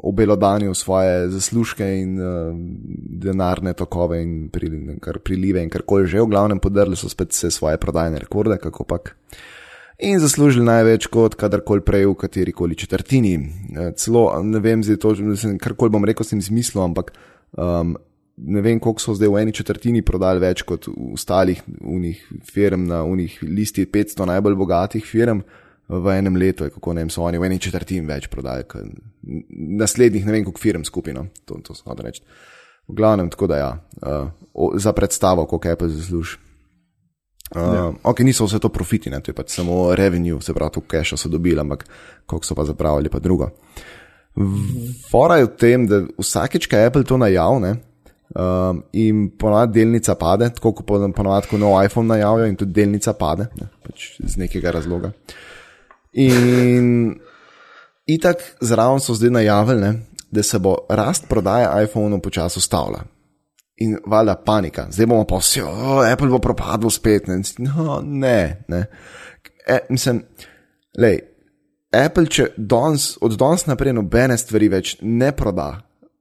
obelodanil 0.03 0.74
svoje 0.76 1.30
zaslužke 1.32 1.88
in 2.01 2.20
uh, 2.20 2.51
denarne 3.24 3.72
tokove 3.74 4.20
in 4.20 4.49
pri, 4.51 4.68
kar 4.99 5.22
prilive 5.24 5.63
in 5.63 5.72
karkoli 5.72 6.03
že, 6.11 6.20
v 6.20 6.32
glavnem 6.36 6.59
podrli 6.59 6.99
so 6.99 7.07
spet 7.07 7.32
vse 7.32 7.47
svoje 7.47 7.80
prodajne 7.80 8.20
rekorde, 8.20 8.59
kako 8.59 8.84
pak. 8.84 9.16
In 9.97 10.19
zaslužili 10.19 10.65
največ 10.65 11.07
kot 11.07 11.37
kadarkoli 11.39 11.79
prej 11.85 12.09
v 12.09 12.15
kateri 12.19 12.51
koli 12.51 12.75
četrtini. 12.75 13.35
Eh, 13.39 13.91
Celo, 13.95 14.27
ne 14.43 14.59
vem, 14.59 14.83
karkoli 15.59 15.91
bom 15.91 16.03
rekel, 16.05 16.27
sem 16.27 16.41
zmislil, 16.41 16.83
ampak 16.83 17.13
um, 17.55 17.95
ne 18.37 18.61
vem, 18.61 18.79
koliko 18.79 18.99
so 18.99 19.15
zdaj 19.15 19.31
v 19.31 19.43
eni 19.45 19.55
četrtini 19.55 20.03
prodali 20.03 20.43
več 20.43 20.65
kot 20.67 20.89
v 20.91 21.13
ostalih 21.15 21.61
unih 21.79 22.25
firm 22.43 22.89
na 22.89 23.05
unih 23.07 23.37
listi 23.43 23.85
500 23.87 24.27
najbolj 24.33 24.57
bogatih 24.59 25.05
firm 25.07 25.45
v 25.87 26.17
enem 26.17 26.35
letu, 26.35 26.65
je, 26.65 26.73
kako 26.75 26.93
ne 26.93 27.05
vem, 27.05 27.13
so 27.13 27.23
oni 27.23 27.39
v 27.39 27.47
eni 27.47 27.61
četrtini 27.61 28.03
več 28.09 28.27
prodali, 28.27 28.67
kot 28.67 28.83
naslednjih 29.79 30.25
ne 30.25 30.35
vem, 30.35 30.43
koliko 30.43 30.59
firm 30.59 30.83
skupino, 30.83 31.29
to, 31.45 31.61
to 31.63 31.77
sem 31.77 31.87
hotel 31.87 32.09
reči. 32.09 32.25
V 32.89 32.97
glavnem, 32.99 33.29
tako 33.31 33.47
da 33.47 33.61
ja, 33.61 33.69
uh, 34.03 34.75
za 34.81 34.91
predstavo, 34.93 35.45
koliko 35.47 35.71
Apple 35.71 35.89
zasluži. 35.93 36.41
Uh, 37.55 37.75
ja. 37.75 37.93
Ok, 38.03 38.19
niso 38.27 38.45
vse 38.45 38.59
to 38.59 38.69
profiti, 38.69 39.09
ne, 39.09 39.21
to 39.23 39.31
je 39.31 39.35
pač 39.37 39.53
samo 39.55 39.95
revenue, 39.95 40.41
se 40.43 40.53
pravi, 40.53 40.75
to 40.75 40.81
cache 40.91 41.17
so 41.17 41.29
dobili, 41.31 41.59
ampak 41.59 41.85
koliko 42.27 42.45
so 42.45 42.55
pa 42.55 42.65
zapravili, 42.67 43.09
pa 43.09 43.21
drugo. 43.23 43.47
Fora 45.11 45.37
je 45.39 45.45
v 45.47 45.53
tem, 45.55 45.85
da 45.87 46.01
vsakeč, 46.19 46.67
ko 46.67 46.81
Apple 46.83 47.07
to 47.07 47.17
najavne, 47.17 47.77
um, 48.35 48.81
in 48.91 49.29
ponovadi 49.39 49.79
delnica 49.79 50.17
pade, 50.19 50.49
tako 50.57 50.73
kot 50.75 50.89
po- 50.89 50.99
ponovadi, 51.15 51.47
ko 51.47 51.61
nov 51.61 51.77
iPhone 51.79 52.11
najavijo, 52.11 52.49
in 52.51 52.59
tudi 52.59 52.75
delnica 52.75 53.15
pade, 53.15 53.47
ne, 53.55 53.69
pač 53.87 54.09
iz 54.19 54.35
nekega 54.41 54.75
razloga. 54.75 55.13
In 56.19 57.15
itak 58.07 58.43
zraven 58.59 58.99
so 58.99 59.15
zdaj 59.15 59.31
najavili, 59.39 59.81
ne, 59.81 59.93
da 60.31 60.43
se 60.43 60.59
bo 60.59 60.77
rast 60.89 61.29
prodaje 61.31 61.71
iPhone-ov 61.87 62.19
počasi 62.19 62.59
ustavila. 62.59 63.05
In 63.84 63.97
valjda 64.07 64.36
panika, 64.45 64.88
zdaj 64.91 65.07
bomo 65.11 65.26
pa 65.28 65.39
vsi, 65.41 65.61
oh, 65.61 65.99
Apple 66.07 66.30
bo 66.32 66.39
propadel 66.39 66.89
spet. 66.89 67.28
Ne, 67.28 67.41
no, 67.59 67.99
ne. 68.03 68.63
ne. 68.71 68.86
E, 69.67 69.80
mislim, 69.89 70.21
lej, 71.01 71.19
Apple, 71.95 72.28
če 72.32 72.47
danes, 72.57 73.15
od 73.23 73.36
danes 73.39 73.65
naprej 73.67 73.95
nobene 73.97 74.38
stvari 74.39 74.69
več 74.71 74.95
ne 75.01 75.32
proda, 75.36 75.73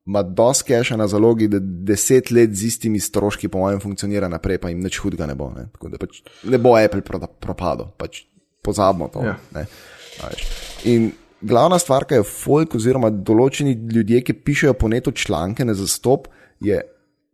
ima 0.07 0.23
dosti 0.23 0.73
keša 0.73 0.99
na 1.01 1.07
zalogi, 1.09 1.49
da 1.49 1.61
deset 1.63 2.31
let 2.35 2.53
z 2.59 2.69
istimi 2.69 3.01
stroški, 3.01 3.49
po 3.49 3.63
mojem, 3.63 3.81
funkcionira 3.81 4.29
naprej, 4.29 4.59
pa 4.61 4.73
jim 4.73 4.83
nič 4.85 4.99
hudega 5.01 5.29
ne 5.31 5.37
bo. 5.39 5.49
Ne, 5.55 5.69
Tako 5.73 5.93
da 5.95 6.01
pač 6.01 6.21
ne 6.51 6.61
bo 6.61 6.75
Apple 6.77 7.05
proda, 7.07 7.29
propadel, 7.29 7.93
pač 7.99 8.25
pozabimo 8.65 9.09
to. 9.15 9.25
Ja. 9.25 9.37
Ne. 9.55 9.65
In 10.91 11.13
glavna 11.41 11.79
stvar, 11.79 12.05
ki 12.09 12.21
je 12.21 12.27
folk 12.29 12.77
oziroma 12.79 13.11
določeni 13.15 13.77
ljudje, 13.95 14.21
ki 14.27 14.37
pišejo 14.45 14.75
po 14.81 14.91
netu 14.93 15.15
članke 15.17 15.65
na 15.65 15.77
zastop, 15.77 16.29
je, 16.65 16.83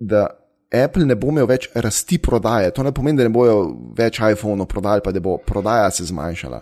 da 0.01 0.27
Apple 0.71 1.05
ne 1.07 1.17
bo 1.19 1.33
imel 1.33 1.49
več 1.51 1.69
rasti 1.75 2.19
prodaje. 2.23 2.71
To 2.75 2.85
ne 2.87 2.93
pomeni, 2.95 3.19
da 3.19 3.27
ne 3.27 3.35
bojo 3.35 3.63
več 3.99 4.21
iPhone-ov 4.23 4.69
prodali, 4.71 5.05
pa 5.05 5.13
da 5.13 5.23
bo 5.23 5.37
prodaja 5.47 5.91
se 5.95 6.07
zmanjšala. 6.09 6.61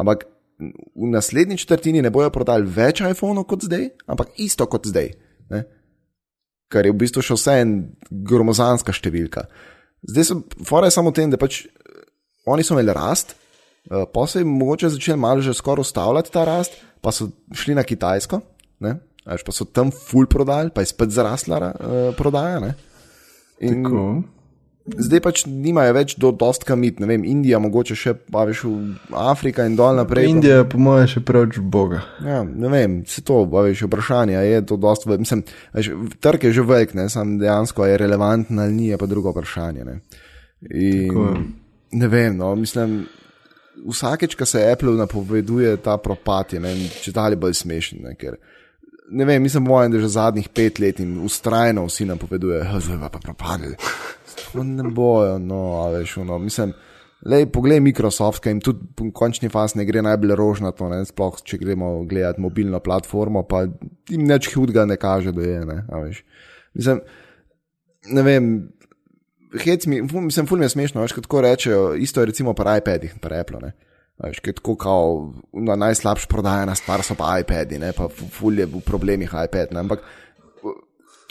Ampak 0.00 0.24
v 0.60 1.10
naslednji 1.12 1.60
četrtini 1.62 2.02
ne 2.02 2.12
bojo 2.12 2.30
prodali 2.32 2.68
več 2.68 3.02
iPhone-ov 3.04 3.46
kot 3.48 3.68
zdaj, 3.68 3.90
ampak 4.10 4.32
isto 4.40 4.66
kot 4.68 4.88
zdaj. 4.88 5.12
Ne? 5.52 5.64
Kar 6.70 6.86
je 6.86 6.94
v 6.94 7.00
bistvu 7.00 7.24
še 7.24 7.36
vse 7.36 7.58
en 7.62 7.76
gromozanska 8.10 8.94
številka. 8.96 9.46
Zdaj 10.08 10.26
so, 10.28 10.40
fora 10.64 10.88
je 10.88 10.96
samo 10.96 11.12
v 11.12 11.18
tem, 11.20 11.32
da 11.32 11.40
pač 11.40 11.64
eh, 11.66 11.70
oni 12.48 12.64
so 12.64 12.76
imeli 12.76 12.96
rast, 12.96 13.36
Uh, 13.88 14.04
pa 14.12 14.26
se 14.26 14.38
je 14.38 14.44
mogoče 14.44 14.88
začel 14.88 15.16
malo 15.16 15.40
že 15.40 15.54
skoraj 15.54 15.80
ustavljati 15.80 16.32
ta 16.32 16.44
rast, 16.44 16.72
pa 17.00 17.12
so 17.12 17.30
šli 17.52 17.74
na 17.74 17.82
Kitajsko? 17.82 18.40
A 19.30 19.36
veš, 19.36 19.46
pa 19.46 19.52
so 19.52 19.64
tam 19.64 19.92
full 19.92 20.26
prodali, 20.26 20.68
pa 20.68 20.82
je 20.82 20.90
spet 20.90 21.10
zarasla 21.10 21.62
uh, 21.62 21.72
prodaja. 22.12 22.58
Ne? 22.58 22.74
In 23.60 23.84
Tako. 23.84 24.04
zdaj 24.96 25.20
pač 25.20 25.42
nimajo 25.46 25.92
več 25.92 26.16
do 26.16 26.32
dost 26.32 26.64
kamit, 26.64 26.98
ne 26.98 27.06
vem, 27.06 27.22
Indija, 27.22 27.60
mogoče 27.60 27.94
še 27.94 28.14
pa 28.26 28.42
veš 28.42 28.64
v 28.64 28.74
Afrika 29.14 29.62
in 29.62 29.76
dol 29.76 29.94
naprej. 29.94 30.24
pa- 30.24 30.30
Indija 30.30 30.56
je 30.56 30.66
po 30.66 30.80
mojem 30.80 31.06
še 31.06 31.20
preveč 31.20 31.60
boga. 31.60 32.00
Ja, 32.20 32.40
ne 32.42 32.68
vem, 32.68 33.04
se 33.06 33.22
to, 33.22 33.44
a 33.44 33.62
veš, 33.62 33.84
vprašanje 33.84 34.34
je 34.34 34.64
to 34.64 34.76
dost, 34.76 35.06
v- 35.06 35.20
mislim, 35.20 35.44
veš, 35.72 35.92
trg 36.18 36.42
je 36.42 36.52
že 36.52 36.62
velik, 36.64 36.94
ne, 36.94 37.06
sam 37.08 37.38
dejansko 37.38 37.86
je 37.86 37.98
relevanten 37.98 38.58
ali 38.58 38.72
ni, 38.72 38.86
je 38.88 38.98
pa 38.98 39.06
drugo 39.06 39.30
vprašanje, 39.30 39.84
ne. 39.84 40.00
In, 40.64 41.08
Tako 41.08 41.36
ne 41.92 42.08
vem, 42.08 42.36
no, 42.36 42.54
mislim, 42.56 43.04
vsakeč, 43.84 44.34
ko 44.34 44.44
se 44.44 44.60
Apple 44.64 44.92
napoveduje 44.92 45.76
ta 45.76 45.96
propad, 45.96 46.52
je 46.52 46.60
meni 46.60 46.88
če 46.96 47.12
dalje 47.12 47.36
bolj 47.36 47.54
smešen, 47.54 48.02
ne, 48.02 48.14
ker 48.14 48.36
ne 49.10 49.24
vem, 49.24 49.42
mislim, 49.42 49.64
mojem, 49.66 49.92
da 49.92 49.98
že 49.98 50.08
zadnjih 50.08 50.48
pet 50.48 50.78
let 50.78 51.00
in 51.00 51.18
ustrajno 51.24 51.84
vsi 51.86 52.06
napovedujejo, 52.10 52.80
zdaj 52.80 53.10
pa 53.12 53.18
propadli. 53.18 53.74
Ne 54.54 54.90
bojo, 54.90 55.38
no, 55.38 55.90
veš, 55.92 56.16
no, 56.26 56.38
mislim. 56.38 56.72
Lej, 57.26 57.50
poglej 57.52 57.82
Microsoft, 57.84 58.40
ki 58.40 58.48
jim 58.48 58.60
tudi 58.64 58.86
v 58.96 59.10
končni 59.12 59.50
fazi 59.52 59.76
ne 59.76 59.84
gre 59.84 60.00
najbolj 60.00 60.32
rožnato, 60.40 60.86
ne, 60.88 61.02
sploh 61.04 61.36
če 61.44 61.58
gremo 61.60 61.98
gledati 62.08 62.40
mobilno 62.40 62.80
platformo, 62.80 63.42
pa 63.44 63.66
jim 64.08 64.24
nič 64.24 64.48
hudega 64.54 64.86
ne 64.88 64.96
kaže, 64.96 65.34
da 65.36 65.44
je. 65.44 65.58
Ne, 65.68 65.82
a 65.84 66.00
mislim, 66.06 67.02
ne 68.16 68.24
vem, 68.24 68.48
hec 69.60 69.84
mi, 69.86 70.00
ful- 70.08 70.24
mislim, 70.30 70.48
ful 70.48 70.62
mi 70.62 70.64
je 70.64 70.72
smešno, 70.72 71.04
veš, 71.04 71.18
kot 71.20 71.44
rečejo, 71.44 71.92
isto 72.00 72.24
je 72.24 72.30
recimo 72.32 72.56
pri 72.56 72.78
iPadih, 72.80 73.18
pri 73.20 73.42
Apple. 73.44 73.60
Ne. 73.68 73.72
Veš, 74.20 74.40
ki 74.44 74.52
je 74.52 74.56
tako 74.58 74.74
kao, 74.76 75.04
na 75.56 75.76
najslabš 75.80 76.26
prodajana 76.28 76.74
stvar 76.76 77.00
so 77.02 77.14
pa 77.16 77.38
iPadi, 77.40 77.78
ne, 77.80 77.92
pa 77.96 78.08
fu- 78.08 78.28
ful 78.28 78.58
je 78.58 78.66
v 78.68 78.80
problemih 78.84 79.32
iPad. 79.32 79.72
Ne, 79.72 79.80
ampak 79.80 80.02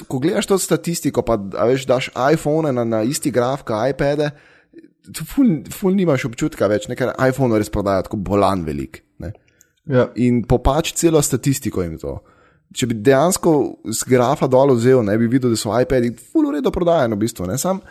ko 0.07 0.19
gledaš 0.19 0.47
to 0.47 0.57
statistiko, 0.57 1.21
pa 1.21 1.35
veš, 1.67 1.85
daš 1.85 2.07
iPhone 2.33 2.71
na, 2.73 2.85
na 2.87 3.01
isti 3.03 3.31
graf, 3.31 3.61
kot 3.67 3.91
iPade, 3.91 4.31
tu 5.13 5.25
ful, 5.27 5.59
ful 5.73 5.93
nimaš 5.93 6.25
občutka 6.29 6.69
več, 6.71 6.87
ne, 6.89 6.95
ker 6.95 7.11
iPhone 7.27 7.57
res 7.59 7.69
prodaja 7.69 8.05
tako 8.07 8.17
bolan 8.23 8.63
velik. 8.65 9.03
Ne. 9.19 9.33
Ja, 9.89 10.07
In 10.21 10.43
popač 10.47 10.93
celo 10.97 11.21
statistiko 11.21 11.83
jim 11.83 11.97
to. 11.99 12.19
Če 12.73 12.85
bi 12.91 12.99
dejansko 13.01 13.51
z 13.89 14.05
grafa 14.05 14.45
dol 14.47 14.75
vzel, 14.77 15.01
ne 15.03 15.15
bi 15.17 15.25
videl, 15.27 15.53
da 15.53 15.57
so 15.57 15.73
iPadi 15.73 16.11
ful 16.13 16.45
uredo 16.51 16.69
prodajani 16.71 17.17
v 17.17 17.23
bistvu. 17.23 17.47
Ne, 17.49 17.57
sam, 17.57 17.81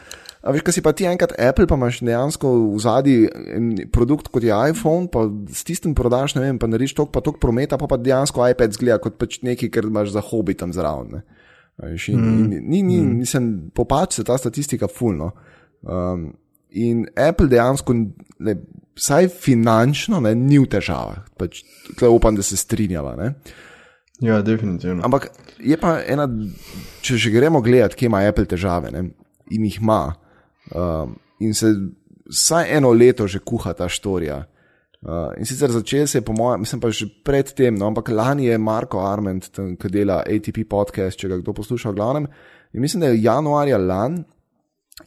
a 0.43 0.55
veš, 0.55 0.62
kaj 0.66 0.76
si 0.76 0.82
pa 0.84 0.93
ti 0.95 1.07
enkrat 1.09 1.34
Apple, 1.34 1.66
pa 1.66 1.78
imaš 1.78 2.01
dejansko 2.05 2.51
v 2.74 2.80
zadnji 2.82 3.86
produkt 3.95 4.30
kot 4.32 4.45
je 4.47 4.55
iPhone, 4.55 5.11
pa 5.12 5.26
s 5.51 5.66
tistim 5.66 5.97
prodaš, 5.99 6.36
ne 6.39 6.47
vem, 6.47 6.61
pa 6.61 6.70
narediš 6.70 6.95
tok 6.99 7.12
pa 7.14 7.22
tok 7.24 7.41
prometa, 7.43 7.78
pa 7.80 7.91
pa 7.91 7.99
dejansko 8.01 8.47
iPad 8.55 8.76
zgleda 8.78 9.01
kot 9.03 9.18
pač 9.18 9.41
nekaj, 9.43 9.72
kar 9.74 9.89
imaš 9.89 10.14
za 10.14 10.22
hobi 10.24 10.55
tam 10.59 10.74
zraven. 10.74 11.22
Veš, 11.78 12.09
In, 12.11 12.18
mm. 12.18 12.53
in, 12.53 12.66
ni, 12.70 12.82
ni, 12.82 12.99
nisem 13.20 13.70
popač 13.74 14.18
se 14.18 14.24
ta 14.26 14.39
statistika 14.39 14.89
fulno. 14.91 15.30
Um, 15.82 16.32
in 16.74 17.07
Apple 17.14 17.47
dejansko, 17.51 17.95
ne, 18.43 18.55
vsaj 18.99 19.30
finančno, 19.30 20.20
ne, 20.24 20.34
ni 20.34 20.59
v 20.59 20.66
težavah. 20.70 21.22
Pač, 21.39 21.62
tukaj 21.86 22.11
upam, 22.11 22.39
da 22.39 22.43
se 22.43 22.59
strinjava. 22.59 23.14
Ne. 23.18 23.32
Ja, 24.20 24.41
definitivno. 24.43 25.05
Ampak 25.07 25.30
je 25.62 25.78
pa 25.78 26.01
ena, 26.03 26.26
če 27.07 27.18
že 27.18 27.30
gremo 27.30 27.62
gledati, 27.62 28.01
kje 28.01 28.11
ima 28.11 28.24
Apple 28.26 28.49
težave 28.51 28.91
ne, 28.95 29.05
in 29.55 29.68
jih 29.68 29.78
ima. 29.78 30.16
Um, 30.74 31.16
in 31.40 31.54
se 31.54 31.72
vsaj 32.28 32.76
eno 32.76 32.92
leto 32.92 33.26
že 33.26 33.38
kuha 33.38 33.72
ta 33.72 33.88
štorija. 33.88 34.42
Uh, 34.98 35.30
in 35.38 35.46
sicer 35.46 35.70
začel 35.70 36.06
se 36.06 36.18
je, 36.18 36.22
po 36.26 36.32
mojem, 36.32 36.60
mislim 36.60 36.80
pa 36.80 36.90
že 36.90 37.06
predtem, 37.24 37.74
no, 37.74 37.86
ampak 37.86 38.08
lani 38.08 38.48
je 38.48 38.58
Marko 38.58 39.00
Arment, 39.06 39.46
ki 39.54 39.88
dela 39.88 40.24
ATP 40.26 40.64
podcast, 40.68 41.18
če 41.18 41.28
ga 41.28 41.38
kdo 41.38 41.54
posluša, 41.54 41.92
v 41.92 41.94
glavnem. 41.94 42.26
In 42.74 42.82
mislim, 42.82 43.00
da 43.00 43.12
je 43.12 43.22
januarja 43.22 43.78
lani 43.78 44.24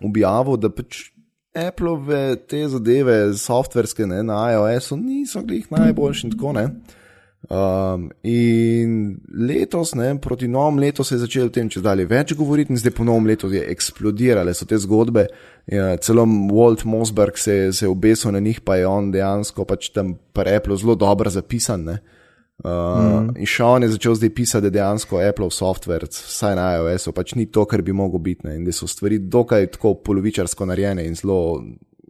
objavil, 0.02 0.58
da 0.58 0.72
pač 0.72 1.12
Appleove 1.52 2.36
te 2.48 2.62
zadeve, 2.72 3.34
softverske 3.36 4.06
ne, 4.08 4.22
na 4.24 4.38
iOS-u, 4.54 4.96
niso 4.96 5.42
glih 5.44 5.68
najboljši 5.72 6.28
in 6.28 6.32
tako 6.32 6.54
ne. 6.56 6.64
Um, 7.50 8.12
in 8.22 9.18
letos, 9.34 9.96
ne, 9.96 10.14
proti 10.22 10.48
novemu 10.48 10.80
letu 10.80 11.04
se 11.04 11.16
je 11.16 11.20
začelo 11.20 11.50
o 11.50 11.52
tem, 11.52 11.70
če 11.70 11.82
dalje 11.82 12.06
več 12.06 12.36
govoriti, 12.38 12.70
in 12.70 12.78
zdaj 12.78 12.94
po 12.94 13.06
novem 13.08 13.32
letu 13.32 13.50
je 13.50 13.64
eksplodirale 13.74 14.54
so 14.54 14.68
te 14.70 14.78
zgodbe. 14.78 15.26
Ja, 15.72 15.96
celo 15.98 16.28
Walt 16.54 16.86
Mosberg 16.86 17.40
se, 17.42 17.74
se 17.74 17.86
je 17.86 17.90
obesil 17.90 18.32
na 18.36 18.40
njih, 18.40 18.62
pa 18.62 18.78
je 18.78 18.86
on 18.88 19.10
dejansko 19.12 19.66
pač 19.66 19.90
tam 19.96 20.14
pri 20.34 20.54
Apple 20.60 20.78
zelo 20.78 20.96
dobro 20.96 21.34
zapisan. 21.34 21.88
Ne. 21.90 21.98
Uh, 22.62 23.26
mm. 23.26 23.34
In 23.42 23.50
še 23.50 23.66
on 23.66 23.88
je 23.88 23.90
začel 23.96 24.20
zdaj 24.20 24.32
pisati, 24.38 24.68
da 24.68 24.76
dejansko 24.78 25.18
Apple 25.26 25.50
software, 25.50 26.06
vsaj 26.14 26.54
na 26.60 26.68
iOS-u, 26.78 27.16
pač 27.18 27.34
ni 27.40 27.48
to, 27.50 27.66
kar 27.66 27.82
bi 27.82 27.96
moglo 27.96 28.22
biti. 28.22 28.46
Ne? 28.46 28.60
In 28.60 28.70
da 28.70 28.76
so 28.76 28.86
stvari 28.88 29.18
dokaj 29.18 29.72
tako 29.80 29.96
polovičarsko 30.06 30.70
narejene 30.70 31.08
in 31.10 31.18
zelo 31.18 31.42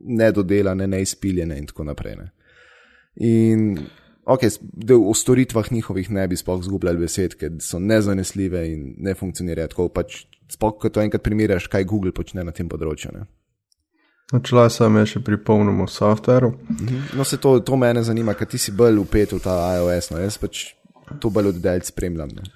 nedodelane, 0.02 0.92
neizpiljene 0.92 1.56
in 1.56 1.72
tako 1.72 1.88
naprej. 1.88 2.20
Ne? 2.20 2.30
In 3.32 3.66
ok, 4.34 4.48
da 4.62 4.98
o 4.98 5.14
storitvah 5.14 5.72
njihovih 5.72 6.10
ne 6.12 6.28
bi 6.28 6.38
sploh 6.38 6.64
zgubljali 6.64 7.04
besed, 7.06 7.36
ker 7.40 7.58
so 7.60 7.80
nezanesljive 7.80 8.64
in 8.72 8.96
ne 8.98 9.16
funkcionirajo 9.18 9.72
tako. 9.74 9.90
Pač, 9.90 10.24
sploh, 10.52 10.78
ko 10.80 10.90
to 10.90 11.02
enkrat 11.02 11.24
primerjaš, 11.24 11.68
kaj 11.72 11.88
Google 11.90 12.14
počne 12.16 12.46
na 12.48 12.56
tem 12.56 12.70
področju. 12.70 13.14
Ne? 13.16 13.26
Načela 14.32 14.70
sem 14.72 14.96
je 15.02 15.06
še 15.16 15.24
pri 15.28 15.38
polnem 15.44 15.84
softveru. 15.88 16.54
Mhm. 16.70 17.04
No, 17.20 17.28
se 17.28 17.38
to, 17.38 17.60
to 17.60 17.76
mene 17.76 18.04
zanima, 18.04 18.36
ker 18.38 18.48
ti 18.48 18.58
si 18.62 18.72
bolj 18.72 19.02
upet 19.04 19.36
v 19.36 19.42
ta 19.44 19.58
iOS, 19.78 20.12
no 20.14 20.24
jaz 20.24 20.40
pač 20.40 20.72
to 21.20 21.30
bolj 21.30 21.52
od 21.52 21.62
delj 21.64 21.86
spremljam. 21.90 22.32
Ne? 22.38 22.48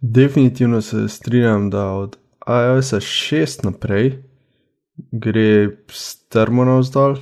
Definitivno 0.00 0.82
se 0.84 1.08
strinjam, 1.08 1.70
da 1.70 1.88
od 1.96 2.18
iOS 2.46 2.92
6 3.00 3.64
naprej 3.64 4.12
gre 5.12 5.48
strmo 5.92 6.64
navzdol 6.64 7.16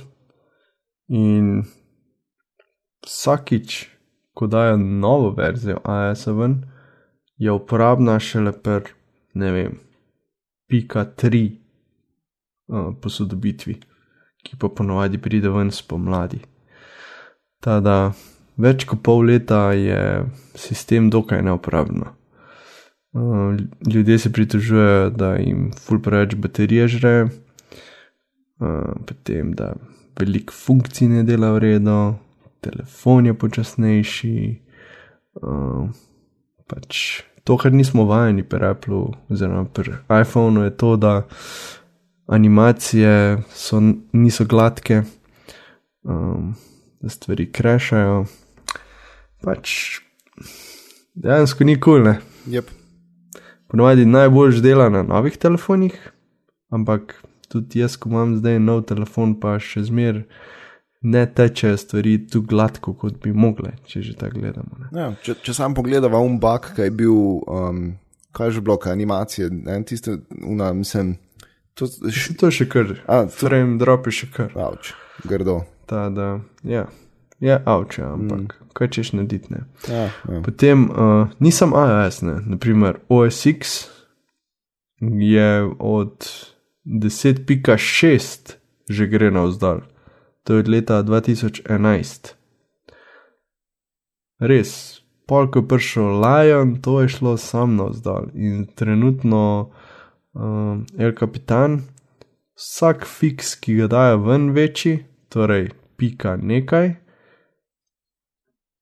in 1.07 1.63
vsakič, 3.05 3.85
ko 4.33 4.47
dajo 4.47 4.77
novo 4.77 5.31
verzijo 5.37 5.79
iOS 5.85 6.27
ven, 6.27 6.57
je 7.37 7.51
uporabna 7.51 8.19
šele 8.19 8.51
per, 8.51 8.89
ne 9.33 9.51
vem, 9.51 9.79
pika 10.67 11.05
3 11.05 11.45
posodobitvi, 13.01 13.77
ki 14.45 14.57
pa 14.59 14.69
ponovadi 14.69 15.21
pride 15.21 15.49
ven 15.53 15.71
spomladi. 15.71 16.41
Tada, 17.61 18.13
več 18.57 18.85
kot 18.89 19.01
pol 19.05 19.25
leta 19.29 19.69
je 19.77 20.25
sistem 20.57 21.09
dokaj 21.13 21.43
neuporaben. 21.45 22.03
Uh, 23.15 23.55
ljudje 23.87 24.19
se 24.19 24.31
pritožujejo, 24.33 25.09
da 25.15 25.35
jim 25.39 25.69
ful 25.71 26.01
preveč 26.03 26.35
baterije 26.35 26.87
žre, 26.97 27.15
uh, 27.23 28.91
potem 29.07 29.53
da 29.55 29.71
veliko 30.19 30.53
funkcij 30.53 31.07
ne 31.13 31.23
dela 31.23 31.53
v 31.55 31.63
redu, 31.63 31.99
telefon 32.65 33.29
je 33.29 33.37
počasnejši. 33.37 34.35
Uh, 35.41 35.89
pač 36.65 37.21
to, 37.45 37.57
kar 37.61 37.73
nismo 37.73 38.05
vajeni 38.09 38.43
pri 38.43 38.71
Apple, 38.73 39.13
oziroma 39.29 39.67
pri 39.69 39.99
iPhonu, 40.21 40.63
je 40.65 40.77
to, 40.77 40.95
da 40.97 41.27
animacije 42.25 43.43
so, 43.53 43.81
niso 44.11 44.45
gladke, 44.45 45.03
um, 46.03 46.55
da 47.01 47.09
stvari 47.09 47.51
krešajo. 47.51 48.25
Pač 49.45 49.99
dejansko 51.13 51.63
ni 51.63 51.77
kul. 51.79 52.03
Cool, 52.03 52.15
yep. 52.49 52.71
Ponovadi 53.69 54.05
najbolj 54.05 54.61
dela 54.61 54.89
na 54.89 55.03
novih 55.03 55.37
telefonih, 55.37 55.93
ampak 56.73 57.21
tudi 57.49 57.79
jaz, 57.79 57.97
ko 57.97 58.09
imam 58.09 58.35
zdaj 58.37 58.59
nov 58.59 58.85
telefon, 58.89 59.37
pa 59.39 59.57
še 59.61 59.85
zmeraj. 59.85 60.25
Ne 61.05 61.25
teče 61.29 61.75
stvari 61.77 62.15
tu 62.31 62.41
gladko, 62.41 62.95
kot 62.97 63.19
bi 63.21 63.33
mogle, 63.35 63.75
če 63.85 64.01
že 64.01 64.15
tako 64.17 64.41
gledamo. 64.41 64.89
Ja, 64.95 65.11
če, 65.21 65.37
če 65.45 65.53
sam 65.53 65.75
pogledam, 65.77 66.15
umbak, 66.17 66.71
kaj 66.77 66.89
je 66.89 66.95
bil, 67.03 67.19
um, 67.45 67.83
kaj 68.33 68.49
je 68.49 68.57
že 68.57 68.65
blok 68.65 68.87
animacije, 68.89 69.51
ne, 69.53 69.77
tiste, 69.85 70.17
una, 70.41 70.71
mislim, 70.73 71.15
To, 71.75 71.87
to 72.39 72.47
je 72.47 72.55
še 72.55 72.65
kar. 72.71 72.91
A, 73.03 73.25
to... 73.27 73.33
Frame 73.35 73.75
drop 73.81 74.07
je 74.07 74.13
še 74.21 74.29
kar. 74.31 74.53
Avč, 74.55 74.93
grdo. 75.27 75.59
Ta, 75.89 76.07
da, 76.07 76.37
ja, 76.63 76.85
je 77.43 77.57
avč, 77.67 77.99
ja, 77.99 78.13
ampak 78.15 78.45
mm. 78.55 78.69
kaj 78.77 78.91
češ 78.95 79.11
narediti. 79.17 79.59
Ja, 79.91 80.05
ja. 80.07 80.39
Potem 80.45 80.87
uh, 80.87 81.33
nisem 81.43 81.75
iOS, 81.75 82.21
ne, 82.25 82.37
naprimer 82.55 83.01
OSX 83.11 83.75
je 85.03 85.49
od 85.83 86.29
10.6 86.85 88.55
že 88.85 89.07
gre 89.09 89.31
na 89.33 89.47
vzdal. 89.49 89.81
To 90.45 90.53
je 90.53 90.59
od 90.59 90.67
leta 90.69 90.99
2011. 91.03 92.33
Res, 94.39 95.01
polk 95.25 95.55
je 95.57 95.63
prišel 95.67 96.19
Lion, 96.21 96.75
to 96.81 97.01
je 97.01 97.09
šlo 97.09 97.33
sam 97.37 97.75
na 97.79 97.89
vzdal 97.89 98.29
in 98.37 98.67
trenutno 98.77 99.71
um, 100.33 100.85
El 100.97 101.15
Capitan, 101.17 101.81
vsak 102.53 103.07
fiks, 103.09 103.55
ki 103.57 103.79
ga 103.79 103.87
dajo 103.89 104.21
ven 104.27 104.51
večji, 104.53 104.99
torej 105.33 105.71
pika 105.97 106.35
nekaj, 106.37 106.93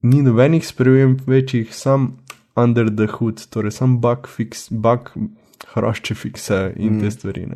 ni 0.04 0.20
nobenih 0.22 0.68
sprememb 0.68 1.24
večjih, 1.28 1.72
sam 1.72 2.18
under 2.60 2.92
the 2.92 3.08
hood, 3.08 3.40
torej 3.50 3.72
sam 3.72 4.02
bug 4.04 4.28
fix, 4.28 4.68
bug 4.70 5.14
hrošče 5.74 6.16
fikse 6.16 6.74
in 6.76 6.98
mm. 6.98 7.02
te 7.02 7.12
stvari. 7.12 7.48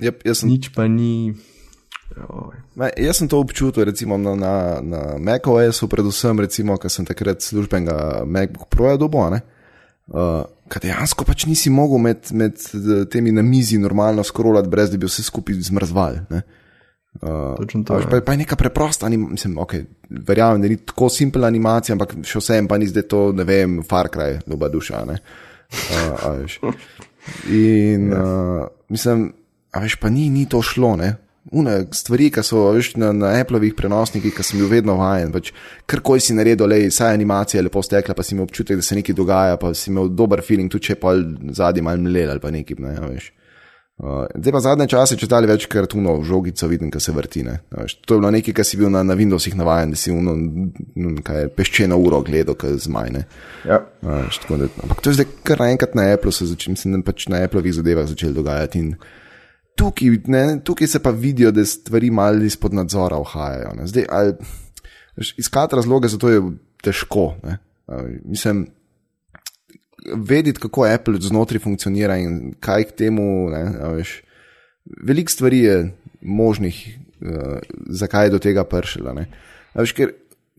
Yep, 0.00 0.24
sem... 0.32 0.48
Nič 0.48 0.72
pa 0.72 0.88
ni. 0.88 1.34
Ma, 2.76 2.88
jaz 2.96 3.20
sem 3.20 3.28
to 3.28 3.40
občutil 3.40 3.84
recimo, 3.84 4.16
na, 4.18 4.34
na, 4.36 4.54
na 4.80 5.00
MacOS-u, 5.18 5.88
predvsem, 5.88 6.40
ker 6.80 6.92
sem 6.92 7.08
takrat 7.08 7.44
službenega 7.44 8.24
MacBook 8.26 8.68
Proja 8.72 8.96
dobil. 9.00 9.38
Uh, 10.12 10.42
Kaj 10.72 10.82
dejansko 10.86 11.24
pač 11.28 11.44
nisi 11.46 11.70
mogel 11.70 12.00
med, 12.00 12.30
med 12.32 12.58
temi 13.12 13.32
na 13.32 13.44
mizi 13.44 13.78
normalno 13.78 14.24
skrolati, 14.24 14.70
brez 14.72 14.90
da 14.92 14.98
bi 15.00 15.08
vse 15.08 15.24
skupaj 15.26 15.60
zmrzval. 15.68 16.18
Uh, 17.20 17.60
to, 17.68 17.82
pa, 17.84 18.00
pa, 18.08 18.20
pa 18.24 18.32
je 18.32 18.40
neka 18.40 18.56
preprosta 18.56 19.04
animacija, 19.06 19.52
okay, 19.60 19.84
verjamem, 20.08 20.62
da 20.64 20.70
ni 20.72 20.78
tako 20.80 21.10
simpel 21.12 21.44
animacija, 21.44 21.92
ampak 21.92 22.16
še 22.24 22.40
vsem 22.40 22.70
pa 22.70 22.78
ni 22.80 22.88
zdaj 22.88 23.04
to, 23.12 23.20
ne 23.36 23.44
vem, 23.44 23.82
far 23.84 24.08
kraj, 24.12 24.38
doba 24.48 24.70
duša. 24.72 25.04
Uh, 25.04 26.64
in 27.52 28.08
uh, 28.16 28.64
mislim, 28.88 29.28
a 29.76 29.84
veš, 29.84 29.98
pa 30.00 30.08
ni, 30.12 30.30
ni 30.32 30.48
to 30.48 30.64
šlo, 30.64 30.96
ne? 30.96 31.12
Une 31.50 31.72
stvari, 31.90 32.28
ki 32.30 32.42
so 32.46 32.68
veš, 32.76 32.92
na, 33.02 33.10
na 33.10 33.32
Apple'ovih 33.40 33.74
prenosnikih, 33.74 34.30
ki 34.36 34.44
sem 34.46 34.60
bil 34.60 34.68
vedno 34.70 34.94
vajen. 35.00 35.32
Pač, 35.34 35.50
Karkoli 35.90 36.22
si 36.22 36.36
naredil, 36.38 36.68
le 36.70 36.86
saj 36.94 37.16
animacija 37.16 37.58
je 37.58 37.66
lepo 37.66 37.82
stekla, 37.82 38.14
pa 38.14 38.22
si 38.22 38.36
imel 38.36 38.46
občutek, 38.46 38.78
da 38.78 38.86
se 38.86 38.94
nekaj 38.94 39.16
dogaja, 39.18 39.58
pa 39.58 39.72
si 39.74 39.90
imel 39.90 40.12
dober 40.14 40.44
feeling, 40.46 40.70
tudi 40.70 40.92
če 40.92 41.00
pa 41.02 41.16
zadnji 41.58 41.82
mal 41.82 41.98
mlel 41.98 42.30
ali 42.30 42.42
pa 42.42 42.54
nekaj. 42.54 42.78
Ne, 42.78 42.94
ja, 42.94 43.10
Uh, 44.02 44.24
zdaj 44.34 44.52
pa 44.52 44.60
zadnje 44.64 44.86
čase, 44.90 45.16
če 45.20 45.28
dali 45.30 45.46
več 45.46 45.68
kartuno, 45.70 46.16
žogico 46.26 46.66
vidim, 46.66 46.88
ki 46.90 46.98
se 46.98 47.12
vrti. 47.14 47.44
Ne, 47.46 47.58
veš, 47.76 47.98
to 48.02 48.16
je 48.16 48.22
bilo 48.22 48.30
nekaj, 48.34 48.54
kar 48.56 48.66
si 48.66 48.78
bil 48.80 48.88
na, 48.90 49.04
na 49.06 49.14
Windowsih 49.14 49.54
navajen, 49.54 49.92
da 49.92 50.00
si 50.00 50.10
uno, 50.10 50.32
kaj, 51.22 51.50
peščeno 51.54 51.98
uro 52.00 52.18
gledal, 52.26 52.56
kaj 52.58 52.80
zmajne. 52.88 53.22
Ja. 53.68 53.78
Uh, 54.02 54.24
ampak 54.82 55.04
to 55.04 55.12
je 55.12 55.20
zdaj 55.20 55.28
kar 55.46 55.62
naenkrat 55.62 55.94
na 55.94 56.08
Apple, 56.16 56.32
se 56.34 56.48
začne, 56.50 56.74
mislim, 56.74 57.04
pač 57.06 57.28
na 57.30 57.44
Apple'ovih 57.44 57.76
zadevah 57.76 58.08
začeli 58.10 58.34
dogajati. 58.34 58.82
In, 58.82 58.96
tukaj, 59.76 60.08
ne, 60.26 60.60
tukaj 60.64 60.86
se 60.86 61.02
pa 61.02 61.10
vidijo, 61.10 61.50
da 61.50 61.64
stvari 61.64 62.10
malo 62.10 62.44
izpod 62.44 62.74
nadzora 62.74 63.18
uhajajo. 63.18 63.86
Zdaj, 63.86 64.04
ali, 64.10 64.34
iskati 65.36 65.76
razloge 65.76 66.08
za 66.08 66.18
to 66.18 66.28
je 66.28 66.42
težko. 66.82 67.34
Ne. 67.42 67.58
Mislim, 68.24 68.66
vedeti, 70.16 70.60
kako 70.60 70.84
Apple 70.84 71.20
znotraj 71.20 71.60
funkcionira 71.60 72.16
in 72.18 72.54
kaj 72.60 72.84
k 72.84 72.96
temu. 73.04 73.50
Veliko 75.06 75.30
stvari 75.30 75.58
je 75.58 75.76
možnih, 76.20 76.98
uh, 77.20 77.58
zakaj 77.88 78.26
je 78.26 78.30
do 78.30 78.38
tega 78.38 78.64
pršilo. 78.64 79.14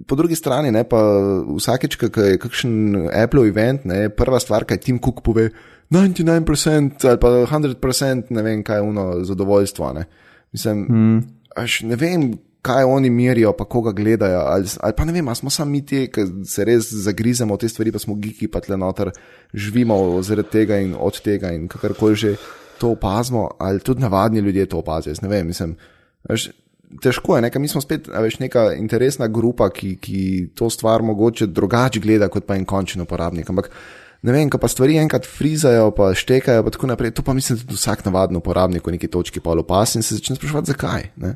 Po 0.07 0.15
drugi 0.15 0.35
strani, 0.35 0.71
ne, 0.71 0.83
pa 0.83 0.99
vsakeč, 1.57 1.95
ko 1.95 2.21
je 2.21 2.37
kakšen 2.41 2.95
Apple 3.13 3.47
event, 3.47 3.85
ne, 3.85 4.09
prva 4.09 4.39
stvar, 4.39 4.65
kaj 4.65 4.77
Tim 4.77 4.99
Cook 4.99 5.21
pove, 5.23 5.49
99% 5.93 7.07
ali 7.09 7.19
pa 7.19 7.27
100%, 7.27 8.23
ne 8.29 8.41
vem, 8.41 8.63
kaj 8.63 8.77
je 8.77 8.81
uno 8.81 9.23
zadovoljstvo. 9.23 9.93
Ne? 9.93 10.05
Mislim, 10.51 10.87
mm. 10.89 11.23
až, 11.55 11.81
ne 11.81 11.95
vem, 11.95 12.31
kaj 12.63 12.83
oni 12.87 13.09
merijo, 13.09 13.51
pa 13.57 13.65
koga 13.65 13.91
gledajo. 13.91 14.39
Ali, 14.39 14.67
ali 14.79 14.93
pa 14.97 15.05
ne 15.05 15.13
vem, 15.13 15.27
ali 15.27 15.35
smo 15.35 15.49
sami 15.49 15.83
ti, 15.85 16.07
ki 16.07 16.25
se 16.47 16.65
res 16.65 16.89
zagrizemo 17.05 17.55
v 17.55 17.65
te 17.65 17.69
stvari, 17.69 17.91
pa 17.91 17.99
smo 17.99 18.15
giki, 18.15 18.47
pa 18.47 18.63
tle 18.63 18.77
noter 18.79 19.11
živimo 19.53 20.21
zaradi 20.23 20.49
tega 20.49 20.79
in 20.79 20.95
od 20.99 21.19
tega 21.21 21.51
in 21.51 21.67
kakorkoli 21.67 22.15
že 22.15 22.35
to 22.79 22.95
opazimo, 22.95 23.49
ali 23.59 23.79
tudi 23.79 24.01
navadni 24.01 24.39
ljudje 24.39 24.65
to 24.65 24.79
opazijo. 24.79 25.15
Ne 25.21 25.29
vem, 25.29 25.47
mislim. 25.47 25.77
Až, 26.29 26.49
Težko 27.01 27.35
je, 27.35 27.41
nekaj, 27.41 27.61
mi 27.61 27.67
smo 27.67 27.81
spet 27.81 28.05
veš, 28.05 28.35
neka 28.37 28.67
interesna 28.77 29.25
grupa, 29.27 29.65
ki, 29.73 29.95
ki 29.97 30.19
to 30.53 30.67
stvar 30.69 31.01
mogoče 31.01 31.47
drugače 31.49 31.99
gleda 31.99 32.27
kot 32.29 32.45
pa 32.45 32.53
en 32.53 32.67
končni 32.69 33.01
uporabnik. 33.01 33.49
Ampak 33.49 33.71
ne 34.23 34.31
vem, 34.31 34.49
ko 34.49 34.57
pa 34.57 34.67
stvari 34.71 34.97
enkrat 34.97 35.27
frizajo, 35.27 35.91
pa 35.95 36.13
štekajo, 36.15 36.63
pa 36.63 36.71
tako 36.71 36.87
naprej, 36.87 37.11
to 37.11 37.23
pa 37.23 37.35
mislim, 37.35 37.59
da 37.67 37.75
vsak 37.75 38.05
navaden 38.05 38.39
uporabnik 38.39 38.87
v 38.87 38.95
neki 38.95 39.11
točki 39.11 39.43
pa 39.43 39.51
opas 39.51 39.95
in 39.95 40.03
se 40.03 40.15
začne 40.15 40.35
spraševati, 40.39 40.71
zakaj. 40.71 41.09
Ne? 41.15 41.35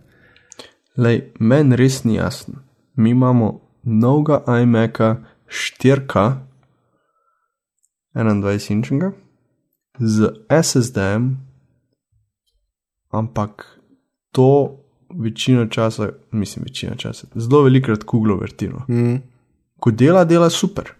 Lej, 0.98 1.22
meni 1.40 1.76
res 1.76 2.04
ni 2.04 2.16
jasno. 2.16 2.64
Mi 2.96 3.12
imamo 3.12 3.60
novega 3.84 4.42
iMac-a 4.62 5.16
4K, 5.48 6.24
21-inčnega, 8.16 9.12
z 10.00 10.32
SSD-jem, 10.50 11.38
ampak 13.14 13.66
to 14.32 14.80
večino 15.14 15.66
časa, 15.66 16.10
mislim, 16.32 16.64
večino 16.64 16.96
časa, 16.96 17.28
zelo 17.36 17.64
velikrat 17.64 18.04
Google 18.04 18.36
vrtino. 18.36 18.86
Mm. 18.90 19.22
Ko 19.80 19.92
dela, 19.92 20.26
dela 20.26 20.50
super. 20.50 20.97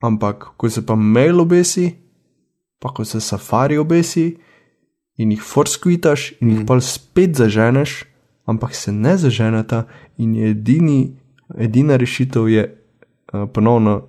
Ampak, 0.00 0.44
ko 0.56 0.70
se 0.70 0.86
pa 0.86 0.94
mail 0.94 1.40
obesi, 1.40 1.90
pa 2.78 2.92
ko 2.94 3.04
se 3.04 3.20
safari 3.20 3.78
obesi 3.78 4.36
in 5.18 5.32
jih 5.34 5.42
forskvitaš 5.42 6.32
in 6.40 6.50
jih 6.50 6.60
mm. 6.60 6.66
pa 6.66 6.80
spet 6.80 7.34
zaženeš, 7.36 8.04
ampak 8.46 8.74
se 8.74 8.92
ne 8.92 9.16
zaženeta 9.18 9.84
in 10.18 10.34
je 10.34 10.50
edini, 10.50 11.16
edina 11.58 11.96
rešitev 11.96 12.48
je 12.48 12.68
uh, 13.32 13.48
ponovno. 13.54 14.02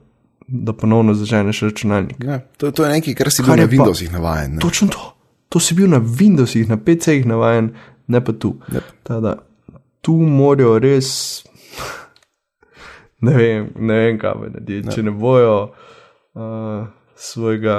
Da 0.52 0.74
ponovno 0.74 1.14
zaženeš 1.14 1.60
računalnik. 1.62 2.16
Ja, 2.26 2.40
to, 2.58 2.72
to 2.72 2.86
je 2.86 2.90
nekaj, 2.90 3.14
kar 3.14 3.30
si 3.32 3.44
kar 3.46 3.54
bil 3.54 3.68
na 3.68 3.86
Windowsih 3.86 4.12
navaden. 4.12 4.56
Ne? 4.56 4.60
Točno 4.60 4.88
to. 4.88 5.14
To 5.50 5.60
si 5.60 5.76
bil 5.78 5.86
na 5.90 6.00
Windowsih, 6.02 6.66
na 6.70 6.78
PC-jih 6.78 7.28
navaden, 7.30 7.70
ne 8.08 8.22
pa 8.26 8.34
tu. 8.34 8.56
Yep. 8.74 8.88
Tada, 9.04 9.36
tu 10.02 10.16
morajo 10.18 10.80
res. 10.80 11.44
Ne 13.22 13.36
vem, 13.36 13.70
ne 13.76 14.00
vem 14.04 14.20
kaj 14.22 14.40
bo 14.40 14.50
narediti. 14.54 14.96
Če 14.96 15.04
ne 15.08 15.14
bojo 15.16 15.56
uh, 15.70 16.88
svojega 17.20 17.78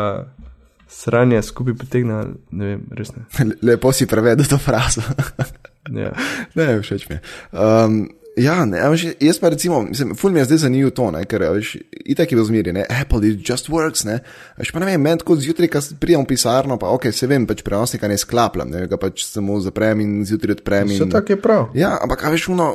sranja 0.91 1.43
skupaj 1.47 1.77
potegnili, 1.81 2.39
ne 2.51 2.73
vem, 2.73 2.87
res 2.99 3.13
ne. 3.17 3.27
Lepo 3.63 3.93
si 3.95 4.09
prevedel 4.11 4.49
to 4.51 4.59
frazo. 4.59 5.05
ja. 6.03 6.15
Ne, 6.59 6.73
všeč 6.83 7.09
mi 7.09 7.19
je. 7.19 7.23
Um, 7.53 8.01
Ja, 8.39 8.65
ne, 8.65 8.79
jaz 9.21 9.39
pa 9.43 9.49
recimo, 9.49 9.83
mislim, 9.83 10.15
ful 10.15 10.31
mi 10.31 10.39
je 10.41 10.45
zdaj 10.45 10.59
zanimivo 10.59 10.91
to, 10.95 11.09
ne, 11.11 11.25
ker 11.27 11.43
veš, 11.51 11.73
itak 11.91 12.31
je 12.31 12.37
bil 12.39 12.45
zmeri, 12.47 12.73
ne, 12.73 12.85
Apple, 13.01 13.27
it 13.29 13.43
just 13.51 13.69
works, 13.69 14.05
ne, 14.07 14.21
veš, 14.59 14.71
pa 14.71 14.81
ne 14.81 14.87
vem, 14.87 15.03
meni 15.03 15.19
tako 15.19 15.35
zjutraj, 15.37 15.69
ko 15.73 15.83
pridem 16.01 16.23
v 16.23 16.31
pisarno, 16.31 16.79
pa 16.79 16.93
ok, 16.95 17.09
se 17.13 17.27
vem, 17.27 17.45
pač 17.51 17.65
prenosnika 17.67 18.09
ne 18.09 18.19
sklapljam, 18.21 18.71
ne, 18.71 18.85
ga 18.89 19.01
pač 19.03 19.27
samo 19.27 19.59
zaprem 19.61 20.05
in 20.05 20.15
zjutraj 20.29 20.61
odprem. 20.61 20.95
Vse 20.95 21.11
tako 21.11 21.35
je 21.35 21.41
prav. 21.43 21.67
Ja, 21.75 21.97
ampak 21.99 22.23
veš, 22.31 22.47
uno, 22.55 22.71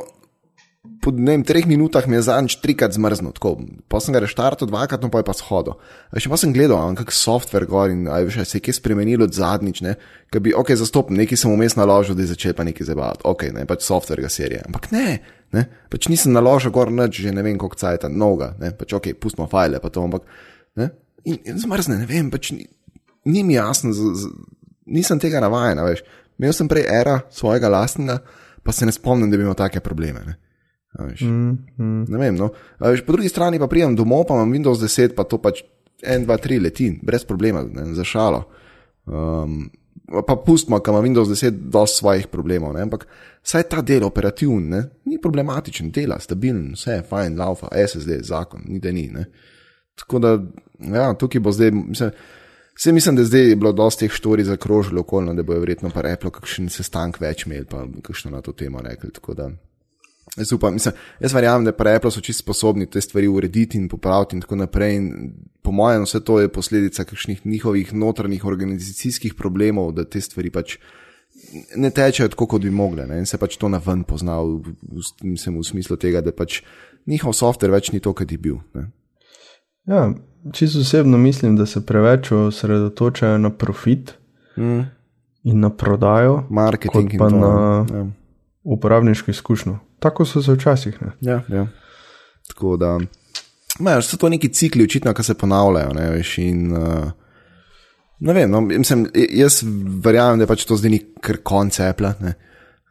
po 1.06 1.12
vem, 1.14 1.44
treh 1.46 1.68
minutah 1.70 2.08
mi 2.10 2.18
je 2.18 2.24
zadnjič 2.26 2.56
trikrat 2.58 2.96
zmrznil, 2.96 3.30
tako, 3.36 3.60
pa 3.86 4.00
sem 4.02 4.10
ga 4.14 4.24
reštartil 4.24 4.66
dvakrat, 4.66 5.04
no 5.04 5.10
pa 5.12 5.22
je 5.22 5.26
pa 5.28 5.34
shodil. 5.38 5.76
Še 6.10 6.32
pa 6.32 6.38
sem 6.40 6.50
gledal, 6.50 6.96
kak 6.98 7.14
software 7.14 7.68
gor 7.70 7.92
in 7.94 8.08
veš, 8.10 8.40
se 8.42 8.58
je 8.58 8.64
kaj 8.66 8.80
spremenilo 8.80 9.28
od 9.28 9.36
zadnjič, 9.36 9.84
ne, 9.86 9.94
ki 10.34 10.42
bi, 10.42 10.54
ok, 10.58 10.74
zastopil, 10.74 11.14
nekaj 11.20 11.38
sem 11.38 11.52
vmes 11.52 11.78
naložil, 11.78 12.18
da 12.18 12.26
je 12.26 12.32
začel 12.32 12.56
pa 12.58 12.66
nekaj 12.66 12.90
zabavati, 12.90 13.22
ok, 13.30 13.46
ne, 13.54 13.62
pač 13.70 13.86
software 13.86 14.24
ga 14.24 14.30
serije. 14.32 14.64
Ampak 14.66 14.88
ne, 14.90 15.06
ne, 15.54 15.62
pač 15.92 16.08
nisem 16.10 16.34
naložil 16.34 16.74
gor 16.74 16.90
nič, 16.90 17.20
že 17.22 17.34
ne 17.36 17.44
vem, 17.46 17.54
koliko 17.60 17.78
cajt, 17.78 18.08
noga, 18.10 18.56
ne, 18.58 18.72
pač 18.74 18.96
ok, 18.98 19.12
pustimo 19.22 19.46
file, 19.52 19.78
pa 19.82 19.92
to, 19.94 20.02
ampak, 20.10 20.26
ne, 20.82 20.90
in, 21.22 21.38
in 21.46 21.62
zmrzne, 21.62 22.00
ne 22.02 22.10
vem, 22.10 22.32
pač 22.34 22.50
ni, 22.56 22.66
ni 23.30 23.46
mi 23.46 23.54
jasno, 23.54 23.94
z, 23.94 24.10
z, 24.24 24.32
nisem 24.90 25.22
tega 25.22 25.38
navajen, 25.44 25.84
veš. 25.86 26.02
Imel 26.36 26.52
sem 26.52 26.68
prej 26.68 26.84
era 26.90 27.20
svojega 27.32 27.70
lastnega, 27.72 28.18
pa 28.66 28.74
se 28.74 28.84
ne 28.84 28.92
spomnim, 28.92 29.30
da 29.30 29.38
bi 29.38 29.46
imel 29.46 29.54
take 29.56 29.80
probleme. 29.80 30.26
Ne. 30.26 30.34
Mm, 30.98 31.56
mm. 31.78 32.04
Ne 32.08 32.18
vem. 32.18 32.36
No. 32.36 32.50
Veš, 32.80 33.04
po 33.06 33.16
drugi 33.16 33.28
strani 33.28 33.58
pa 33.58 33.68
pridem 33.68 33.96
domov, 33.96 34.26
pa 34.28 34.34
imam 34.34 34.52
Windows 34.52 34.80
10, 34.80 35.14
pa 35.16 35.24
to 35.28 35.38
pač 35.42 35.62
1, 36.02 36.26
2, 36.26 36.38
3 36.44 36.62
leti, 36.62 36.90
brez 37.02 37.24
problema, 37.24 37.62
ne, 37.62 37.94
za 37.94 38.04
šalo. 38.04 38.44
Um, 39.06 39.70
pa 40.26 40.36
pustimo, 40.36 40.80
kam 40.80 40.94
ima 40.94 41.02
Windows 41.02 41.28
10 41.28 41.50
dosti 41.50 41.98
svojih 41.98 42.26
problemov, 42.26 42.74
ne? 42.74 42.82
ampak 42.82 43.06
saj 43.42 43.62
ta 43.70 43.82
del 43.82 44.04
operativni, 44.04 44.82
ni 45.04 45.20
problematičen, 45.22 45.90
dela, 45.90 46.18
stabilen, 46.20 46.72
vse 46.74 46.98
je 46.98 47.04
fajn, 47.08 47.38
laufa, 47.38 47.68
SSD, 47.88 48.20
zakon, 48.22 48.64
ni 48.68 48.80
da 48.80 48.92
ni. 48.92 49.08
Ne? 49.12 49.26
Tako 49.94 50.18
da, 50.18 50.32
ja, 50.92 51.12
tukaj 51.14 51.40
bo 51.40 51.52
zdaj, 51.52 51.70
mislim, 51.70 52.10
vse 52.76 52.92
mislim, 52.92 53.16
da 53.16 53.24
zdaj 53.24 53.48
je 53.48 53.56
bilo 53.56 53.72
dosti 53.72 54.06
teh 54.06 54.14
štori 54.14 54.44
zakrožilo 54.44 55.00
okolno, 55.00 55.34
da 55.34 55.42
bo 55.42 55.58
verjetno 55.58 55.90
pa 55.90 56.04
Apple 56.12 56.30
kakšen 56.30 56.68
sestank 56.68 57.20
več 57.20 57.46
imel, 57.46 57.64
pa 57.64 57.86
kakšno 58.02 58.30
na 58.30 58.42
to 58.42 58.52
temo 58.52 58.82
rekli. 58.84 59.10
Jaz, 60.36 60.52
upam, 60.52 60.74
mislim, 60.74 60.94
jaz 61.20 61.34
verjamem, 61.34 61.64
da 61.64 61.72
pa 61.72 61.94
Apple 61.94 62.10
so 62.10 62.20
čisto 62.20 62.42
sposobni 62.42 62.86
te 62.90 63.00
stvari 63.00 63.28
urediti 63.28 63.78
in 63.78 63.88
popraviti 63.88 64.36
in 64.36 64.42
tako 64.42 64.56
naprej. 64.56 64.96
In 64.96 65.32
po 65.62 65.72
mojem, 65.72 66.04
vse 66.04 66.20
to 66.24 66.40
je 66.40 66.52
posledica 66.52 67.04
kakšnih 67.04 67.46
njihovih 67.46 67.94
notranjih 67.94 68.44
organizacijskih 68.44 69.34
problemov, 69.34 69.92
da 69.92 70.04
te 70.04 70.20
stvari 70.20 70.50
pač 70.50 70.76
ne 71.76 71.90
tečejo 71.90 72.28
tako, 72.28 72.46
kot 72.46 72.62
bi 72.62 72.70
mogle. 72.70 73.06
Ne? 73.06 73.18
In 73.18 73.26
se 73.26 73.38
pač 73.38 73.56
to 73.56 73.68
na 73.68 73.80
ven 73.86 74.04
pozna, 74.04 74.38
mislim, 75.22 75.58
v 75.58 75.64
smislu 75.64 75.96
tega, 75.96 76.20
da 76.20 76.32
pač 76.32 76.62
njihov 77.06 77.34
softver 77.36 77.70
več 77.70 77.92
ni 77.92 78.00
to, 78.00 78.12
kar 78.16 78.26
je 78.30 78.38
bil. 78.38 78.60
Ne? 78.74 78.90
Ja, 79.86 80.10
čisto 80.52 80.82
osebno 80.82 81.18
mislim, 81.18 81.56
da 81.56 81.66
se 81.66 81.84
preveč 81.86 82.32
osredotočajo 82.32 83.38
na 83.38 83.50
profit 83.50 84.16
mm. 84.56 84.80
in 85.44 85.60
na 85.60 85.70
prodajo, 85.70 86.42
marketing 86.50 87.14
in 87.14 87.18
pa 87.18 87.30
to, 87.30 87.36
na 87.36 87.52
ja. 87.90 88.06
uporabniško 88.64 89.30
izkušnjo. 89.30 89.78
Tako 89.98 90.24
so 90.24 90.42
se 90.42 90.52
včasih. 90.52 90.98
Ja, 91.20 91.42
ja. 91.48 91.66
Tako 92.48 92.76
da. 92.76 92.98
Majo, 93.78 94.02
so 94.02 94.16
to 94.16 94.28
neki 94.28 94.48
cikli, 94.48 94.84
očitno, 94.84 95.14
ki 95.14 95.22
se 95.22 95.34
ponavljajo. 95.34 95.92
Ne, 95.96 96.10
veš, 96.10 96.38
in, 96.38 96.72
uh, 96.72 97.10
ne 98.18 98.32
vem, 98.32 98.50
no, 98.50 98.60
mislim, 98.60 99.06
jaz 99.14 99.60
verjamem, 100.04 100.40
da 100.40 100.48
pač 100.48 100.64
to 100.64 100.76
zdaj 100.76 100.92
ni 100.92 101.00
kar 101.20 101.40
koncepla. 101.44 102.14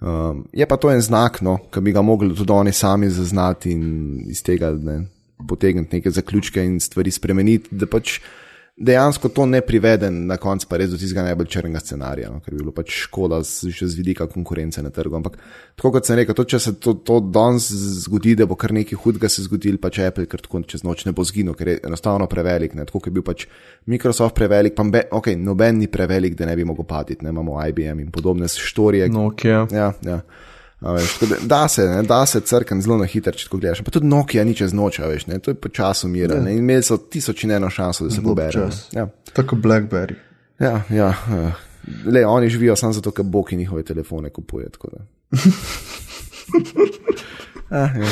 Um, 0.02 0.46
je 0.54 0.66
pa 0.70 0.78
to 0.78 0.92
en 0.92 1.02
znak, 1.02 1.42
no, 1.42 1.58
ki 1.74 1.82
bi 1.82 1.94
ga 1.96 2.04
mogli 2.06 2.36
tudi 2.36 2.54
oni 2.54 2.74
sami 2.74 3.10
zaznati 3.10 3.72
in 3.72 3.86
iz 4.30 4.44
tega 4.46 4.74
ne, 4.76 5.00
potegniti 5.48 5.98
neke 5.98 6.12
zaključke 6.12 6.64
in 6.64 6.80
stvari 6.80 7.12
spremeniti, 7.12 7.74
da 7.76 7.90
pač 7.90 8.20
dejansko 8.78 9.30
to 9.30 9.46
ne 9.46 9.62
privede 9.62 10.12
na 10.12 10.38
koncu 10.38 10.68
pa 10.70 10.78
res 10.78 10.90
do 10.92 10.98
tistega 11.00 11.24
najbolj 11.24 11.48
črnega 11.48 11.80
scenarija, 11.80 12.30
no, 12.34 12.42
ker 12.44 12.52
bi 12.52 12.60
bilo 12.60 12.74
pač 12.76 12.92
škoda 13.06 13.40
z, 13.48 13.72
z 13.72 13.96
vidika 13.96 14.28
konkurence 14.28 14.84
na 14.84 14.92
trgu. 14.92 15.16
Ampak 15.16 15.38
tako 15.80 15.94
kot 15.96 16.08
sem 16.08 16.20
rekel, 16.20 16.36
to, 16.36 16.44
če 16.44 16.60
se 16.60 16.74
to, 16.84 16.98
to 17.08 17.22
danes 17.24 17.70
zgodi, 18.04 18.36
da 18.36 18.48
bo 18.50 18.58
kar 18.60 18.74
nekaj 18.76 19.00
hudega 19.00 19.30
se 19.32 19.46
zgodil, 19.48 19.80
pač 19.80 20.02
Apple, 20.04 20.28
ker 20.32 20.44
tako 20.44 20.66
čez 20.68 20.84
noč 20.84 21.06
ne 21.08 21.16
bo 21.16 21.24
zginil, 21.24 21.56
ker 21.56 21.72
je 21.72 21.78
enostavno 21.88 22.28
prevelik, 22.32 22.76
ne, 22.76 22.88
tako 22.90 23.00
kot 23.00 23.14
je 23.14 23.16
bil 23.16 23.26
pač 23.28 23.46
Microsoft 23.92 24.36
prevelik, 24.36 24.76
pa 24.76 24.84
be, 24.92 25.06
ok, 25.08 25.32
noben 25.40 25.80
ni 25.80 25.88
prevelik, 25.92 26.36
da 26.36 26.50
ne 26.50 26.58
bi 26.60 26.68
mogel 26.68 26.88
paditi, 26.90 27.24
ne 27.24 27.32
imamo 27.32 27.56
IBM 27.72 28.04
in 28.04 28.12
podobne 28.12 28.52
štorije. 28.52 29.08
Nokia. 29.14 29.64
Ja, 29.72 29.94
ja. 30.04 30.20
Veš, 30.94 31.20
da, 31.20 31.36
da 31.42 31.68
se, 31.68 31.88
ne, 31.88 32.04
da 32.04 32.26
se 32.26 32.42
crkven 32.42 32.82
zelo 32.82 32.98
na 32.98 33.06
hitro, 33.10 33.34
če 33.34 33.48
gledaš. 33.52 33.82
Pa 33.82 33.92
tudi 33.92 34.06
Nokia 34.08 34.44
ni 34.46 34.54
čez 34.56 34.74
noč, 34.74 35.00
veš, 35.02 35.26
ne, 35.32 35.40
to 35.42 35.52
je 35.52 35.58
po 35.58 35.70
času 35.74 36.08
mira. 36.08 36.38
Ne, 36.42 36.58
imeli 36.60 36.84
so 36.86 36.98
tisoč 36.98 37.44
in 37.48 37.56
eno 37.58 37.70
šanso, 37.70 38.06
da 38.06 38.14
se 38.14 38.22
bo 38.22 38.36
berel. 38.38 38.70
Ja. 38.94 39.08
Tako 39.34 39.56
Blackberry. 39.56 40.16
Ja, 40.62 40.82
ja. 40.90 41.10
Uh, 41.10 41.50
le, 42.06 42.26
oni 42.26 42.50
živijo 42.50 42.76
samo 42.76 42.94
zato, 42.94 43.12
ker 43.12 43.26
Bog 43.26 43.54
njihove 43.54 43.84
telefone 43.84 44.30
kupuje. 44.30 44.70
ah, 47.70 47.90
ja. 47.98 48.08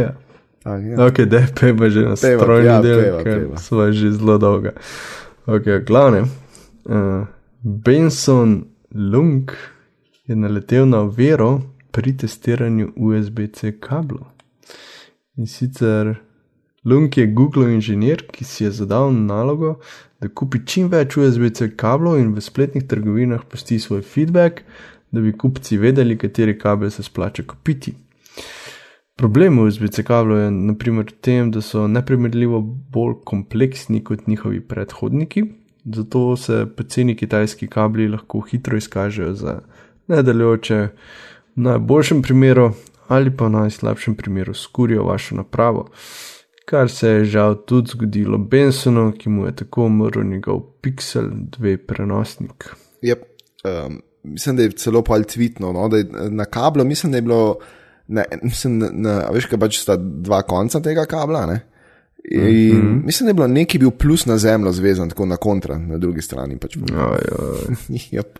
ja. 0.00 0.14
Tak, 0.62 0.82
ja. 0.82 1.06
Ok, 1.06 1.20
da 1.28 1.36
je 1.36 1.48
peba 1.60 1.90
že 1.90 2.00
na 2.00 2.16
strojni 2.16 2.66
ja, 2.66 2.80
del, 2.82 3.02
peva, 3.02 3.22
ker 3.22 3.40
peva. 3.40 3.58
so 3.60 3.92
že 3.92 4.12
zelo 4.16 4.38
dolga. 4.38 4.72
Ok, 5.46 5.68
glavne. 5.86 6.24
Uh, 6.84 7.26
Benson 7.60 8.64
Lung 8.94 9.52
je 10.24 10.36
naletel 10.36 10.88
na 10.88 11.02
vero 11.02 11.73
pri 11.94 12.16
testiranju 12.18 12.92
USB-C 12.96 13.78
kablov. 13.80 14.26
In 15.38 15.46
sicer 15.46 16.14
Lunk 16.84 17.16
je 17.16 17.26
Google 17.26 17.70
inženir, 17.72 18.26
ki 18.32 18.44
si 18.44 18.64
je 18.64 18.70
zadal 18.70 19.14
nalogo, 19.14 19.78
da 20.20 20.28
kupi 20.28 20.60
čim 20.66 20.90
več 20.92 21.16
USB-C 21.16 21.70
kablov 21.80 22.18
in 22.20 22.34
v 22.34 22.42
spletnih 22.44 22.84
trgovinah 22.90 23.46
pusti 23.48 23.78
svoj 23.78 24.02
feedback, 24.02 24.64
da 25.14 25.22
bi 25.22 25.32
kupci 25.32 25.78
vedeli, 25.78 26.18
kateri 26.18 26.58
kabel 26.58 26.90
se 26.90 27.06
splača 27.06 27.46
kupiti. 27.46 27.94
Problem 29.16 29.62
USB-C 29.62 30.02
kablov 30.04 30.42
je 30.42 30.54
naprimer 30.54 31.06
v 31.08 31.20
tem, 31.22 31.50
da 31.54 31.62
so 31.62 31.86
neprimerljivo 31.88 32.60
bolj 32.92 33.20
kompleksni 33.24 34.02
kot 34.04 34.26
njihovi 34.26 34.60
predhodniki 34.60 35.46
zato 35.84 36.36
se 36.36 36.66
poceni 36.76 37.16
kitajski 37.16 37.66
kabli 37.66 38.08
lahko 38.08 38.40
hitro 38.40 38.76
izkažejo 38.76 39.32
za 39.32 39.60
nedelujoče, 40.08 40.76
v 40.76 40.88
najboljšem 41.54 42.22
primeru 42.22 42.72
ali 43.08 43.36
pa 43.36 43.46
v 43.46 43.50
najslabšem 43.50 44.14
primeru 44.14 44.54
skurijo 44.54 45.04
vašo 45.04 45.36
napravo. 45.36 45.88
Kar 46.64 46.90
se 46.90 47.08
je 47.08 47.24
žal 47.24 47.54
tudi 47.66 47.90
zgodilo 47.90 48.38
Bensonu, 48.38 49.12
ki 49.18 49.28
mu 49.28 49.46
je 49.46 49.56
tako 49.56 49.84
umrl 49.84 50.24
njegov 50.24 50.60
Pixel 50.82 51.28
2 51.58 51.76
prenosnik. 51.76 52.70
Yep. 53.02 53.20
Um, 53.64 54.00
mislim, 54.22 54.56
da 54.56 54.62
je 54.62 54.70
celo 54.70 55.02
pol 55.02 55.22
tvitno, 55.22 55.72
no, 55.72 55.88
da 55.88 55.96
je 55.96 56.06
na 56.30 56.44
kablu, 56.44 56.84
mislim, 56.84 57.12
da 57.12 57.18
je 57.18 57.22
bilo, 57.22 57.58
ne, 58.08 58.24
mislim, 58.42 58.78
na, 58.78 58.88
na, 58.92 59.20
veš, 59.32 59.46
kaj 59.46 59.60
pač 59.60 59.78
sta 59.82 59.96
dva 60.00 60.42
konca 60.42 60.80
tega 60.80 61.04
kabla. 61.04 61.46
Ne? 61.46 61.60
In 62.30 62.76
mm 62.76 62.82
-hmm. 62.82 63.04
mislim, 63.04 63.26
da 63.26 63.30
je 63.30 63.34
bilo 63.34 63.46
nekaj 63.46 63.78
bil 63.78 63.90
plus 63.90 64.26
na 64.26 64.38
zemljo 64.38 64.72
zvezan, 64.72 65.08
tako 65.08 65.26
na 65.26 65.36
kontra, 65.36 65.78
na 65.78 65.98
drugi 65.98 66.22
strani. 66.22 66.56
Pač. 66.56 66.76
yep. 67.88 68.38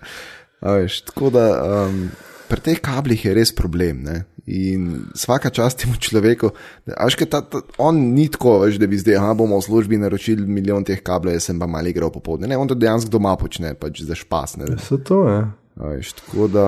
veš, 0.80 1.00
tako 1.00 1.30
da 1.30 1.64
um, 1.86 2.08
pri 2.48 2.60
teh 2.60 2.80
kablih 2.82 3.24
je 3.24 3.34
res 3.36 3.52
problem. 3.54 4.04
Ne? 4.04 4.16
In 4.44 5.08
vsaka 5.16 5.48
čast 5.48 5.80
temu 5.80 5.96
človeku, 5.96 6.52
až 6.92 7.16
kaj 7.16 7.28
ta, 7.32 7.40
ta, 7.40 7.62
on 7.80 8.12
ni 8.12 8.28
tako, 8.28 8.58
veš, 8.66 8.76
da 8.80 8.88
bi 8.90 9.00
zdaj, 9.00 9.16
ah, 9.16 9.32
bomo 9.36 9.56
v 9.56 9.64
službi 9.64 10.00
naročili 10.00 10.44
milijon 10.44 10.84
teh 10.84 11.00
kablov, 11.00 11.38
jaz 11.38 11.48
sem 11.48 11.60
pa 11.60 11.68
malo 11.70 11.88
igral 11.88 12.12
popoldne. 12.12 12.50
Ne, 12.50 12.58
on 12.60 12.68
to 12.68 12.76
dejansko 12.76 13.14
doma 13.14 13.32
počne, 13.40 13.72
pač 13.78 14.04
za 14.04 14.18
špas. 14.18 14.58
Ne, 14.60 14.76
Se 14.76 15.00
to 15.00 15.24
je. 15.28 15.40
veš, 15.80 16.12
tako 16.20 16.50
da, 16.52 16.66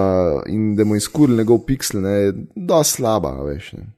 in 0.48 0.72
da 0.76 0.88
mu 0.88 0.96
izkurili 0.96 1.44
njegov 1.44 1.66
pixel, 1.68 2.00
ne, 2.00 2.16
je 2.24 2.32
dosti 2.56 3.02
slaba, 3.02 3.36
veš. 3.44 3.76
Ne. 3.76 3.92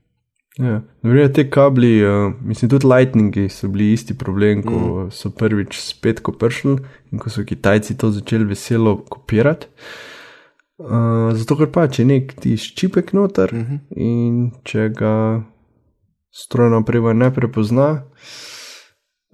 Ja. 0.58 0.80
Verjetno 1.06 1.34
te 1.34 1.50
kabli, 1.50 1.92
uh, 2.02 2.32
mislim, 2.42 2.70
tudi 2.70 2.86
lightningi 2.86 3.46
so 3.48 3.68
bili 3.70 3.92
isti 3.92 4.18
problem, 4.18 4.62
ko 4.66 4.78
mm. 5.04 5.10
so 5.14 5.30
prvič 5.30 5.78
spet 5.78 6.20
ko 6.20 6.34
prišli 6.34 6.74
in 7.12 7.22
ko 7.22 7.30
so 7.30 7.44
Kitajci 7.46 7.94
to 7.98 8.10
začeli 8.10 8.44
veselo 8.44 8.96
kopirati. 9.06 9.70
Uh, 10.78 11.34
zato, 11.34 11.56
ker 11.58 11.70
pač 11.74 11.98
je 11.98 12.04
nek 12.06 12.36
ti 12.38 12.54
ščipek 12.54 13.10
noter 13.12 13.50
mm 13.54 13.64
-hmm. 13.66 13.78
in 13.96 14.50
če 14.62 14.88
ga 14.94 15.42
strojna 16.30 16.78
oprema 16.78 17.12
ne 17.12 17.34
prepozna, 17.34 18.02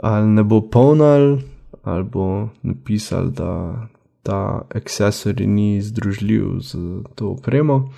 ali 0.03 0.29
ne 0.29 0.43
bo 0.43 0.61
polnil, 0.61 1.39
ali 1.83 2.05
bo 2.05 2.49
napisal, 2.63 3.29
da 3.31 3.89
ta 4.23 4.67
accessory 4.75 5.47
ni 5.47 5.83
združljiv 5.83 6.45
z 6.61 6.79
to 7.15 7.29
opremo, 7.29 7.93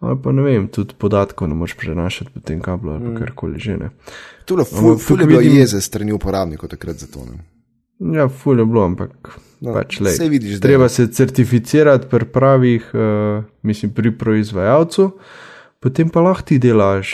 ali 0.00 0.22
pa 0.22 0.32
ne 0.32 0.42
vem, 0.42 0.68
tudi 0.68 0.94
podatkov 0.98 1.48
ne 1.48 1.54
moreš 1.54 1.76
prenašati 1.76 2.30
po 2.34 2.40
tem 2.40 2.60
kablu 2.60 2.92
ali 2.92 3.08
mm. 3.08 3.16
karkoli 3.16 3.58
že 3.58 3.76
ne. 3.76 3.90
Tule 4.44 4.64
ful, 4.64 4.98
ful 4.98 5.20
je 5.20 5.26
bilo 5.26 5.40
jeze 5.40 5.80
strani 5.80 6.12
uporabnikov 6.12 6.68
takrat 6.68 6.96
za 6.96 7.06
to. 7.06 7.24
Ne. 7.24 7.38
Ja, 8.16 8.28
ful 8.28 8.58
je 8.58 8.64
bilo, 8.64 8.84
ampak 8.84 9.38
No, 9.60 9.72
pač 9.72 10.00
lej. 10.00 10.12
saj 10.12 10.28
vidiš, 10.28 10.60
Treba 10.60 10.84
je. 10.84 10.88
se 10.90 11.06
certificirati 11.08 12.06
pri 12.08 12.24
pravih, 12.26 12.90
uh, 12.94 13.00
mislim, 13.62 13.90
pri 13.90 14.12
proizvajalcu, 14.12 15.10
potem 15.80 16.08
pa 16.08 16.20
lahko 16.20 16.42
ti 16.42 16.58
delaš 16.58 17.08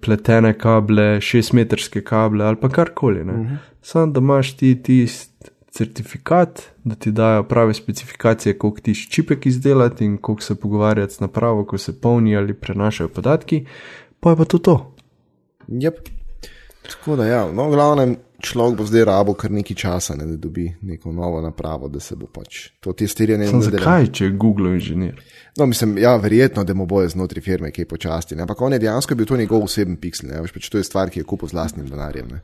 pletene 0.00 0.52
kable, 0.54 1.20
šestmetrske 1.20 2.02
kable 2.02 2.44
ali 2.44 2.56
pa 2.56 2.68
karkoli. 2.70 3.20
Uh 3.20 3.26
Mhm. 3.26 3.42
-huh. 3.42 3.56
Sam 3.82 4.12
da 4.12 4.18
imaš 4.18 4.56
ti 4.56 4.82
tisti 4.82 5.32
certifikat, 5.70 6.62
da 6.84 6.94
ti 6.94 7.10
dajo 7.10 7.42
prave 7.42 7.74
specifikacije, 7.74 8.54
koliko 8.54 8.80
ti 8.80 8.94
ščipek 8.94 9.46
izdelati 9.46 10.04
in 10.04 10.18
koliko 10.18 10.42
se 10.42 10.54
pogovarjati 10.54 11.14
z 11.14 11.20
napravo, 11.20 11.64
ko 11.64 11.78
se 11.78 12.00
polni 12.00 12.36
ali 12.36 12.54
prenašajo 12.54 13.08
podatki, 13.08 13.66
pa 14.20 14.30
je 14.30 14.36
pa 14.36 14.44
to 14.44 14.58
to. 14.58 14.94
Yep. 15.68 15.94
Tako 16.84 17.16
da, 17.16 17.24
ja, 17.26 17.52
no, 17.52 17.64
v 17.64 17.70
glavnem 17.70 18.16
človek 18.42 18.78
bo 18.78 18.86
zdaj 18.86 19.04
rabo 19.08 19.34
kar 19.38 19.50
nekaj 19.54 19.76
časa, 19.76 20.16
ne, 20.18 20.26
da 20.26 20.36
dobi 20.36 20.66
neko 20.82 21.12
novo 21.12 21.40
napravo, 21.40 21.88
da 21.88 22.00
se 22.00 22.16
bo 22.16 22.26
pač 22.26 22.68
to 22.80 22.92
testiranje 22.92 23.46
nadaljevalo. 23.46 23.78
zakaj, 23.78 24.08
če 24.12 24.24
je 24.24 24.36
Google 24.36 24.74
inženir? 24.76 25.20
No, 25.58 25.66
mislim, 25.66 25.98
ja, 26.02 26.16
verjetno, 26.16 26.64
da 26.64 26.74
mu 26.74 26.86
bojo 26.86 27.08
znotraj 27.08 27.44
firme 27.44 27.70
kaj 27.72 27.88
počasti, 27.88 28.36
ne, 28.36 28.46
ampak 28.46 28.60
on 28.62 28.72
je 28.72 28.82
dejansko 28.82 29.14
bil 29.14 29.28
to 29.28 29.36
njegov 29.36 29.64
oseben 29.68 29.96
pixel, 30.00 30.32
ne, 30.32 30.40
veš, 30.42 30.54
pač 30.56 30.68
to 30.72 30.80
je 30.80 30.88
stvar, 30.88 31.12
ki 31.12 31.22
je 31.22 31.28
kupil 31.28 31.52
z 31.52 31.58
lastnim 31.58 31.88
denarjem. 31.90 32.34
Ne. 32.36 32.42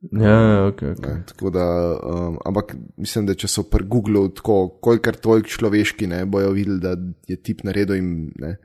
Ja, 0.00 0.66
ok, 0.66 0.82
ok. 0.96 1.06
Ne, 1.06 1.22
tako 1.28 1.50
da, 1.52 1.66
um, 2.00 2.38
ampak 2.48 2.74
mislim, 2.96 3.26
da 3.28 3.36
če 3.36 3.48
so 3.52 3.66
pri 3.68 3.84
Googlu 3.84 4.28
tako, 4.32 4.62
kolikor 4.80 5.18
toliko 5.20 5.52
človeški, 5.56 6.08
ne 6.08 6.24
bojo 6.26 6.54
videli, 6.56 6.80
da 6.80 6.96
je 7.28 7.36
tip 7.36 7.64
naredil 7.68 8.00
jim. 8.00 8.12
Ne. 8.40 8.56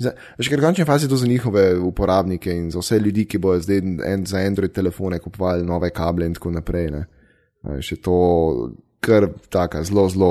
Veš, 0.00 0.48
ker 0.50 0.58
v 0.58 0.64
končni 0.64 0.84
fazi 0.84 1.08
to 1.08 1.16
za 1.16 1.26
njihove 1.26 1.78
uporabnike 1.78 2.50
in 2.50 2.70
za 2.70 2.82
vse 2.82 2.98
ljudi, 2.98 3.28
ki 3.30 3.38
bojo 3.38 3.60
zdaj 3.62 3.78
en, 3.78 4.24
za 4.26 4.42
Android 4.42 4.72
telefone 4.72 5.18
kupovali 5.18 5.66
nove 5.66 5.90
kable 5.94 6.26
in 6.26 6.34
tako 6.34 6.50
naprej. 6.50 6.90
Ne. 6.90 7.04
Je 7.78 7.96
to 8.02 8.16
kar 9.00 9.28
taka 9.48 9.84
zelo, 9.84 10.08
zelo 10.08 10.30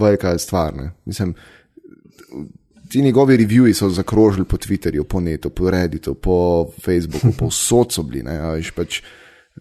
velika 0.00 0.38
stvar. 0.38 0.74
Ne. 0.76 0.90
Mislim, 1.04 1.34
ti 2.88 3.02
njegovi 3.02 3.36
reviewi 3.36 3.74
so 3.74 3.88
zakrožili 3.90 4.44
po 4.44 4.56
Twitterju, 4.56 5.04
po 5.04 5.20
netu, 5.20 5.50
po 5.50 5.70
Redditu, 5.70 6.14
po 6.14 6.66
Facebooku, 6.84 7.32
po 7.38 7.46
vsod 7.46 7.92
so 7.92 8.02
bili. 8.02 8.22
Ne, 8.22 8.38
veš, 8.56 8.70
pač, 8.70 9.02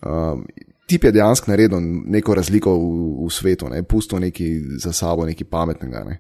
um, 0.06 0.46
tip 0.88 1.04
je 1.04 1.12
dejansko 1.12 1.52
naredil 1.52 1.80
neko 2.06 2.36
razliko 2.36 2.76
v, 2.78 3.26
v 3.26 3.32
svetu, 3.32 3.70
ne, 3.70 3.84
pustil 3.84 4.20
nekaj 4.20 4.60
za 4.78 4.94
sabo, 4.94 5.26
nekaj 5.26 5.48
pametnega. 5.50 6.04
Ne. 6.08 6.20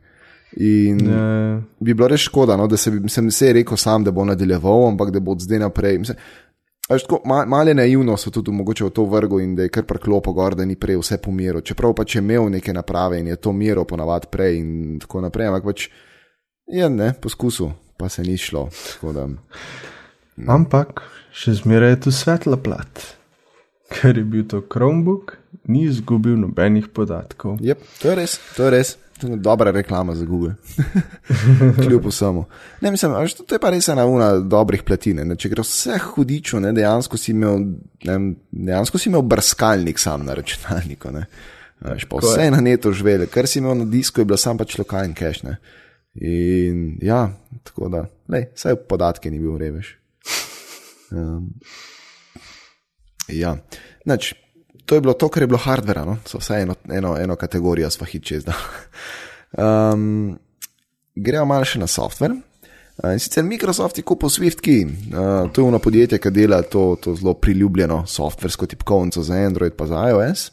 In 0.55 0.99
Ja, 1.01 1.23
bi 1.79 1.93
bilo 1.93 2.07
res 2.07 2.21
škoda, 2.21 2.53
no, 2.55 2.67
da 2.67 2.77
se, 2.77 2.91
bi- 2.91 3.09
sem 3.09 3.31
se 3.31 3.53
rekel 3.53 3.77
sam, 3.77 4.03
da 4.03 4.11
bo 4.11 4.21
nadaljeval, 4.23 4.87
ampak 4.87 5.09
da 5.09 5.19
bo 5.19 5.31
od 5.31 5.39
zdaj 5.39 5.59
naprej. 5.59 5.97
Mislim, 5.97 6.17
tako, 6.87 7.21
ma- 7.25 7.45
Malo 7.45 7.69
je 7.69 7.75
naivno 7.75 8.17
so 8.17 8.29
tudi 8.29 8.51
mogoče 8.51 8.83
v 8.83 8.89
to 8.91 9.05
vrgo 9.05 9.39
in 9.39 9.55
da 9.55 9.63
je 9.63 9.69
kar 9.69 9.83
preklopo 9.83 10.33
gor, 10.33 10.53
da 10.53 10.65
ni 10.65 10.75
prej 10.75 10.97
vse 10.97 11.17
pomiril. 11.17 11.61
Čeprav 11.61 11.93
pač 11.93 12.15
je 12.15 12.19
imel 12.19 12.49
neke 12.49 12.73
naprave 12.73 13.19
in 13.19 13.27
je 13.27 13.35
to 13.37 13.51
miro 13.51 13.83
ponavadi 13.83 14.27
prej 14.29 14.57
in 14.57 14.69
tako 14.99 15.21
naprej, 15.21 15.47
ampak 15.47 15.63
pač 15.65 15.87
je 16.67 16.89
ne, 16.89 17.13
poskusil, 17.15 17.69
pa 17.97 18.09
se 18.09 18.21
ni 18.21 18.37
šlo. 18.37 18.69
Da, 19.09 19.25
Ampak 20.47 21.01
še 21.31 21.53
zmeraj 21.55 21.89
je 21.89 21.99
tu 21.99 22.11
svetla 22.11 22.57
plat, 22.57 23.03
ker 23.91 24.17
je 24.17 24.23
bil 24.23 24.43
to 24.43 24.61
Chromebook, 24.63 25.35
ni 25.65 25.83
izgubil 25.83 26.37
nobenih 26.37 26.87
podatkov. 26.89 27.57
yep, 27.59 27.77
to 27.99 28.09
je 28.09 28.15
res, 28.15 28.39
to 28.55 28.63
je 28.63 28.71
res. 28.71 28.97
To 29.21 29.27
je 29.27 29.35
dobra 29.35 29.71
reklama 29.71 30.15
za 30.15 30.25
Google. 30.25 30.53
Kljub 31.83 32.05
vsemu. 32.05 32.45
Ne, 32.81 32.91
mislim, 32.91 33.11
to, 33.37 33.43
to 33.43 33.55
je 33.55 33.59
pa 33.59 33.69
res 33.69 33.87
ena 33.87 34.05
ura 34.05 34.39
dobrih 34.39 34.83
platin. 34.83 35.21
ne. 35.27 35.35
Če 35.35 35.49
gre 35.49 35.63
vse 35.63 35.99
hudičo, 36.01 36.59
ne, 36.59 36.73
dejansko, 36.73 37.17
si 37.17 37.31
imel, 37.31 37.59
ne, 38.09 38.17
dejansko 38.51 38.97
si 38.97 39.09
imel 39.09 39.21
brskalnik 39.21 39.99
sam 39.99 40.25
na 40.25 40.33
računalniku. 40.33 41.11
Ne. 41.11 41.25
Veš, 41.83 42.05
pa 42.09 42.17
Tako 42.17 42.27
je. 42.27 42.33
vse 42.33 42.51
na 42.51 42.61
neto 42.61 42.91
živele, 42.91 43.27
kar 43.27 43.47
si 43.47 43.59
imel 43.59 43.77
na 43.83 43.85
disku, 43.85 44.21
je 44.21 44.25
bilo 44.25 44.37
sam 44.37 44.57
pač 44.57 44.77
lokalen 44.77 45.15
cache. 45.15 45.47
Ne. 45.47 45.57
In 46.15 46.97
ja, 47.01 47.25
tako 47.63 47.89
da, 47.89 48.05
lej, 48.29 48.49
vsaj 48.55 48.75
podatke 48.89 49.31
ni 49.31 49.39
bil 49.41 49.57
revež. 49.57 49.95
Um, 51.13 51.53
ja, 53.29 53.55
Nač, 54.05 54.33
to 54.85 54.95
je 54.95 55.01
bilo 55.01 55.13
to, 55.13 55.29
kar 55.29 55.43
je 55.43 55.47
bilo 55.47 55.59
hardvera, 55.59 56.05
no? 56.05 56.17
so 56.25 56.37
vse 56.37 56.61
eno, 56.61 56.75
eno, 56.89 57.17
eno 57.17 57.35
kategorijo 57.35 57.89
smo 57.89 58.05
hit 58.05 58.23
čez. 58.23 58.43
da. 58.43 58.53
Um, 59.93 60.39
gremo 61.15 61.45
malo 61.45 61.65
še 61.65 61.79
na 61.79 61.87
software. 61.87 62.33
Uh, 62.33 63.13
In 63.13 63.19
sicer 63.21 63.43
Microsoft 63.45 63.97
je 63.97 64.03
kupil 64.05 64.29
SwiftKey, 64.29 64.83
uh, 64.85 65.51
to 65.53 65.61
je 65.61 65.67
ono 65.67 65.79
podjetje, 65.79 66.19
ki 66.21 66.31
dela 66.33 66.61
to, 66.61 66.95
to 67.01 67.15
zelo 67.15 67.33
priljubljeno 67.33 68.03
softversko 68.07 68.65
tipkovnico 68.69 69.23
za 69.23 69.33
Android 69.33 69.73
pa 69.77 69.87
za 69.89 70.03
iOS. 70.09 70.51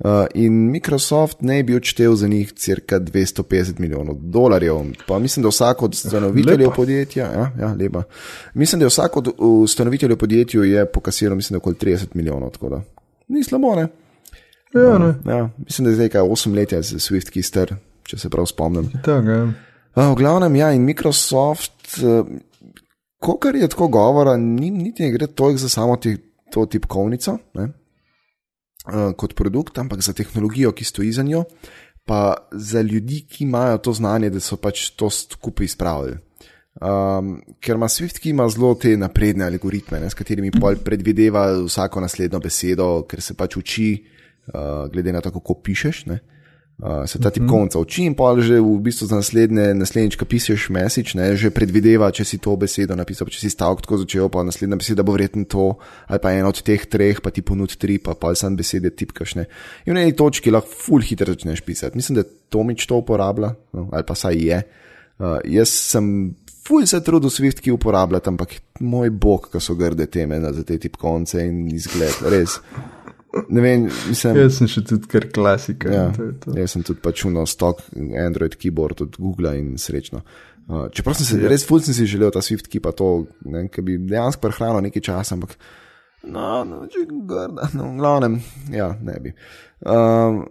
Uh, 0.00 0.24
in 0.34 0.70
Microsoft 0.70 1.42
ne 1.44 1.62
bi 1.62 1.74
odštel 1.76 2.14
za 2.16 2.28
njih 2.28 2.52
cirka 2.52 3.00
250 3.00 3.78
milijonov 3.78 4.16
dolarjev. 4.20 4.78
Pa 5.06 5.18
mislim, 5.18 5.42
da 5.42 5.48
vsak 5.48 5.82
od 5.82 5.94
ustanoviteljev 5.94 6.68
Lepo. 6.68 6.76
podjetja, 6.76 7.24
ja, 7.24 7.52
ja, 7.60 7.74
lepa. 7.74 8.02
Mislim, 8.54 8.80
da 8.80 8.86
vsak 8.86 9.16
od 9.16 9.28
ustanoviteljev 9.38 10.16
podjetja 10.16 10.64
je 10.64 10.86
pokasiral, 10.92 11.36
mislim, 11.36 11.56
okoli 11.56 11.74
30 11.74 12.06
milijonov, 12.14 12.50
da 12.60 12.82
ni 13.30 13.44
slabo, 13.46 13.74
ne. 13.78 13.88
Ja, 14.74 14.98
ne. 14.98 15.14
Ja, 15.26 15.48
mislim, 15.58 15.84
da 15.84 15.90
je 15.90 15.98
zdaj 15.98 16.08
kaj 16.14 16.28
8 16.36 16.54
let 16.54 16.72
je 16.72 16.82
za 16.82 16.98
SwiftKey 17.02 17.42
star, 17.42 17.74
če 18.06 18.18
se 18.18 18.30
prav 18.30 18.46
spomnim. 18.46 18.90
Tako, 19.04 19.34
ja. 19.34 19.42
Uh, 19.96 20.12
v 20.12 20.20
glavnem, 20.20 20.56
ja, 20.60 20.70
in 20.72 20.86
Microsoft, 20.86 21.98
uh, 22.06 22.26
kar 23.42 23.56
je 23.58 23.68
tako 23.68 23.88
govora, 23.90 24.36
ni, 24.38 24.70
niti 24.70 25.02
ne 25.02 25.10
gre 25.16 25.26
toliko 25.26 25.58
za 25.58 25.68
samo 25.68 25.96
ti, 25.96 26.16
to 26.50 26.64
tipkovnico 26.66 27.36
ne, 27.58 27.66
uh, 28.86 29.10
kot 29.18 29.34
produkt, 29.38 29.78
ampak 29.78 30.02
za 30.02 30.14
tehnologijo, 30.14 30.72
ki 30.72 30.86
stoji 30.86 31.12
za 31.12 31.26
njo, 31.26 31.44
pa 32.06 32.34
za 32.52 32.82
ljudi, 32.82 33.24
ki 33.30 33.44
imajo 33.44 33.78
to 33.78 33.92
znanje, 33.92 34.30
da 34.30 34.40
so 34.40 34.56
pač 34.56 34.90
to 34.98 35.10
skupaj 35.10 35.64
izpravili. 35.64 36.18
Um, 36.78 37.40
ker 37.58 37.74
ima 37.74 37.88
Swift, 37.90 38.20
ki 38.22 38.30
ima 38.30 38.46
zelo 38.48 38.76
te 38.78 38.92
napredne 38.96 39.44
algoritme, 39.44 39.98
ne, 40.00 40.10
s 40.10 40.14
katerimi 40.14 40.52
pol 40.54 40.78
predvideva 40.84 41.48
vsako 41.64 42.04
naslednjo 42.04 42.38
besedo, 42.40 42.90
ker 43.10 43.20
se 43.20 43.34
pač 43.34 43.56
uči, 43.58 43.88
uh, 44.54 44.86
glede 44.92 45.12
na 45.12 45.20
to, 45.20 45.32
kako 45.34 45.58
pišeš. 45.66 46.04
Ne. 46.06 46.20
Uh, 46.80 47.02
se 47.04 47.18
ta 47.20 47.28
tip 47.28 47.44
konca 47.44 47.76
uči 47.76 48.06
in 48.08 48.14
pa 48.16 48.30
že 48.40 48.56
v 48.56 48.78
bistvu 48.80 49.10
za 49.10 49.18
naslednje, 49.18 49.74
naslednjič, 49.76 50.16
ki 50.16 50.24
pišeš 50.24 50.70
mesič, 50.72 51.12
ne, 51.18 51.26
že 51.36 51.50
predvideva, 51.52 52.08
če 52.08 52.24
si 52.24 52.38
to 52.40 52.54
besedo 52.56 52.96
napisal, 52.96 53.28
če 53.28 53.42
si 53.42 53.50
stavek 53.52 53.84
tako 53.84 53.98
začel, 54.00 54.30
pa 54.32 54.40
naslednja 54.46 54.78
beseda 54.80 55.04
bo 55.04 55.12
verjetno 55.12 55.44
to, 55.44 55.66
ali 56.08 56.22
pa 56.22 56.32
ena 56.32 56.48
od 56.48 56.62
teh 56.64 56.86
treh, 56.88 57.20
pa 57.20 57.34
ti 57.34 57.44
ponud 57.44 57.74
tri, 57.76 57.98
pa 58.00 58.16
pa 58.16 58.32
sam 58.32 58.56
besede 58.56 58.94
tipkaš. 58.96 59.36
Ne. 59.36 59.44
In 59.84 59.98
v 59.98 60.06
eni 60.06 60.16
točki 60.16 60.54
lahko 60.54 60.72
full 60.72 61.04
hitro 61.04 61.34
začneš 61.34 61.60
pisati. 61.66 62.00
Mislim, 62.00 62.22
da 62.22 62.24
Tomič 62.24 62.88
to 62.88 63.02
uporablja, 63.02 63.52
no, 63.76 63.90
ali 63.92 64.06
pa 64.06 64.16
saj 64.16 64.40
je. 64.40 64.62
Uh, 65.20 65.36
jaz 65.44 65.68
sem 65.68 66.32
full 66.70 66.86
se 66.86 67.00
trudil 67.04 67.32
Swift, 67.34 67.60
ki 67.64 67.74
uporablja, 67.74 68.22
ampak 68.30 68.54
moj 68.86 69.10
bog, 69.10 69.50
ko 69.52 69.62
so 69.62 69.74
grde 69.78 70.06
teme 70.10 70.38
za 70.40 70.64
te 70.66 70.78
tip 70.78 70.96
konce 71.00 71.42
in 71.46 71.66
izgled, 71.74 72.22
res. 72.30 72.60
Ne 73.50 73.62
vem, 73.62 73.88
mislim. 74.10 74.38
Jaz 74.42 74.58
sem 74.58 74.70
še 74.70 74.82
tudi 74.86 75.10
kar 75.10 75.28
klasika. 75.34 75.90
Ja, 75.92 76.06
to 76.14 76.30
to. 76.42 76.54
jaz 76.58 76.74
sem 76.74 76.86
tudi 76.86 77.02
pač 77.02 77.22
uno 77.28 77.44
stok 77.46 77.84
Android 78.18 78.56
keyboard 78.58 79.04
od 79.06 79.18
Google 79.18 79.54
in 79.58 79.76
srečno. 79.78 80.24
Uh, 80.70 80.86
čeprav 80.94 81.16
sem 81.18 81.26
se 81.26 81.50
res 81.50 81.64
ful 81.66 81.82
sem 81.82 81.94
si 81.96 82.06
želel 82.10 82.30
ta 82.34 82.42
Swift, 82.44 82.70
ki 82.70 82.82
pa 82.82 82.94
to, 82.94 83.26
ne, 83.50 83.66
ki 83.70 83.82
bi 83.86 83.98
dejansko 84.02 84.42
prehranil 84.44 84.84
nekaj 84.86 85.02
časa, 85.10 85.38
ampak 85.38 85.56
no, 86.30 86.62
no, 86.68 86.82
če 86.90 87.06
grda, 87.08 87.70
no, 87.74 87.88
v 87.94 88.02
glavnem, 88.02 88.36
ja, 88.74 88.90
ne 89.02 89.16
bi. 89.22 89.32
Um, 89.82 90.44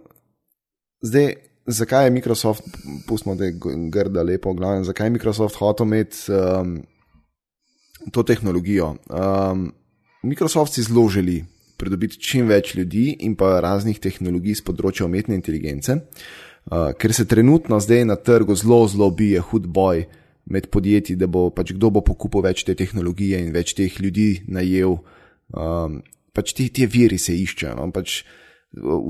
zdaj, 1.04 1.30
zakaj 1.72 2.06
je 2.06 2.10
Microsoft, 2.14 2.64
pustimo, 3.08 3.34
da 3.34 3.48
je 3.48 3.56
grda 3.90 4.22
lepo, 4.22 4.52
v 4.52 4.60
glavnem, 4.60 4.84
zakaj 4.84 5.06
je 5.06 5.14
Microsoft 5.16 5.58
hotel 5.60 5.86
imeti 5.86 6.32
um, 6.32 6.76
to 8.12 8.22
tehnologijo? 8.22 8.94
Um, 9.08 9.70
Microsoft 10.22 10.74
si 10.74 10.82
zelo 10.82 11.08
želi 11.08 11.44
pridobiti 11.80 12.20
čim 12.20 12.48
več 12.48 12.74
ljudi 12.74 13.16
in 13.24 13.36
pa 13.36 13.58
raznih 13.64 13.98
tehnologij 14.00 14.58
z 14.60 14.66
področja 14.66 15.06
umetne 15.08 15.34
inteligence, 15.38 15.96
uh, 15.96 16.92
ker 16.92 17.14
se 17.16 17.28
trenutno 17.28 17.80
zdaj 17.80 18.04
na 18.04 18.16
trgu 18.16 18.56
zelo, 18.56 18.82
zelo 18.88 19.10
bije 19.10 19.40
hud 19.40 19.66
boj 19.66 20.04
med 20.50 20.68
podjetji, 20.72 21.16
da 21.16 21.28
bo 21.30 21.48
pač 21.54 21.72
kdo 21.76 21.90
bo 21.94 22.02
pokupil 22.04 22.44
več 22.44 22.64
te 22.66 22.74
tehnologije 22.74 23.40
in 23.40 23.52
več 23.54 23.74
teh 23.78 24.00
ljudi 24.02 24.42
najel. 24.48 24.98
Um, 25.50 26.00
pač 26.34 26.54
ti, 26.54 26.68
ti 26.70 26.86
viri 26.86 27.18
se 27.18 27.34
iščejo. 27.34 27.76
No? 27.78 27.88
Pač, 27.94 28.22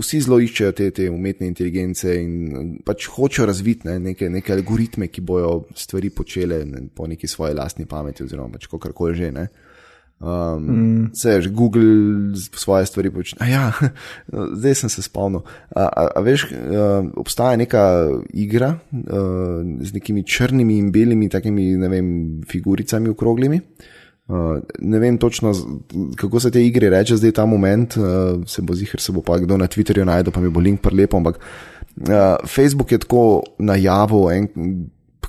vsi 0.01 0.23
zelo 0.25 0.39
iščejo 0.41 0.73
te, 0.73 0.87
te 0.97 1.09
umetne 1.13 1.49
inteligence 1.51 2.15
in 2.17 2.79
pač 2.85 3.11
hočejo 3.13 3.49
razviti 3.51 3.89
ne, 3.91 3.99
neke, 4.11 4.31
neke 4.33 4.55
algoritme, 4.57 5.11
ki 5.13 5.25
bojo 5.27 5.67
stvari 5.77 6.11
počele 6.17 6.63
ne, 6.65 6.87
po 6.97 7.09
neki 7.11 7.29
svoji 7.29 7.57
lastni 7.59 7.85
pameti, 7.89 8.25
oziroma 8.25 8.57
pač 8.57 8.71
kakorkoli 8.71 9.19
že. 9.19 9.31
Ne. 9.37 9.51
Um, 10.21 10.65
mm. 10.69 11.05
Sej, 11.17 11.49
Google 11.57 12.37
svoje 12.37 12.89
stvari 12.89 13.13
počne. 13.13 13.49
Ja, 13.49 13.71
zdaj 14.61 14.75
sem 14.83 14.93
se 14.93 15.05
spomnil. 15.05 15.45
A, 15.73 15.87
a, 15.89 16.09
a 16.17 16.25
veš, 16.25 16.49
uh, 16.53 17.13
obstaja 17.21 17.61
neka 17.61 17.85
igra 18.33 18.75
uh, 18.77 19.61
z 19.81 19.97
nekimi 19.97 20.25
črnimi 20.25 20.77
in 20.81 20.93
belimi, 20.93 21.29
takimi, 21.33 21.73
ne 21.81 21.89
vem, 21.93 22.13
figuricami 22.49 23.13
okroglimi. 23.13 23.61
Uh, 23.61 23.97
ne 24.79 24.99
vem 24.99 25.19
točno, 25.19 25.53
kako 26.17 26.41
se 26.41 26.51
te 26.51 26.63
igre 26.67 26.91
reče 26.91 27.17
zdaj 27.17 27.33
ta 27.33 27.47
moment, 27.47 27.97
uh, 27.97 28.05
se 28.47 28.63
bo 28.63 28.75
zihar, 28.75 29.01
se 29.01 29.13
bo 29.13 29.23
pa 29.23 29.39
kdo 29.39 29.57
na 29.57 29.67
Twitterju 29.67 30.05
najdel, 30.05 30.33
pa 30.33 30.41
mi 30.41 30.51
bo 30.51 30.61
link 30.61 30.81
prelepo, 30.81 31.17
ampak 31.17 31.39
uh, 31.39 32.37
Facebook 32.47 32.93
je 32.93 32.99
tako 32.99 33.43
najavil, 33.59 34.31
en, 34.31 34.49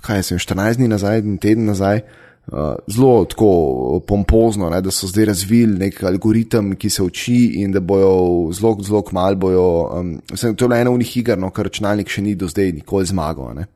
kaj 0.02 0.24
sem, 0.24 0.38
14 0.38 0.82
dni 0.82 0.91
nazaj, 0.91 1.20
en 1.20 1.38
teden 1.41 1.66
nazaj, 1.66 2.04
uh, 2.04 2.32
uh, 2.47 2.76
zelo 2.88 3.26
tako 3.26 4.02
pompozno, 4.08 4.70
ne, 4.70 4.82
da 4.82 4.91
so 4.91 5.08
zdaj 5.08 5.26
razvili 5.26 5.78
nek 5.80 6.04
algoritem, 6.04 6.76
ki 6.76 6.89
se 6.89 7.04
uči 7.04 7.52
in 7.62 7.72
da 7.72 7.80
bojo 7.80 8.52
zelo, 8.54 8.78
zelo 8.82 9.02
kmalo 9.02 9.36
bojo. 9.36 9.68
Um, 9.99 10.22
sem, 10.36 10.56
to 10.56 10.74
je 10.74 10.82
ena 10.82 10.91
od 10.91 10.99
njih 10.99 11.18
iger, 11.18 11.39
no, 11.39 11.49
kar 11.49 11.70
računalnik 11.70 12.10
še 12.10 12.22
ni 12.22 12.36
do 12.36 12.47
zdaj 12.47 12.72
nikoli 12.82 13.06
zmagal. 13.06 13.54
Ne. 13.56 13.68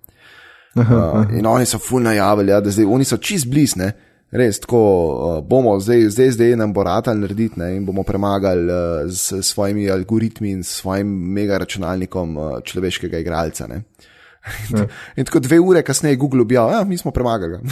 Aha, 0.76 0.96
aha. 0.96 1.20
Uh, 1.20 1.38
in 1.40 1.46
oni 1.48 1.66
so 1.66 1.80
ful 1.80 2.04
najavili, 2.04 2.52
ja, 2.52 2.62
da 2.62 2.72
zdaj, 2.72 2.86
oni 2.86 3.06
so 3.06 3.18
čist 3.18 3.50
blizni. 3.52 3.92
Res, 4.36 4.58
tako 4.60 4.82
uh, 4.82 5.38
bomo 5.48 5.78
zdaj, 5.80 6.10
zdaj, 6.12 6.32
zdaj 6.36 6.56
nam 6.60 6.74
bo 6.76 6.84
ratal 6.84 7.16
narediti 7.20 7.60
ne, 7.60 7.76
in 7.78 7.86
bomo 7.88 8.04
premagali 8.04 8.66
uh, 8.68 9.12
s 9.12 9.32
svojimi 9.48 9.90
algoritmi 9.92 10.52
in 10.58 10.64
svojim 10.64 11.08
mega 11.08 11.58
računalnikom 11.62 12.38
uh, 12.38 12.60
človeškega 12.64 13.18
igralca. 13.24 13.68
In, 13.72 13.84
ja. 14.76 14.88
in 15.16 15.26
tako 15.26 15.40
dve 15.40 15.60
ure 15.60 15.84
kasneje 15.84 16.16
Google 16.20 16.42
objavlja, 16.42 16.74
da 16.74 16.80
ja, 16.84 16.90
mi 16.90 16.98
smo 16.98 17.12
premagali. 17.12 17.60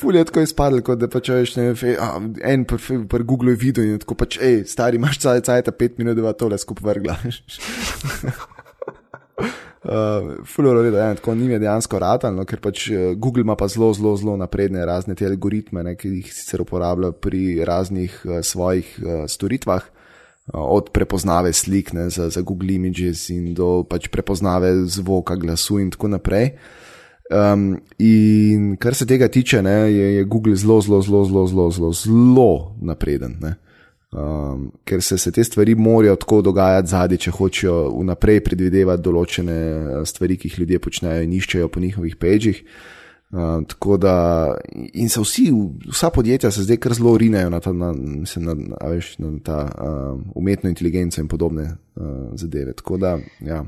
Fulje 0.00 0.24
tako 0.24 0.40
izpadlo, 0.44 0.82
kot 0.84 0.98
da 1.00 1.08
pač 1.08 1.28
veš, 1.32 1.56
ne 1.56 1.72
vem, 1.72 2.34
en 2.44 2.64
pri 2.68 3.24
Google 3.24 3.56
je 3.56 3.60
videl 3.62 3.84
in 3.88 3.98
tako 4.02 4.14
pač, 4.20 4.36
hej, 4.42 4.66
stari, 4.68 5.00
imaš 5.00 5.18
cel 5.24 5.40
cajt, 5.40 5.72
pet 5.78 5.96
minut, 5.98 6.20
da 6.20 6.36
tole 6.36 6.58
skupaj 6.60 6.92
vrgla. 6.92 7.16
Uh, 9.88 10.44
Fulano 10.44 10.80
je, 10.80 10.92
je 10.92 11.14
tako 11.14 11.34
njim 11.34 11.54
dejansko 11.60 11.98
ratalno, 11.98 12.44
ker 12.44 12.60
pač 12.60 12.90
Google 13.16 13.40
ima 13.40 13.56
pa 13.56 13.68
zelo, 13.68 13.92
zelo, 13.96 14.16
zelo 14.16 14.36
napredne 14.36 14.84
razne 14.86 15.14
te 15.16 15.26
algoritme, 15.26 15.82
ne, 15.82 15.94
ki 15.96 16.10
jih 16.18 16.32
sicer 16.34 16.60
uporablja 16.60 17.12
pri 17.12 17.64
raznih 17.64 18.18
uh, 18.24 18.40
svojih 18.44 18.90
uh, 19.00 19.24
storitvah, 19.28 19.86
uh, 19.86 19.94
od 20.52 20.90
prepoznave 20.92 21.52
slik 21.52 21.92
ne, 21.92 22.10
za, 22.10 22.28
za 22.28 22.40
Google 22.40 22.74
Images 22.74 23.30
in 23.32 23.54
do 23.54 23.86
pač 23.88 24.10
prepoznave 24.12 24.74
zvoka, 24.84 25.36
glasu 25.40 25.80
in 25.80 25.90
tako 25.90 26.12
naprej. 26.12 26.52
Um, 27.28 27.78
in 27.98 28.76
kar 28.80 28.94
se 28.94 29.06
tega 29.06 29.28
tiče, 29.28 29.62
ne, 29.62 29.92
je, 29.92 30.14
je 30.16 30.24
Google 30.24 30.56
zelo, 30.56 30.80
zelo, 30.80 31.02
zelo, 31.02 31.24
zelo, 31.24 31.46
zelo, 31.46 31.70
zelo, 31.70 31.92
zelo 31.92 32.76
napreden. 32.80 33.40
Um, 34.10 34.70
ker 34.88 35.02
se, 35.02 35.18
se 35.18 35.30
te 35.32 35.44
stvari 35.44 35.74
morajo 35.74 36.16
tako 36.16 36.40
dogajati 36.42 36.88
zadnji, 36.88 37.18
če 37.26 37.32
hočejo 37.36 37.74
vnaprej 37.92 38.40
predvidevati 38.46 39.04
določene 39.04 39.56
eh, 39.56 39.98
stvari, 40.08 40.38
ki 40.40 40.48
jih 40.48 40.62
ljudje 40.62 40.78
počnejo 40.80 41.26
in 41.26 41.34
iščejo 41.36 41.68
po 41.68 41.82
njihovih 41.84 42.16
pečih. 42.16 42.62
Um, 43.28 43.66
tako 43.68 43.98
da, 44.00 44.14
in 44.96 45.12
se 45.12 45.20
vsi, 45.20 45.50
vsa 45.92 46.08
podjetja 46.08 46.48
se 46.50 46.64
zdaj 46.64 46.80
kar 46.80 46.96
zelo 46.96 47.12
rinejo 47.20 47.52
na 47.52 47.60
ta, 47.60 47.74
na, 47.76 47.92
mislim, 47.92 48.48
na, 48.48 48.56
na, 48.56 48.80
veš, 48.88 49.12
na 49.20 49.34
ta 49.44 49.60
um, 49.76 50.24
umetno 50.40 50.72
inteligenco 50.72 51.20
in 51.20 51.28
podobne 51.28 51.68
uh, 51.68 52.32
zadeve. 52.32 52.72
Tako 52.80 52.96
da, 52.96 53.18
ja. 53.44 53.66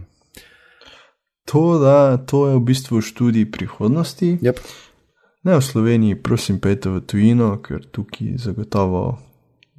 To, 1.53 1.67
da 1.83 2.17
to 2.17 2.47
je 2.49 2.57
v 2.57 2.65
bistvu 2.65 3.05
študij 3.05 3.51
prihodnosti. 3.53 4.39
Yep. 4.41 4.65
Ne 5.45 5.61
v 5.61 5.65
Sloveniji, 5.65 6.23
prosim, 6.25 6.57
pejte 6.61 6.89
v 6.89 7.05
tujino, 7.05 7.59
ker 7.61 7.85
tukaj 7.93 8.39
zagotovo 8.41 9.19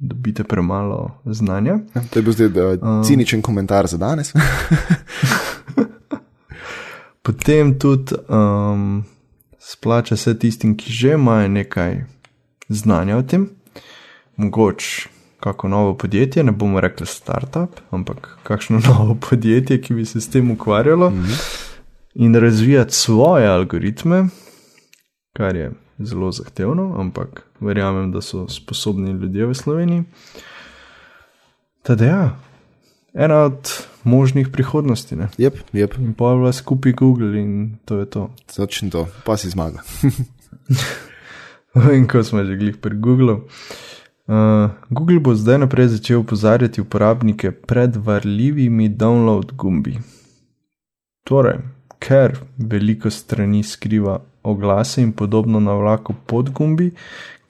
dobite 0.02 0.44
premalo 0.44 1.10
znanja. 1.24 1.78
Ja, 1.94 2.02
to 2.10 2.18
je 2.18 2.22
bil 2.22 2.32
zdaj 2.32 2.48
uh, 2.74 3.06
ciničen 3.06 3.38
um, 3.38 3.42
komentar 3.42 3.86
za 3.86 3.96
danes. 3.96 4.32
Potem 7.22 7.78
tudi 7.78 8.14
um, 8.28 9.04
splača 9.58 10.16
se 10.16 10.38
tistim, 10.38 10.76
ki 10.76 10.92
že 10.92 11.12
imajo 11.12 11.48
nekaj 11.48 12.04
znanja 12.68 13.16
o 13.16 13.22
tem, 13.22 13.48
mogoče 14.36 15.08
kako 15.42 15.68
novo 15.68 15.94
podjetje, 15.98 16.44
ne 16.44 16.52
bomo 16.52 16.80
rekli 16.80 17.06
startup, 17.06 17.80
ampak 17.90 18.38
kakšno 18.42 18.80
novo 18.88 19.16
podjetje, 19.30 19.80
ki 19.82 19.94
bi 19.94 20.04
se 20.06 20.20
s 20.20 20.30
tem 20.30 20.50
ukvarjalo 20.50 21.10
mm 21.10 21.22
-hmm. 21.22 21.68
in 22.14 22.34
razvijati 22.34 22.94
svoje 22.94 23.48
algoritme, 23.48 24.26
kar 25.36 25.56
je 25.56 25.72
zelo 25.98 26.32
zahtevno, 26.32 26.94
ampak 26.98 27.51
verjamem, 27.62 28.12
da 28.12 28.20
so 28.20 28.48
sposobni 28.48 29.12
ljudje 29.12 29.46
v 29.46 29.54
Sloveniji. 29.54 30.04
Teda 31.82 32.04
ja, 32.04 32.24
ena 33.14 33.44
od 33.50 33.70
možnih 34.04 34.48
prihodnosti. 34.48 35.16
Yep, 35.38 35.54
yep. 35.72 35.98
In 35.98 36.14
pa 36.14 36.34
bila 36.34 36.52
skupaj 36.52 36.92
Google 36.92 37.40
in 37.40 37.78
to 37.84 37.98
je 37.98 38.06
to. 38.06 38.30
Začni 38.52 38.90
to, 38.90 39.06
pa 39.24 39.36
si 39.36 39.50
zmaga. 39.50 39.82
in 41.96 42.06
ko 42.08 42.22
smo 42.22 42.44
že 42.44 42.56
glih 42.56 42.76
pri 42.76 42.96
Googlu. 42.96 43.48
Uh, 44.26 44.70
Google 44.90 45.18
bo 45.18 45.34
zdaj 45.34 45.58
naprej 45.58 45.88
začel 45.98 46.20
opozarjati 46.20 46.80
uporabnike 46.80 47.50
pred 47.50 47.96
varljivimi 47.96 48.88
download 48.88 49.52
gumbi. 49.52 49.98
Torej, 51.24 51.58
ker 51.98 52.38
veliko 52.56 53.10
strani 53.10 53.62
skriva 53.62 54.20
oglase 54.42 55.02
in 55.02 55.12
podobno 55.12 55.60
na 55.60 55.74
vlaku 55.74 56.14
pod 56.26 56.50
gumbi, 56.50 56.90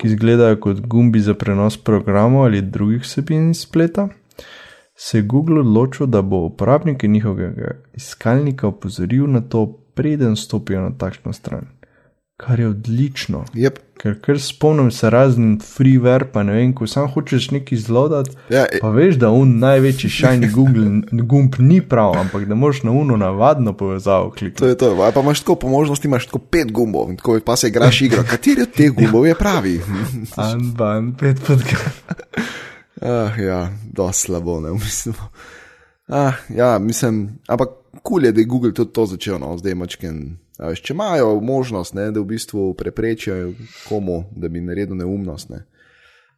ki 0.02 0.08
izgledajo 0.08 0.56
kot 0.60 0.80
gumbi 0.80 1.20
za 1.22 1.34
prenos 1.38 1.76
programov 1.78 2.44
ali 2.44 2.60
drugih 2.62 3.02
vsebin 3.02 3.50
iz 3.50 3.60
spleta, 3.62 4.08
se 4.94 5.18
je 5.18 5.22
Google 5.22 5.60
odločil, 5.60 6.06
da 6.06 6.22
bo 6.22 6.40
uporabnike 6.46 7.08
njihovega 7.08 7.70
iskalnika 7.94 8.66
opozoril 8.66 9.30
na 9.30 9.40
to, 9.40 9.66
preden 9.94 10.36
stopijo 10.36 10.80
na 10.80 10.90
takšno 10.98 11.32
stran 11.32 11.66
kar 12.36 12.60
je 12.60 12.68
odlično. 12.68 13.44
Yep. 13.54 13.78
Ker, 14.02 14.16
ker 14.18 14.40
spomnim 14.40 14.90
se 14.90 15.10
raznih 15.10 15.60
freeware, 15.62 16.24
pa 16.32 16.42
ne 16.42 16.56
vem, 16.56 16.72
ko 16.74 16.88
sam 16.90 17.06
hočeš 17.08 17.52
nekaj 17.54 17.78
zlodati. 17.78 18.32
Ja, 18.50 18.64
pa 18.80 18.90
veš, 18.90 19.14
da 19.22 19.30
un 19.30 19.58
največji 19.62 20.10
Google 20.50 21.22
gumb 21.22 21.54
ni 21.58 21.80
prav, 21.80 22.16
ampak 22.18 22.48
da 22.50 22.54
moš 22.54 22.82
na 22.82 22.90
uno 22.90 23.16
navadno 23.16 23.76
povezavo 23.76 24.30
klikati. 24.30 24.58
To 24.58 24.68
je 24.68 24.78
to. 24.78 25.02
A 25.02 25.12
pa 25.14 25.20
imaš 25.20 25.40
tako 25.40 25.54
po 25.54 25.68
možnosti, 25.68 26.08
imaš 26.08 26.26
tako 26.26 26.38
pet 26.38 26.72
gumbov 26.72 27.10
in 27.10 27.16
tako 27.16 27.38
pa 27.44 27.56
se 27.56 27.68
igraš 27.68 28.00
igro. 28.02 28.24
Kateri 28.30 28.62
od 28.62 28.74
teh 28.76 28.90
gumbov 28.90 29.26
je 29.26 29.34
pravi? 29.34 29.80
Anban, 30.36 31.14
pet 31.16 31.38
podkrat. 31.46 32.02
Ah, 33.02 33.34
ja, 33.38 33.68
dosti 33.92 34.22
slabo, 34.22 34.60
ne 34.60 34.72
mislim. 34.72 35.14
Ah, 36.08 36.32
ja, 36.48 36.78
mislim, 36.78 37.38
ampak 37.48 37.68
kul 38.02 38.02
cool 38.08 38.24
je, 38.24 38.32
da 38.32 38.40
je 38.40 38.46
Google 38.46 38.74
tudi 38.74 38.92
to 38.92 39.06
začel, 39.06 39.38
no, 39.38 39.56
zdaj 39.58 39.74
mačken. 39.74 40.36
Veš, 40.58 40.82
če 40.84 40.94
imajo 40.94 41.40
možnost, 41.40 41.94
ne, 41.96 42.10
da 42.12 42.20
v 42.20 42.28
bistvu 42.34 42.72
preprečijo 42.78 43.52
komu, 43.88 44.24
da 44.36 44.48
bi 44.52 44.60
naredil 44.60 44.98
neumnost, 44.98 45.50
ne. 45.50 45.64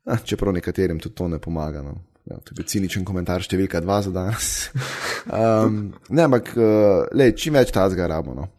ah, 0.05 0.21
čeprav 0.25 0.55
nekaterim 0.55 1.01
tudi 1.01 1.15
to 1.15 1.29
ne 1.29 1.39
pomaga. 1.39 1.83
No. 1.83 1.97
Ja, 2.25 2.39
to 2.41 2.55
je 2.57 2.65
ciničen 2.65 3.05
komentar, 3.05 3.43
številka 3.45 3.83
dva 3.85 4.01
za 4.03 4.15
danes. 4.15 4.53
Um, 5.25 5.95
ne, 6.13 6.27
ampak 6.27 6.51
uh, 6.53 7.07
le, 7.17 7.31
čim 7.33 7.55
več 7.57 7.71
ta 7.73 7.87
zga 7.89 8.05
rabo. 8.13 8.35
No. 8.37 8.51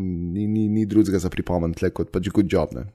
Ni, 0.00 0.46
ni, 0.48 0.62
ni 0.72 0.86
drugega 0.88 1.20
za 1.20 1.28
pripomen, 1.28 1.74
tle 1.76 1.90
kot 1.92 2.08
pač 2.08 2.30
good 2.32 2.48
job. 2.48 2.72
Ne. 2.72 2.86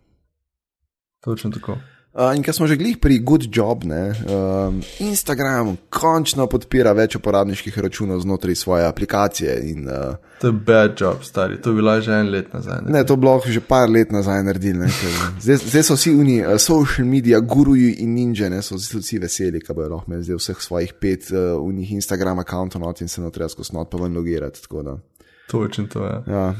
Točno 1.21 1.51
tako. 1.53 1.75
Uh, 2.11 2.33
in 2.35 2.43
ker 2.43 2.51
smo 2.51 2.67
že 2.67 2.75
glih 2.75 2.97
pri 2.99 3.21
Good 3.23 3.47
Job, 3.47 3.85
ne, 3.87 4.11
um, 4.27 4.81
Instagram 4.99 5.77
končno 5.87 6.43
podpira 6.51 6.91
več 6.91 7.15
uporabniških 7.15 7.77
računov 7.79 8.19
znotraj 8.25 8.57
svoje 8.59 8.83
aplikacije. 8.83 9.53
In, 9.71 9.87
uh, 9.87 10.19
to 10.41 10.51
je 10.51 10.57
bad 10.67 10.99
job, 10.99 11.23
stari, 11.23 11.61
to 11.63 11.71
je 11.71 11.79
bilo 11.79 11.95
že 12.03 12.11
en 12.11 12.33
let 12.33 12.51
nazaj. 12.51 12.83
Ne, 12.83 12.97
ne 12.97 13.05
to 13.07 13.15
je 13.15 13.21
bilo 13.23 13.37
že 13.47 13.63
par 13.63 13.87
let 13.87 14.11
nazaj 14.11 14.43
naredili. 14.43 14.91
Zdaj, 15.39 15.63
zdaj 15.71 15.87
so 15.87 15.95
vsi 15.95 16.11
oni, 16.19 16.37
uh, 16.43 16.59
social 16.59 17.07
media, 17.07 17.39
guruji 17.39 18.03
in 18.03 18.11
ninja, 18.19 18.51
ne, 18.51 18.59
so 18.59 18.75
vsi 18.75 19.23
veseli, 19.23 19.63
da 19.63 19.71
bodo 19.71 19.95
lahko 19.95 20.11
imeli 20.11 20.35
vseh 20.35 20.59
svojih 20.59 20.93
pet 20.99 21.31
uh, 21.31 21.55
unih 21.63 21.95
Instagram 21.95 22.43
računov 22.43 22.83
not 22.83 22.99
in 22.99 23.07
se 23.07 23.23
notresko 23.23 23.63
snot 23.63 23.87
pa 23.87 24.03
ven 24.03 24.11
logirati. 24.11 24.67
Točno 25.47 25.87
to 25.87 26.05
je. 26.05 26.23
Ja. 26.27 26.55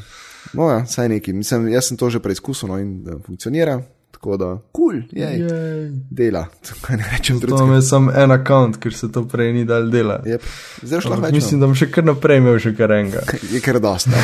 No, 0.54 0.72
ja, 0.72 0.86
saj 0.88 1.10
neki. 1.10 1.34
Mislim, 1.34 1.68
jaz 1.68 1.91
sem 1.91 1.97
to 1.99 2.10
že 2.10 2.24
preizkusil 2.24 2.72
no, 2.72 2.80
in 2.80 3.02
uh, 3.04 3.20
funkcionira 3.20 3.82
tako 4.22 4.38
da 4.38 4.62
kul, 4.72 4.94
cool, 4.94 5.02
je. 5.12 5.92
Dela, 6.10 6.46
kaj 6.82 6.98
ne 6.98 7.06
rečem 7.12 7.40
drugega. 7.40 7.68
To 7.68 7.76
je 7.76 7.82
samo 7.82 8.12
en 8.12 8.32
račun, 8.32 8.74
ker 8.74 8.94
se 8.94 9.12
to 9.12 9.28
prej 9.28 9.54
ni 9.54 9.66
dal 9.66 9.90
dela. 9.90 10.20
Yep. 10.26 10.44
Zdaj 10.84 11.02
šlo 11.02 11.18
več. 11.24 11.34
Mislim, 11.34 11.60
da 11.60 11.70
bom 11.70 11.74
še 11.76 11.90
kar 11.90 12.06
naprej 12.06 12.38
imel 12.38 12.60
še 12.62 12.76
kar 12.78 12.94
enega. 12.94 13.24
je 13.56 13.62
kar 13.66 13.80
dosta. 13.82 14.22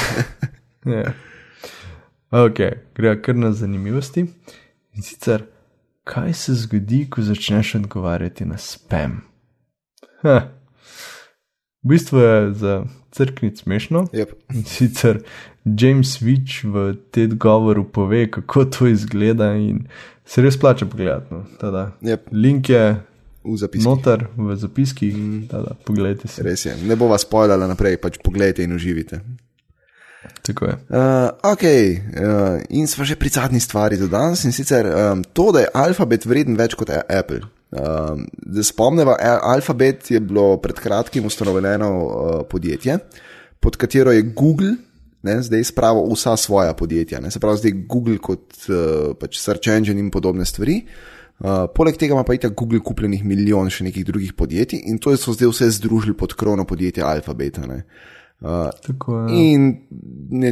yeah. 0.86 1.18
Ok, 2.28 2.60
gre 2.92 3.14
kar 3.24 3.38
na 3.40 3.54
zanimivosti. 3.56 4.26
In 4.94 5.04
sicer, 5.04 5.46
kaj 6.04 6.34
se 6.36 6.58
zgodi, 6.60 7.06
ko 7.10 7.24
začneš 7.24 7.78
odgovarjati 7.80 8.46
na 8.46 8.60
spam? 8.60 9.22
Ha. 10.26 10.42
V 11.86 11.94
bistvu 11.94 12.20
je 12.20 12.54
za 12.60 12.74
crknic 13.16 13.64
smešno. 13.64 14.10
Yep. 14.12 14.36
In 14.54 14.68
sicer 14.68 15.24
James 15.76 16.18
Witch 16.22 16.64
v 16.64 16.94
tem 17.12 17.36
govoru 17.38 17.84
pove, 17.84 18.28
kako 18.32 18.66
to 18.66 18.88
izgleda, 18.88 19.54
in 19.56 19.88
se 20.26 20.42
res 20.42 20.58
plače 20.60 20.86
pogledati. 20.86 21.34
No. 21.34 21.44
Yep. 22.02 22.32
Link 22.32 22.70
je 22.70 22.84
v 23.48 23.58
zapiskih. 23.58 23.88
Notar 23.88 24.28
v 24.38 24.56
zapiskih, 24.56 25.18
tada, 25.52 25.76
pogledajte 25.88 26.28
si. 26.28 26.44
Res 26.44 26.66
je, 26.68 26.76
ne 26.88 26.96
bo 27.00 27.10
vas 27.12 27.24
spoilala 27.28 27.68
naprej, 27.68 28.00
pač 28.04 28.20
pogledajte 28.24 28.64
in 28.68 28.76
uživite. 28.76 29.22
Tako 30.44 30.66
je. 30.66 30.74
Uh, 30.92 31.30
ok, 31.44 31.64
uh, 31.64 32.60
in 32.70 32.88
smo 32.88 33.06
že 33.08 33.16
pri 33.16 33.30
zadnji 33.32 33.60
stvari 33.64 33.98
do 33.98 34.08
danes 34.12 34.44
in 34.44 34.52
sicer 34.52 34.88
um, 34.88 35.24
to, 35.24 35.52
da 35.56 35.64
je 35.64 35.72
alfabet 35.74 36.26
vreden 36.28 36.58
več 36.60 36.76
kot 36.76 36.92
Apple. 36.92 37.46
Um, 37.72 38.28
Spomnimo, 38.64 39.16
alfabet 39.20 40.12
je 40.12 40.20
bilo 40.24 40.58
pred 40.64 40.80
kratkim 40.80 41.26
ustanovljeno 41.28 41.90
uh, 41.92 42.42
podjetje, 42.50 43.00
pod 43.60 43.76
katero 43.80 44.12
je 44.12 44.24
Google 44.36 44.76
ne, 45.24 45.38
zdaj 45.42 45.64
spravil 45.72 46.12
vsa 46.14 46.36
svoja 46.38 46.74
podjetja. 46.78 47.22
Ne, 47.24 47.32
se 47.32 47.40
pravi, 47.40 47.62
zdaj 47.64 47.74
Google 47.90 48.18
kot 48.22 48.68
uh, 48.70 49.14
pač 49.20 49.40
search 49.42 49.72
engine 49.74 50.00
in 50.00 50.12
podobne 50.14 50.46
stvari. 50.46 50.82
Uh, 51.38 51.68
poleg 51.70 51.98
tega 52.02 52.16
ima 52.16 52.24
pa 52.26 52.34
i 52.34 52.42
ta 52.42 52.50
Google 52.50 52.82
kupljenih 52.82 53.22
milijon 53.26 53.70
še 53.70 53.86
nekih 53.86 54.06
drugih 54.06 54.34
podjetij 54.34 54.88
in 54.90 54.98
to 54.98 55.14
so 55.22 55.36
zdaj 55.38 55.52
vse 55.52 55.68
združili 55.78 56.18
pod 56.18 56.34
krono 56.34 56.66
podjetja 56.66 57.06
Alphabeta. 57.06 57.68
Ne. 57.70 57.84
Uh, 58.42 58.70
Tako, 58.86 59.20
ja. 59.26 59.34
in 59.34 59.68
ne, 60.30 60.52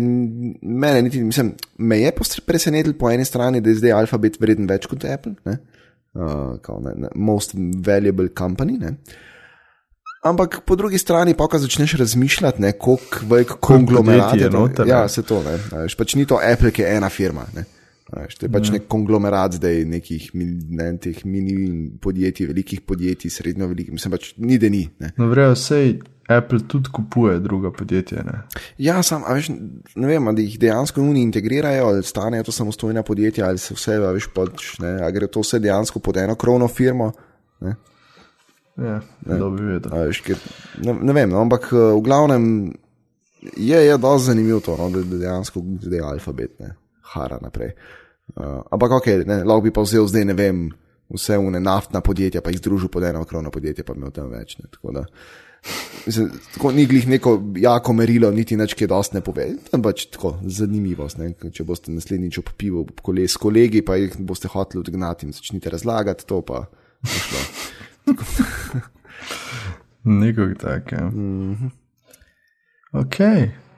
mene, 0.61 1.01
niti, 1.05 1.22
mislim, 1.22 1.53
me 1.78 1.99
je 1.99 2.11
presenetilo 2.45 2.97
po 2.97 3.09
eni 3.09 3.26
strani, 3.26 3.61
da 3.61 3.70
je 3.70 3.82
zdaj 3.82 3.93
Alphabet 3.93 4.39
vreden 4.41 4.70
več 4.70 4.88
kot 4.89 5.05
Apple, 5.05 5.36
ne? 5.45 5.57
Uh, 6.16 6.55
kao, 6.66 6.80
ne, 6.82 6.95
ne, 6.97 7.11
most 7.16 7.53
valuable 7.86 8.30
company. 8.38 8.80
Ne? 8.82 8.95
Ampak 10.26 10.59
po 10.65 10.76
drugi 10.76 10.97
strani, 10.97 11.36
pa 11.38 11.45
ko 11.47 11.59
začneš 11.61 11.93
razmišljati, 12.01 12.61
kako 12.61 12.97
velik 13.30 13.51
konglomerat 13.59 14.34
je 14.36 14.49
to. 14.49 14.86
Ja, 14.88 15.07
se 15.07 15.21
to 15.21 15.43
ne. 15.45 15.59
Veš, 15.84 15.95
pač 15.95 16.15
ni 16.17 16.26
to 16.26 16.39
Apple, 16.41 16.71
ki 16.73 16.82
je 16.82 16.95
ena 16.97 17.09
firma. 17.13 17.45
Ne. 17.53 17.65
Veš, 18.09 18.39
to 18.39 18.47
je 18.47 18.51
pač 18.53 18.71
ja. 18.71 18.80
nek 18.80 18.88
konglomerat 18.89 19.59
zdaj 19.59 19.84
nekih 19.86 20.32
ne, 20.34 20.89
mini 21.30 21.55
podjetij, 22.01 22.49
velikih 22.49 22.82
podjetij, 22.82 23.34
srednjo 23.38 23.69
velikih, 23.69 23.93
mislim 23.93 24.17
pač 24.17 24.34
ni 24.38 24.57
da 24.57 24.69
ni. 24.69 24.84
Ne. 24.99 25.13
No, 25.17 25.30
vrejo, 25.30 25.53
sej 25.61 25.99
Apple 26.26 26.63
tudi 26.67 26.89
kupuje 26.89 27.39
druga 27.39 27.69
podjetja. 27.71 28.26
Ne? 28.26 28.41
Ja, 28.82 29.03
sam, 29.05 29.21
a 29.30 29.38
veš, 29.38 29.51
ne 29.53 30.09
vem, 30.09 30.28
ali 30.28 30.49
jih 30.49 30.57
dejansko 30.61 31.05
oni 31.05 31.21
integrirajo, 31.21 31.89
ali 31.91 32.05
stanejo 32.05 32.49
to 32.49 32.53
samostojna 32.55 33.05
podjetja, 33.05 33.45
ali 33.45 33.61
se 33.61 33.78
vse, 33.78 33.99
veš, 34.01 34.34
pač, 34.34 34.71
ne, 34.82 34.97
a 35.05 35.11
gre 35.13 35.30
to 35.30 35.45
vse 35.45 35.61
dejansko 35.61 36.01
pod 36.01 36.17
eno 36.17 36.34
krovno 36.34 36.67
firmo. 36.67 37.11
Ne. 37.61 37.78
Ja, 38.76 38.97
ne, 39.23 39.38
veš, 40.07 40.19
ker, 40.26 40.39
ne, 40.84 40.97
ne 40.99 41.13
vem, 41.15 41.30
no, 41.32 41.39
ampak 41.45 41.69
eh, 41.71 41.84
v 41.95 42.01
glavnem 42.03 42.47
je, 43.55 43.78
je 43.78 43.97
dosti 43.97 44.32
zanimivo 44.34 44.59
to, 44.59 44.76
no, 44.80 44.89
da, 44.91 45.03
dejansko 45.03 45.61
gre 45.86 46.01
alfabet, 46.03 46.57
ne, 46.59 46.73
hara 47.13 47.39
naprej. 47.41 47.71
Uh, 48.36 48.65
ampak 48.73 48.97
ok, 48.97 49.07
ne, 49.30 49.43
lahko 49.45 49.67
bi 49.67 49.71
pa 49.71 49.84
vzel 49.86 50.07
zdaj, 50.09 50.26
ne 50.28 50.36
vem, 50.36 50.65
vse 51.13 51.38
une 51.38 51.61
naftna 51.61 52.01
podjetja, 52.03 52.41
pa 52.41 52.51
jih 52.51 52.59
združil 52.59 52.89
pod 52.91 53.05
eno 53.05 53.21
krovno 53.30 53.51
podjetje, 53.53 53.86
pa 53.86 53.93
imel 53.95 54.11
tam 54.11 54.32
več. 54.34 54.57
Ne, 54.59 54.67
tako 54.73 54.95
da, 54.97 55.05
mislim, 56.07 56.32
tako 56.55 56.71
ni 56.76 56.88
glih 56.89 57.07
neko 57.07 57.36
jako 57.61 57.93
merilo, 57.93 58.32
niti 58.34 58.57
nič, 58.57 58.73
ki 58.76 58.88
je 58.88 58.91
dosti 58.91 59.19
ne 59.19 59.23
pove. 59.23 59.45
Tam 59.69 59.86
pač 59.86 60.07
tako 60.11 60.36
zanimivost, 60.41 61.21
ne, 61.21 61.32
če 61.38 61.67
boste 61.69 61.93
naslednjič 61.93 62.41
ob 62.41 62.51
pivu 62.57 62.84
s 63.23 63.38
kolegi, 63.39 63.86
pa 63.86 63.99
jih 64.01 64.17
boste 64.19 64.51
hoteli 64.51 64.82
odgnati 64.82 65.30
in 65.30 65.38
začnite 65.38 65.71
razlagati, 65.78 66.28
to 66.28 66.41
pa 66.41 66.65
šlo. 67.05 67.45
Nekaj 70.03 70.56
takega. 70.56 71.06
Mm 71.06 71.56
-hmm. 71.56 71.70
Ok, 72.91 73.20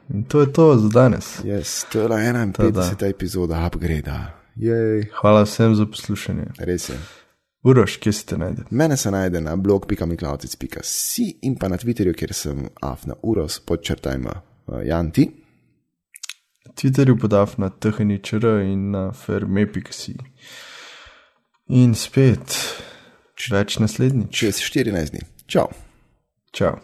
in 0.09 0.23
to 0.23 0.41
je 0.41 0.53
to 0.53 0.78
za 0.78 0.89
danes. 0.89 1.39
Yes, 1.43 1.86
to 1.91 2.01
je 2.01 2.07
51. 2.07 3.09
epizoda 3.09 3.67
Upgrade. 3.67 4.13
Jej. 4.55 5.09
Hvala 5.21 5.43
vsem 5.43 5.75
za 5.75 5.86
poslušanje. 5.86 6.45
Res 6.59 6.89
je. 6.89 6.97
Uroš, 7.63 7.97
kje 7.97 8.13
se 8.13 8.25
te 8.25 8.38
najde? 8.38 8.63
Mene 8.69 8.97
se 8.97 9.11
najde 9.11 9.41
na 9.41 9.55
blog.miklautic.si 9.55 11.39
in 11.41 11.55
pa 11.55 11.67
na 11.67 11.78
Twitterju, 11.78 12.13
kjer 12.13 12.34
sem 12.34 12.69
afna 12.82 13.13
uros, 13.23 13.59
podčrtajmo 13.59 14.30
uh, 14.32 14.86
Janti. 14.86 15.25
Na 16.65 16.73
Twitterju 16.73 17.17
podaf 17.19 17.57
na 17.57 17.69
thničr 17.69 18.45
in 18.63 18.91
na 18.91 19.11
ferme.si. 19.11 20.15
In 21.67 21.95
spet. 21.95 22.55
Več 23.53 23.77
naslednjič. 23.81 24.33
Čez 24.33 24.61
14 24.65 25.13
dni. 25.13 25.21
Čau. 25.47 25.69
Čau. 26.51 26.79